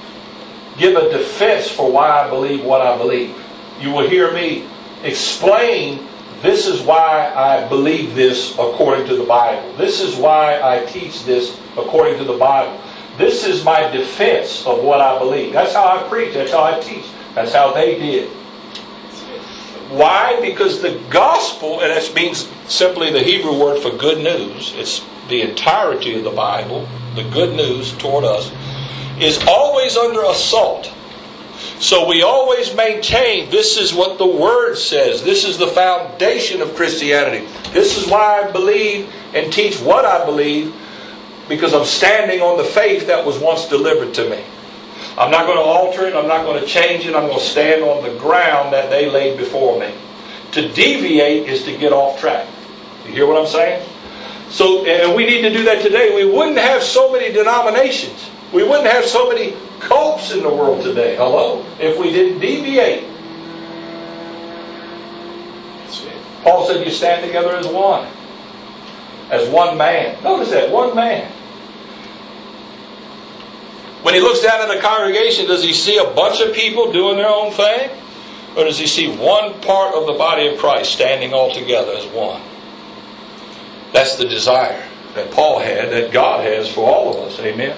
give 0.79 0.97
a 0.97 1.09
defense 1.17 1.71
for 1.71 1.93
why 1.93 2.09
I 2.09 2.29
believe 2.29 2.65
what 2.65 2.81
I 2.81 2.99
believe. 2.99 3.41
You 3.81 3.93
will 3.93 4.09
hear 4.09 4.33
me 4.33 4.67
explain 5.05 6.09
this 6.43 6.67
is 6.67 6.81
why 6.83 7.33
I 7.33 7.69
believe 7.69 8.17
this 8.17 8.55
according 8.55 9.07
to 9.07 9.15
the 9.15 9.25
Bible. 9.25 9.77
This 9.77 10.01
is 10.01 10.17
why 10.17 10.61
I 10.61 10.85
teach 10.87 11.25
this 11.25 11.57
according 11.77 12.19
to 12.19 12.25
the 12.25 12.37
Bible. 12.37 12.81
This 13.17 13.47
is 13.47 13.65
my 13.65 13.89
defense 13.93 14.67
of 14.67 14.83
what 14.83 15.01
I 15.01 15.21
believe. 15.21 15.53
That's 15.53 15.73
how 15.73 15.87
I 15.87 16.09
preach. 16.09 16.35
That's 16.35 16.51
how 16.51 16.65
I 16.65 16.81
teach. 16.81 17.05
That's 17.37 17.53
how 17.53 17.73
they 17.73 17.97
did. 17.97 18.41
Why? 19.93 20.40
Because 20.40 20.80
the 20.80 20.99
gospel, 21.11 21.80
and 21.80 21.90
that 21.90 22.14
means 22.14 22.49
simply 22.66 23.11
the 23.11 23.22
Hebrew 23.22 23.59
word 23.59 23.82
for 23.82 23.90
good 23.90 24.18
news, 24.18 24.72
it's 24.76 25.05
the 25.28 25.43
entirety 25.43 26.16
of 26.16 26.24
the 26.24 26.30
Bible, 26.30 26.88
the 27.14 27.24
good 27.24 27.55
news 27.55 27.93
toward 27.99 28.24
us, 28.24 28.51
is 29.20 29.38
always 29.47 29.97
under 29.97 30.24
assault. 30.24 30.90
So 31.78 32.07
we 32.09 32.22
always 32.22 32.74
maintain 32.74 33.51
this 33.51 33.76
is 33.76 33.93
what 33.93 34.16
the 34.16 34.26
Word 34.26 34.76
says. 34.76 35.22
This 35.22 35.45
is 35.45 35.59
the 35.59 35.66
foundation 35.66 36.62
of 36.62 36.74
Christianity. 36.74 37.47
This 37.72 37.99
is 37.99 38.07
why 38.07 38.43
I 38.43 38.51
believe 38.51 39.12
and 39.34 39.53
teach 39.53 39.80
what 39.80 40.05
I 40.05 40.24
believe 40.24 40.74
because 41.49 41.74
I'm 41.74 41.84
standing 41.84 42.40
on 42.40 42.57
the 42.57 42.64
faith 42.64 43.09
that 43.09 43.26
was 43.26 43.38
once 43.38 43.66
delivered 43.66 44.14
to 44.14 44.30
me. 44.30 44.45
I'm 45.19 45.31
not 45.31 45.47
going 45.47 45.59
to 45.59 45.63
alter 45.63 46.07
it. 46.07 46.15
I'm 46.15 46.27
not 46.27 46.45
going 46.45 46.61
to 46.61 46.67
change 46.67 47.07
it. 47.07 47.15
I'm 47.15 47.27
going 47.27 47.39
to 47.39 47.45
stand 47.45 47.83
on 47.83 48.03
the 48.03 48.19
ground 48.19 48.73
that 48.73 48.89
they 48.89 49.11
laid 49.11 49.37
before 49.37 49.79
me. 49.79 49.93
To 50.53 50.73
deviate 50.73 51.49
is 51.49 51.65
to 51.65 51.77
get 51.77 51.93
off 51.93 52.19
track. 52.19 52.47
You 53.07 53.13
hear 53.13 53.27
what 53.27 53.37
I'm 53.37 53.47
saying? 53.47 53.87
So, 54.49 54.85
and 54.87 55.15
we 55.15 55.27
need 55.27 55.43
to 55.43 55.51
do 55.51 55.65
that 55.65 55.83
today. 55.83 56.15
We 56.15 56.31
wouldn't 56.31 56.59
have 56.59 56.83
so 56.83 57.13
many 57.13 57.33
denominations. 57.33 58.31
We 58.53 58.63
wouldn't 58.63 58.87
have 58.87 59.05
so 59.05 59.29
many 59.29 59.55
cults 59.81 60.33
in 60.33 60.43
the 60.43 60.51
world 60.51 60.83
today. 60.83 61.17
Hello? 61.17 61.65
If 61.79 61.99
we 61.99 62.11
didn't 62.11 62.41
deviate. 62.41 63.09
Paul 66.43 66.67
said 66.67 66.85
you 66.85 66.91
stand 66.91 67.25
together 67.25 67.55
as 67.55 67.67
one. 67.67 68.09
As 69.31 69.49
one 69.49 69.79
man. 69.79 70.23
Notice 70.23 70.51
that, 70.51 70.71
one 70.71 70.95
man. 70.95 71.31
When 74.03 74.15
he 74.15 74.21
looks 74.21 74.41
down 74.43 74.61
at 74.61 74.75
the 74.75 74.81
congregation, 74.81 75.47
does 75.47 75.63
he 75.63 75.73
see 75.73 75.97
a 75.99 76.11
bunch 76.11 76.41
of 76.41 76.55
people 76.55 76.93
doing 76.93 77.17
their 77.17 77.29
own 77.29 77.53
thing? 77.53 77.91
Or 78.57 78.65
does 78.65 78.79
he 78.79 78.87
see 78.87 79.09
one 79.09 79.61
part 79.61 79.95
of 79.95 80.07
the 80.07 80.13
body 80.13 80.49
of 80.49 80.59
Christ 80.59 80.93
standing 80.93 81.33
all 81.33 81.53
together 81.55 81.93
as 81.93 82.05
one? 82.07 82.43
That's 83.93 84.17
the 84.17 84.29
desire 84.29 84.87
that 85.15 85.31
Paul 85.31 85.61
had, 85.61 85.91
that 85.91 86.13
God 86.13 86.45
has 86.45 86.71
for 86.71 86.89
all 86.89 87.17
of 87.17 87.29
us. 87.29 87.39
Amen. 87.41 87.77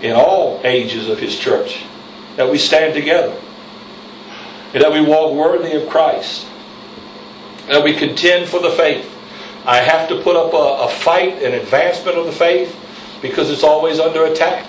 In 0.00 0.12
all 0.12 0.60
ages 0.64 1.08
of 1.08 1.18
his 1.18 1.38
church, 1.38 1.84
that 2.36 2.48
we 2.50 2.56
stand 2.58 2.94
together, 2.94 3.36
and 4.72 4.82
that 4.82 4.92
we 4.92 5.00
walk 5.00 5.34
worthy 5.34 5.72
of 5.72 5.88
Christ. 5.88 6.46
that 7.68 7.84
we 7.84 7.94
contend 7.94 8.48
for 8.48 8.60
the 8.60 8.70
faith. 8.70 9.14
I 9.64 9.76
have 9.76 10.08
to 10.08 10.22
put 10.22 10.36
up 10.36 10.52
a, 10.52 10.84
a 10.84 10.88
fight, 10.88 11.42
an 11.42 11.54
advancement 11.54 12.16
of 12.16 12.26
the 12.26 12.32
faith, 12.32 12.74
because 13.20 13.50
it's 13.50 13.62
always 13.62 13.98
under 13.98 14.24
attack. 14.24 14.66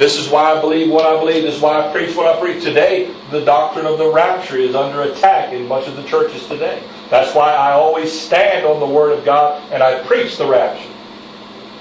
This 0.00 0.16
is 0.16 0.30
why 0.30 0.56
I 0.56 0.60
believe 0.62 0.90
what 0.90 1.04
I 1.04 1.18
believe. 1.18 1.42
This 1.42 1.56
is 1.56 1.60
why 1.60 1.86
I 1.86 1.92
preach 1.92 2.16
what 2.16 2.26
I 2.26 2.40
preach. 2.40 2.64
Today, 2.64 3.14
the 3.30 3.44
doctrine 3.44 3.84
of 3.84 3.98
the 3.98 4.10
rapture 4.10 4.56
is 4.56 4.74
under 4.74 5.02
attack 5.02 5.52
in 5.52 5.68
much 5.68 5.88
of 5.88 5.94
the 5.94 6.02
churches 6.04 6.48
today. 6.48 6.82
That's 7.10 7.34
why 7.34 7.52
I 7.52 7.72
always 7.72 8.10
stand 8.10 8.64
on 8.64 8.80
the 8.80 8.86
Word 8.86 9.12
of 9.12 9.26
God 9.26 9.62
and 9.70 9.82
I 9.82 10.02
preach 10.04 10.38
the 10.38 10.46
rapture, 10.46 10.88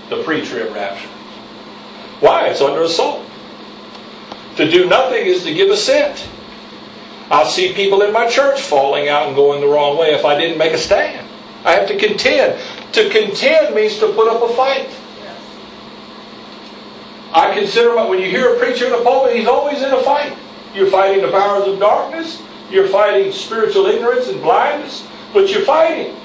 the 0.09 0.21
pre-trib 0.23 0.73
rapture. 0.73 1.07
Why? 2.19 2.49
It's 2.49 2.59
under 2.59 2.81
assault. 2.81 3.25
To 4.57 4.69
do 4.69 4.89
nothing 4.89 5.25
is 5.25 5.43
to 5.43 5.53
give 5.53 5.69
assent. 5.69 6.27
I'll 7.31 7.45
see 7.45 7.71
people 7.71 8.01
in 8.01 8.11
my 8.11 8.27
church 8.27 8.59
falling 8.59 9.07
out 9.07 9.27
and 9.27 9.35
going 9.37 9.61
the 9.61 9.67
wrong 9.67 9.97
way 9.97 10.13
if 10.13 10.25
I 10.25 10.37
didn't 10.37 10.57
make 10.57 10.73
a 10.73 10.77
stand. 10.77 11.25
I 11.63 11.71
have 11.71 11.87
to 11.87 11.97
contend. 11.97 12.61
To 12.95 13.09
contend 13.09 13.73
means 13.73 13.97
to 13.99 14.11
put 14.11 14.27
up 14.27 14.41
a 14.41 14.53
fight. 14.55 14.89
I 17.33 17.53
consider 17.53 17.95
when 17.95 18.19
you 18.19 18.29
hear 18.29 18.55
a 18.55 18.59
preacher 18.59 18.87
in 18.87 18.93
a 18.93 19.03
pulpit, 19.03 19.35
he's 19.35 19.47
always 19.47 19.81
in 19.81 19.91
a 19.91 20.01
fight. 20.01 20.35
You're 20.73 20.89
fighting 20.89 21.21
the 21.21 21.31
powers 21.31 21.67
of 21.67 21.79
darkness. 21.79 22.41
You're 22.69 22.87
fighting 22.87 23.31
spiritual 23.31 23.87
ignorance 23.87 24.27
and 24.27 24.41
blindness. 24.41 25.07
But 25.33 25.49
you're 25.49 25.65
fighting. 25.65 26.15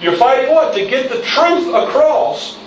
You're 0.00 0.16
fighting 0.16 0.54
what? 0.54 0.74
To 0.74 0.86
get 0.86 1.10
the 1.10 1.22
truth 1.22 1.68
across. 1.68 2.58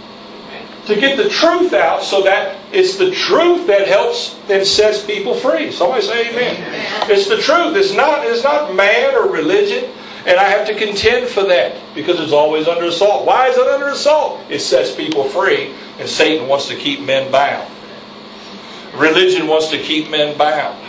To 0.88 0.96
get 0.96 1.18
the 1.18 1.30
truth 1.30 1.74
out 1.74 2.04
so 2.04 2.22
that 2.24 2.58
it's 2.72 2.98
the 2.98 3.12
truth 3.12 3.68
that 3.68 3.88
helps 3.88 4.38
and 4.50 4.66
sets 4.66 5.06
people 5.06 5.34
free. 5.34 5.72
Somebody 5.72 6.02
say 6.02 6.30
amen. 6.30 6.58
amen. 6.58 7.12
It's 7.12 7.28
the 7.28 7.38
truth. 7.38 7.76
It's 7.76 7.94
not, 7.94 8.26
it's 8.26 8.44
not 8.44 8.76
man 8.76 9.16
or 9.16 9.32
religion. 9.32 9.90
And 10.26 10.40
I 10.40 10.46
have 10.46 10.66
to 10.68 10.76
contend 10.76 11.28
for 11.28 11.44
that 11.44 11.76
because 11.94 12.20
it's 12.20 12.32
always 12.32 12.68
under 12.68 12.86
assault. 12.86 13.26
Why 13.26 13.50
is 13.50 13.58
it 13.58 13.68
under 13.68 13.88
assault? 13.88 14.40
It 14.50 14.60
sets 14.60 14.96
people 14.96 15.26
free, 15.26 15.74
and 16.00 16.08
Satan 16.08 16.48
wants 16.48 16.68
to 16.70 16.78
keep 16.78 17.02
men 17.02 17.30
bound. 17.30 17.73
Religion 18.96 19.48
wants 19.48 19.70
to 19.70 19.78
keep 19.78 20.10
men 20.10 20.38
bound. 20.38 20.80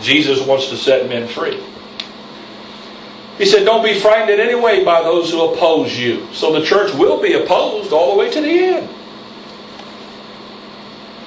Jesus 0.00 0.40
wants 0.40 0.68
to 0.68 0.76
set 0.76 1.08
men 1.08 1.26
free. 1.26 1.62
He 3.36 3.46
said, 3.46 3.64
Don't 3.64 3.84
be 3.84 3.98
frightened 3.98 4.30
in 4.30 4.40
any 4.40 4.54
way 4.54 4.84
by 4.84 5.02
those 5.02 5.30
who 5.30 5.52
oppose 5.52 5.96
you. 5.96 6.26
So 6.32 6.52
the 6.52 6.64
church 6.64 6.92
will 6.94 7.20
be 7.20 7.34
opposed 7.34 7.92
all 7.92 8.12
the 8.12 8.18
way 8.18 8.30
to 8.30 8.40
the 8.40 8.48
end. 8.48 8.88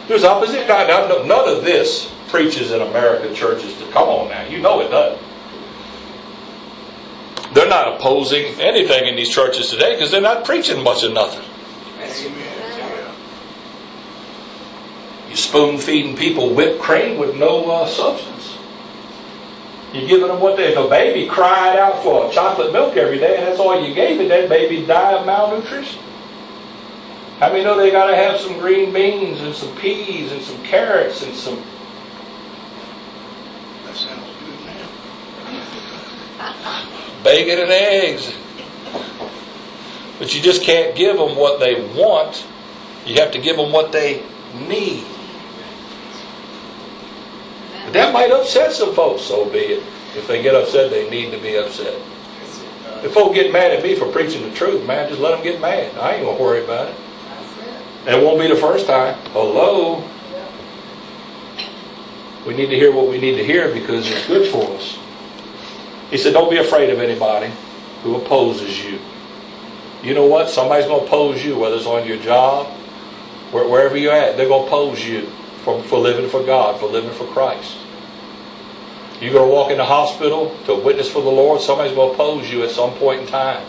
There's 0.07 0.23
opposite. 0.23 0.67
God, 0.67 1.25
none 1.25 1.47
of 1.47 1.63
this 1.63 2.11
preaches 2.27 2.71
in 2.71 2.81
American 2.81 3.33
churches 3.33 3.77
to 3.77 3.85
come 3.91 4.09
on 4.09 4.29
now. 4.29 4.43
You 4.43 4.59
know 4.59 4.81
it 4.81 4.89
doesn't. 4.89 5.25
They're 7.53 7.67
not 7.67 7.95
opposing 7.95 8.59
anything 8.59 9.07
in 9.07 9.15
these 9.15 9.29
churches 9.29 9.69
today 9.69 9.93
because 9.93 10.11
they're 10.11 10.21
not 10.21 10.45
preaching 10.45 10.83
much 10.83 11.03
of 11.03 11.13
nothing. 11.13 11.45
You 15.31 15.37
spoon 15.37 15.77
feeding 15.77 16.17
people 16.17 16.53
whipped 16.53 16.81
cream 16.81 17.17
with 17.17 17.37
no 17.37 17.71
uh, 17.71 17.87
substance. 17.87 18.57
You're 19.93 20.05
giving 20.05 20.27
them 20.27 20.41
what 20.41 20.57
they, 20.57 20.73
if 20.73 20.77
a 20.77 20.89
baby 20.89 21.25
cried 21.29 21.79
out 21.79 22.03
for 22.03 22.29
chocolate 22.33 22.73
milk 22.73 22.97
every 22.97 23.17
day 23.17 23.37
and 23.37 23.47
that's 23.47 23.57
all 23.57 23.81
you 23.81 23.95
gave 23.95 24.19
it, 24.19 24.27
that 24.27 24.49
baby 24.49 24.85
die 24.85 25.13
of 25.13 25.25
malnutrition. 25.25 26.01
How 27.39 27.49
many 27.49 27.63
know 27.63 27.77
they 27.77 27.91
got 27.91 28.07
to 28.07 28.15
have 28.15 28.41
some 28.41 28.59
green 28.59 28.91
beans 28.91 29.39
and 29.39 29.55
some 29.55 29.73
peas 29.77 30.33
and 30.33 30.41
some 30.41 30.61
carrots 30.63 31.23
and 31.23 31.33
some. 31.33 31.63
That 33.85 33.95
sounds 33.95 34.29
good 34.37 34.65
now. 36.37 37.23
Bacon 37.23 37.59
and 37.59 37.71
eggs. 37.71 38.33
But 40.19 40.35
you 40.35 40.41
just 40.41 40.61
can't 40.61 40.93
give 40.93 41.15
them 41.15 41.37
what 41.37 41.61
they 41.61 41.81
want. 41.95 42.45
You 43.05 43.15
have 43.21 43.31
to 43.31 43.39
give 43.39 43.55
them 43.55 43.71
what 43.71 43.93
they 43.93 44.25
need. 44.67 45.05
But 47.85 47.93
that 47.93 48.13
might 48.13 48.31
upset 48.31 48.73
some 48.73 48.93
folks, 48.93 49.23
so 49.23 49.49
be 49.49 49.59
it. 49.59 49.83
If 50.15 50.27
they 50.27 50.41
get 50.41 50.55
upset, 50.55 50.91
they 50.91 51.09
need 51.09 51.31
to 51.31 51.39
be 51.39 51.57
upset. 51.57 51.93
If 53.03 53.13
folks 53.13 53.35
get 53.35 53.51
mad 53.51 53.71
at 53.71 53.83
me 53.83 53.95
for 53.95 54.11
preaching 54.11 54.43
the 54.43 54.51
truth, 54.51 54.85
man, 54.85 55.09
just 55.09 55.21
let 55.21 55.31
them 55.31 55.43
get 55.43 55.59
mad. 55.59 55.97
I 55.97 56.15
ain't 56.15 56.23
going 56.23 56.37
to 56.37 56.43
worry 56.43 56.63
about 56.63 56.89
it. 56.89 56.95
It 58.07 58.23
won't 58.23 58.39
be 58.39 58.47
the 58.47 58.55
first 58.55 58.85
time. 58.87 59.15
Hello? 59.29 60.03
We 62.45 62.55
need 62.55 62.67
to 62.67 62.75
hear 62.75 62.91
what 62.91 63.07
we 63.07 63.19
need 63.19 63.35
to 63.37 63.43
hear 63.43 63.73
because 63.73 64.09
it's 64.09 64.27
good 64.27 64.51
for 64.51 64.63
us. 64.75 64.97
He 66.09 66.17
said, 66.17 66.33
Don't 66.33 66.49
be 66.49 66.57
afraid 66.57 66.89
of 66.89 66.99
anybody 66.99 67.51
who 68.03 68.15
opposes 68.15 68.83
you. 68.83 68.99
You 70.03 70.13
know 70.13 70.25
what? 70.25 70.49
Somebody's 70.49 70.87
going 70.87 71.01
to 71.01 71.05
oppose 71.05 71.43
you, 71.45 71.57
whether 71.57 71.75
it's 71.75 71.85
on 71.85 72.07
your 72.07 72.17
job, 72.17 72.67
wherever 73.51 73.95
you're 73.95 74.13
at, 74.13 74.37
they're 74.37 74.47
going 74.47 74.63
to 74.63 74.67
oppose 74.67 75.03
you 75.03 75.31
for, 75.63 75.81
for 75.83 75.99
living 75.99 76.29
for 76.29 76.43
God, 76.43 76.79
for 76.79 76.87
living 76.87 77.11
for 77.11 77.25
Christ. 77.27 77.77
You're 79.19 79.33
going 79.33 79.49
to 79.49 79.53
walk 79.53 79.71
in 79.71 79.77
the 79.77 79.85
hospital 79.85 80.57
to 80.65 80.75
witness 80.75 81.09
for 81.09 81.21
the 81.21 81.29
Lord, 81.29 81.61
somebody's 81.61 81.93
going 81.93 82.09
to 82.09 82.13
oppose 82.15 82.51
you 82.51 82.63
at 82.63 82.71
some 82.71 82.93
point 82.95 83.21
in 83.21 83.27
time. 83.27 83.63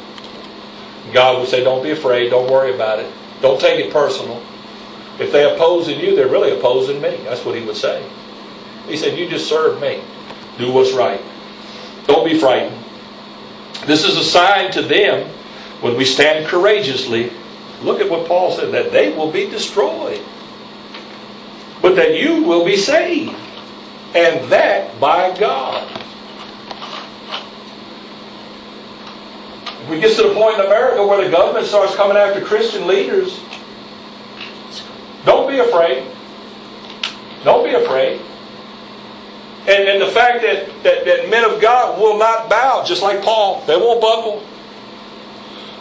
God 1.12 1.38
will 1.38 1.46
say, 1.46 1.62
Don't 1.62 1.82
be 1.82 1.90
afraid, 1.90 2.30
don't 2.30 2.50
worry 2.50 2.74
about 2.74 3.00
it. 3.00 3.12
Don't 3.40 3.60
take 3.60 3.84
it 3.84 3.92
personal. 3.92 4.42
If 5.18 5.30
they're 5.30 5.54
opposing 5.54 6.00
you, 6.00 6.16
they're 6.16 6.28
really 6.28 6.56
opposing 6.56 7.02
me. 7.02 7.16
That's 7.24 7.44
what 7.44 7.54
he 7.54 7.64
would 7.64 7.76
say. 7.76 8.08
He 8.88 8.96
said, 8.96 9.18
You 9.18 9.28
just 9.28 9.48
serve 9.48 9.80
me. 9.80 10.02
Do 10.58 10.72
what's 10.72 10.92
right. 10.92 11.20
Don't 12.06 12.24
be 12.24 12.38
frightened. 12.38 12.76
This 13.86 14.04
is 14.04 14.16
a 14.16 14.24
sign 14.24 14.70
to 14.72 14.82
them 14.82 15.28
when 15.80 15.96
we 15.96 16.04
stand 16.04 16.46
courageously. 16.46 17.32
Look 17.82 18.00
at 18.00 18.08
what 18.08 18.28
Paul 18.28 18.52
said 18.52 18.72
that 18.72 18.92
they 18.92 19.12
will 19.12 19.30
be 19.30 19.48
destroyed, 19.48 20.22
but 21.82 21.96
that 21.96 22.18
you 22.18 22.44
will 22.44 22.64
be 22.64 22.76
saved 22.76 23.34
and 24.14 24.50
that 24.50 24.98
by 25.00 25.36
God. 25.36 25.88
If 29.82 29.90
we 29.90 30.00
get 30.00 30.16
to 30.16 30.28
the 30.28 30.34
point 30.34 30.60
in 30.60 30.66
America 30.66 31.04
where 31.04 31.24
the 31.24 31.30
government 31.30 31.66
starts 31.66 31.94
coming 31.96 32.16
after 32.16 32.40
Christian 32.40 32.86
leaders, 32.86 33.40
don't 35.24 35.50
be 35.50 35.58
afraid. 35.58 36.06
Don't 37.42 37.64
be 37.64 37.74
afraid. 37.74 38.20
And, 39.62 39.88
and 39.88 40.02
the 40.02 40.08
fact 40.08 40.42
that, 40.42 40.66
that, 40.82 41.04
that 41.04 41.30
men 41.30 41.44
of 41.44 41.60
God 41.60 42.00
will 42.00 42.18
not 42.18 42.48
bow, 42.48 42.84
just 42.84 43.02
like 43.02 43.22
Paul, 43.22 43.64
they 43.66 43.76
won't 43.76 44.00
buckle. 44.00 44.42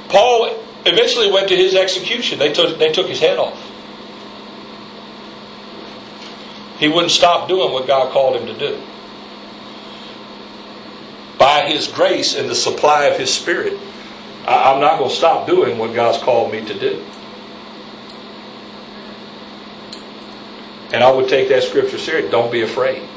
Paul 0.09 0.59
eventually 0.85 1.31
went 1.31 1.47
to 1.49 1.55
his 1.55 1.75
execution. 1.75 2.39
They 2.39 2.53
took, 2.53 2.77
they 2.77 2.91
took 2.91 3.07
his 3.07 3.19
head 3.19 3.37
off. 3.37 3.70
He 6.81 6.87
wouldn't 6.87 7.11
stop 7.11 7.47
doing 7.47 7.71
what 7.71 7.85
God 7.85 8.11
called 8.11 8.35
him 8.35 8.47
to 8.47 8.57
do. 8.57 8.81
By 11.37 11.69
His 11.69 11.87
grace 11.87 12.35
and 12.35 12.49
the 12.49 12.55
supply 12.55 13.05
of 13.05 13.19
His 13.19 13.31
Spirit, 13.31 13.79
I'm 14.47 14.81
not 14.81 14.97
going 14.97 15.11
to 15.11 15.15
stop 15.15 15.45
doing 15.45 15.77
what 15.77 15.93
God's 15.93 16.17
called 16.17 16.51
me 16.51 16.65
to 16.65 16.73
do. 16.77 17.05
And 20.91 21.03
I 21.03 21.11
would 21.11 21.29
take 21.29 21.49
that 21.49 21.61
scripture 21.61 21.99
serious. 21.99 22.31
Don't 22.31 22.51
be 22.51 22.63
afraid. 22.63 23.07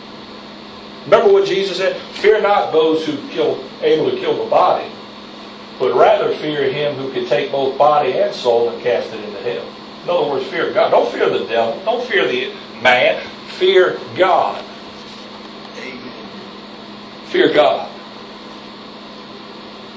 Remember 1.06 1.32
what 1.32 1.48
Jesus 1.48 1.78
said? 1.78 1.96
Fear 2.18 2.42
not 2.42 2.70
those 2.70 3.06
who 3.06 3.16
kill, 3.28 3.64
able 3.80 4.10
to 4.10 4.16
kill 4.18 4.44
the 4.44 4.50
body, 4.50 4.90
but 5.78 5.94
rather 5.94 6.36
fear 6.36 6.70
him 6.70 6.96
who 6.96 7.10
can 7.14 7.26
take 7.26 7.50
both 7.50 7.78
body 7.78 8.12
and 8.12 8.34
soul 8.34 8.68
and 8.68 8.82
cast 8.82 9.10
it 9.14 9.24
into 9.24 9.40
hell. 9.40 9.66
In 10.02 10.10
other 10.10 10.30
words, 10.30 10.46
fear 10.48 10.70
God. 10.70 10.90
Don't 10.90 11.10
fear 11.10 11.30
the 11.30 11.46
devil. 11.46 11.82
Don't 11.86 12.06
fear 12.06 12.28
the 12.28 12.54
man. 12.82 13.26
Fear 13.59 14.00
God. 14.16 14.64
Amen. 15.78 16.12
Fear 17.26 17.52
God. 17.52 17.90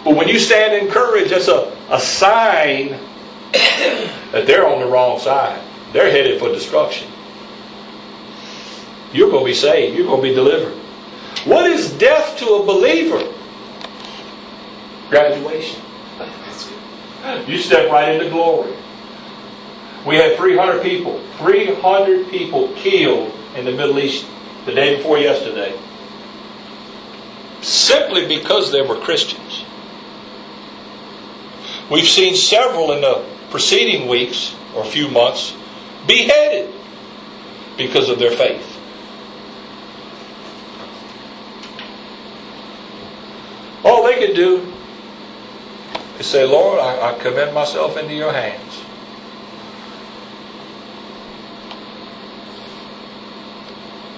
But 0.04 0.16
when 0.16 0.28
you 0.28 0.40
stand 0.40 0.74
in 0.74 0.92
courage, 0.92 1.32
that's 1.32 1.48
a, 1.48 1.76
a 1.90 2.00
sign 2.00 2.90
that 3.52 4.46
they're 4.46 4.68
on 4.68 4.80
the 4.80 4.86
wrong 4.86 5.20
side. 5.20 5.62
They're 5.92 6.12
headed 6.12 6.40
for 6.40 6.50
destruction. 6.50 7.10
You're 9.12 9.30
going 9.32 9.44
to 9.44 9.50
be 9.50 9.56
saved. 9.56 9.98
You're 9.98 10.06
going 10.06 10.22
to 10.22 10.30
be 10.30 10.36
delivered. 10.36 10.74
What 11.46 11.70
is 11.70 11.92
death 11.94 12.38
to 12.40 12.46
a 12.46 12.66
believer? 12.66 13.34
Graduation. 15.10 15.82
You 17.46 17.58
step 17.58 17.92
right 17.92 18.14
into 18.14 18.30
glory. 18.30 18.74
We 20.08 20.16
had 20.16 20.38
300 20.38 20.82
people, 20.82 21.22
300 21.38 22.30
people 22.30 22.74
killed 22.76 23.34
in 23.56 23.66
the 23.66 23.74
Middle 23.74 24.00
East 24.00 24.26
the 24.66 24.74
day 24.74 24.96
before 24.96 25.20
yesterday 25.20 25.78
simply 27.62 28.28
because 28.28 28.72
they 28.72 28.82
were 28.82 28.96
Christians. 28.96 29.66
We've 31.92 32.08
seen 32.08 32.36
several 32.36 32.94
in 32.94 33.02
the 33.02 33.26
preceding 33.50 34.08
weeks 34.08 34.56
or 34.76 34.84
a 34.84 34.88
few 34.88 35.10
months 35.10 35.54
beheaded 36.06 36.74
because 37.78 38.10
of 38.10 38.20
their 38.20 38.32
faith. 38.32 38.74
All 43.84 44.04
they 44.04 44.26
could 44.26 44.36
do 44.36 44.74
is 46.20 46.26
say, 46.26 46.46
Lord, 46.46 46.80
I, 46.80 47.14
I 47.14 47.20
commend 47.20 47.54
myself 47.54 47.98
into 47.98 48.14
your 48.14 48.34
hands. 48.34 48.67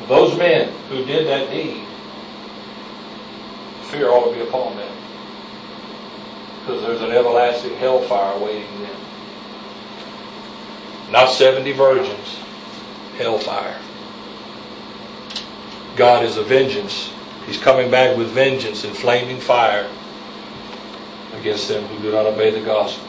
Those 0.09 0.35
men 0.39 0.73
who 0.89 1.05
did 1.05 1.27
that 1.27 1.51
deed, 1.51 1.85
fear 3.91 4.09
ought 4.09 4.29
to 4.29 4.35
be 4.35 4.41
upon 4.41 4.75
them. 4.75 4.91
Because 6.59 6.81
there's 6.81 7.01
an 7.01 7.11
everlasting 7.11 7.75
hellfire 7.75 8.33
awaiting 8.33 8.81
them. 8.81 8.95
Not 11.11 11.29
70 11.29 11.71
virgins, 11.73 12.37
hellfire. 13.17 13.77
God 15.95 16.25
is 16.25 16.37
a 16.37 16.43
vengeance. 16.43 17.13
He's 17.45 17.59
coming 17.59 17.91
back 17.91 18.17
with 18.17 18.29
vengeance 18.29 18.83
and 18.85 18.97
flaming 18.97 19.39
fire 19.39 19.87
against 21.33 21.67
them 21.67 21.83
who 21.85 22.01
do 22.01 22.11
not 22.11 22.25
obey 22.25 22.49
the 22.49 22.61
gospel. 22.61 23.08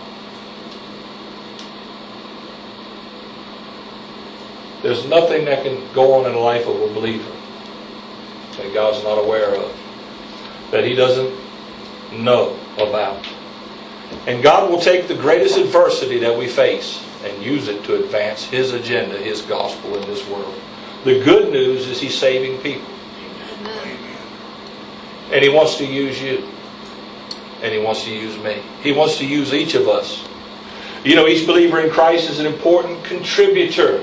There's 4.82 5.06
nothing 5.06 5.44
that 5.44 5.62
can 5.62 5.92
go 5.92 6.14
on 6.14 6.26
in 6.26 6.32
the 6.32 6.38
life 6.38 6.66
of 6.66 6.80
a 6.80 6.94
believer 6.94 7.30
that 8.56 8.72
God's 8.72 9.02
not 9.04 9.18
aware 9.18 9.54
of, 9.54 9.76
that 10.70 10.84
He 10.84 10.94
doesn't 10.94 11.34
know 12.12 12.58
about. 12.78 13.24
And 14.26 14.42
God 14.42 14.70
will 14.70 14.80
take 14.80 15.06
the 15.06 15.14
greatest 15.14 15.58
adversity 15.58 16.18
that 16.18 16.36
we 16.36 16.48
face 16.48 17.04
and 17.24 17.42
use 17.42 17.68
it 17.68 17.84
to 17.84 18.02
advance 18.02 18.44
His 18.44 18.72
agenda, 18.72 19.18
His 19.18 19.42
gospel 19.42 19.96
in 19.96 20.02
this 20.08 20.26
world. 20.28 20.54
The 21.04 21.22
good 21.22 21.52
news 21.52 21.86
is 21.86 22.00
He's 22.00 22.18
saving 22.18 22.60
people. 22.60 22.90
And 25.32 25.42
He 25.42 25.48
wants 25.48 25.76
to 25.76 25.86
use 25.86 26.20
you. 26.20 26.48
And 27.62 27.72
He 27.72 27.78
wants 27.78 28.04
to 28.04 28.10
use 28.10 28.36
me. 28.38 28.62
He 28.82 28.92
wants 28.92 29.18
to 29.18 29.26
use 29.26 29.52
each 29.52 29.74
of 29.74 29.88
us. 29.88 30.26
You 31.04 31.14
know, 31.14 31.28
each 31.28 31.46
believer 31.46 31.80
in 31.80 31.90
Christ 31.90 32.28
is 32.30 32.40
an 32.40 32.46
important 32.46 33.04
contributor 33.04 34.02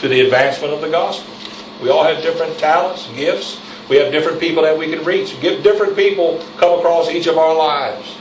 to 0.00 0.08
the 0.08 0.20
advancement 0.20 0.72
of 0.72 0.80
the 0.80 0.88
gospel. 0.88 1.34
We 1.82 1.90
all 1.90 2.04
have 2.04 2.22
different 2.22 2.58
talents, 2.58 3.08
gifts. 3.14 3.60
We 3.88 3.96
have 3.96 4.12
different 4.12 4.40
people 4.40 4.62
that 4.64 4.76
we 4.76 4.88
can 4.90 5.04
reach. 5.04 5.40
Give 5.40 5.62
different 5.62 5.96
people 5.96 6.44
come 6.58 6.78
across 6.78 7.08
each 7.08 7.26
of 7.26 7.38
our 7.38 7.54
lives. 7.54 8.14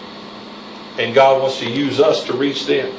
And 0.97 1.13
God 1.13 1.41
wants 1.41 1.59
to 1.59 1.69
use 1.69 1.99
us 1.99 2.23
to 2.25 2.33
reach 2.33 2.65
them. 2.65 2.95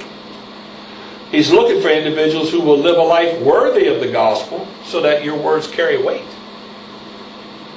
He's 1.31 1.51
looking 1.51 1.81
for 1.83 1.89
individuals 1.89 2.51
who 2.51 2.61
will 2.61 2.79
live 2.79 2.97
a 2.97 3.03
life 3.03 3.41
worthy 3.41 3.87
of 3.89 4.01
the 4.01 4.11
gospel 4.11 4.67
so 4.85 5.01
that 5.03 5.25
your 5.25 5.37
words 5.37 5.67
carry 5.67 6.03
weight. 6.03 6.25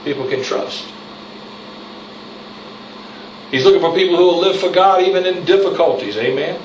People 0.04 0.28
can 0.28 0.44
trust. 0.44 0.88
He's 3.52 3.66
looking 3.66 3.82
for 3.82 3.94
people 3.94 4.16
who 4.16 4.24
will 4.24 4.40
live 4.40 4.60
for 4.60 4.72
God 4.72 5.04
even 5.04 5.26
in 5.26 5.44
difficulties. 5.44 6.16
Amen. 6.18 6.62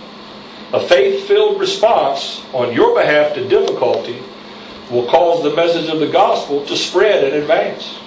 A 0.72 0.80
faith 0.80 1.26
filled 1.26 1.58
response 1.58 2.44
on 2.52 2.72
your 2.72 2.94
behalf 2.94 3.34
to 3.34 3.48
difficulty 3.48 4.22
will 4.90 5.06
cause 5.06 5.42
the 5.42 5.54
message 5.54 5.88
of 5.88 6.00
the 6.00 6.06
gospel 6.06 6.64
to 6.66 6.76
spread 6.76 7.24
and 7.24 7.34
advance. 7.34 7.98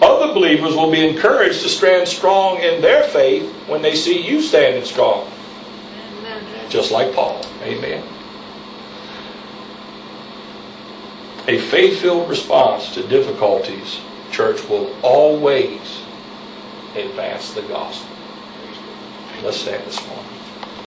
Other 0.00 0.32
believers 0.32 0.74
will 0.74 0.90
be 0.90 1.06
encouraged 1.06 1.62
to 1.62 1.68
stand 1.68 2.08
strong 2.08 2.60
in 2.60 2.80
their 2.80 3.04
faith 3.04 3.50
when 3.68 3.82
they 3.82 3.94
see 3.94 4.20
you 4.20 4.40
standing 4.40 4.84
strong. 4.84 5.30
Just 6.68 6.90
like 6.90 7.14
Paul. 7.14 7.44
Amen. 7.62 8.02
A 11.46 11.58
faith 11.58 12.00
filled 12.00 12.28
response 12.28 12.94
to 12.94 13.06
difficulties, 13.06 14.00
church, 14.30 14.66
will 14.68 14.94
always 15.02 16.00
advance 16.96 17.52
the 17.52 17.62
gospel. 17.62 18.16
Let's 19.42 19.58
stand 19.58 19.86
this 19.86 20.06
morning. 20.06 20.23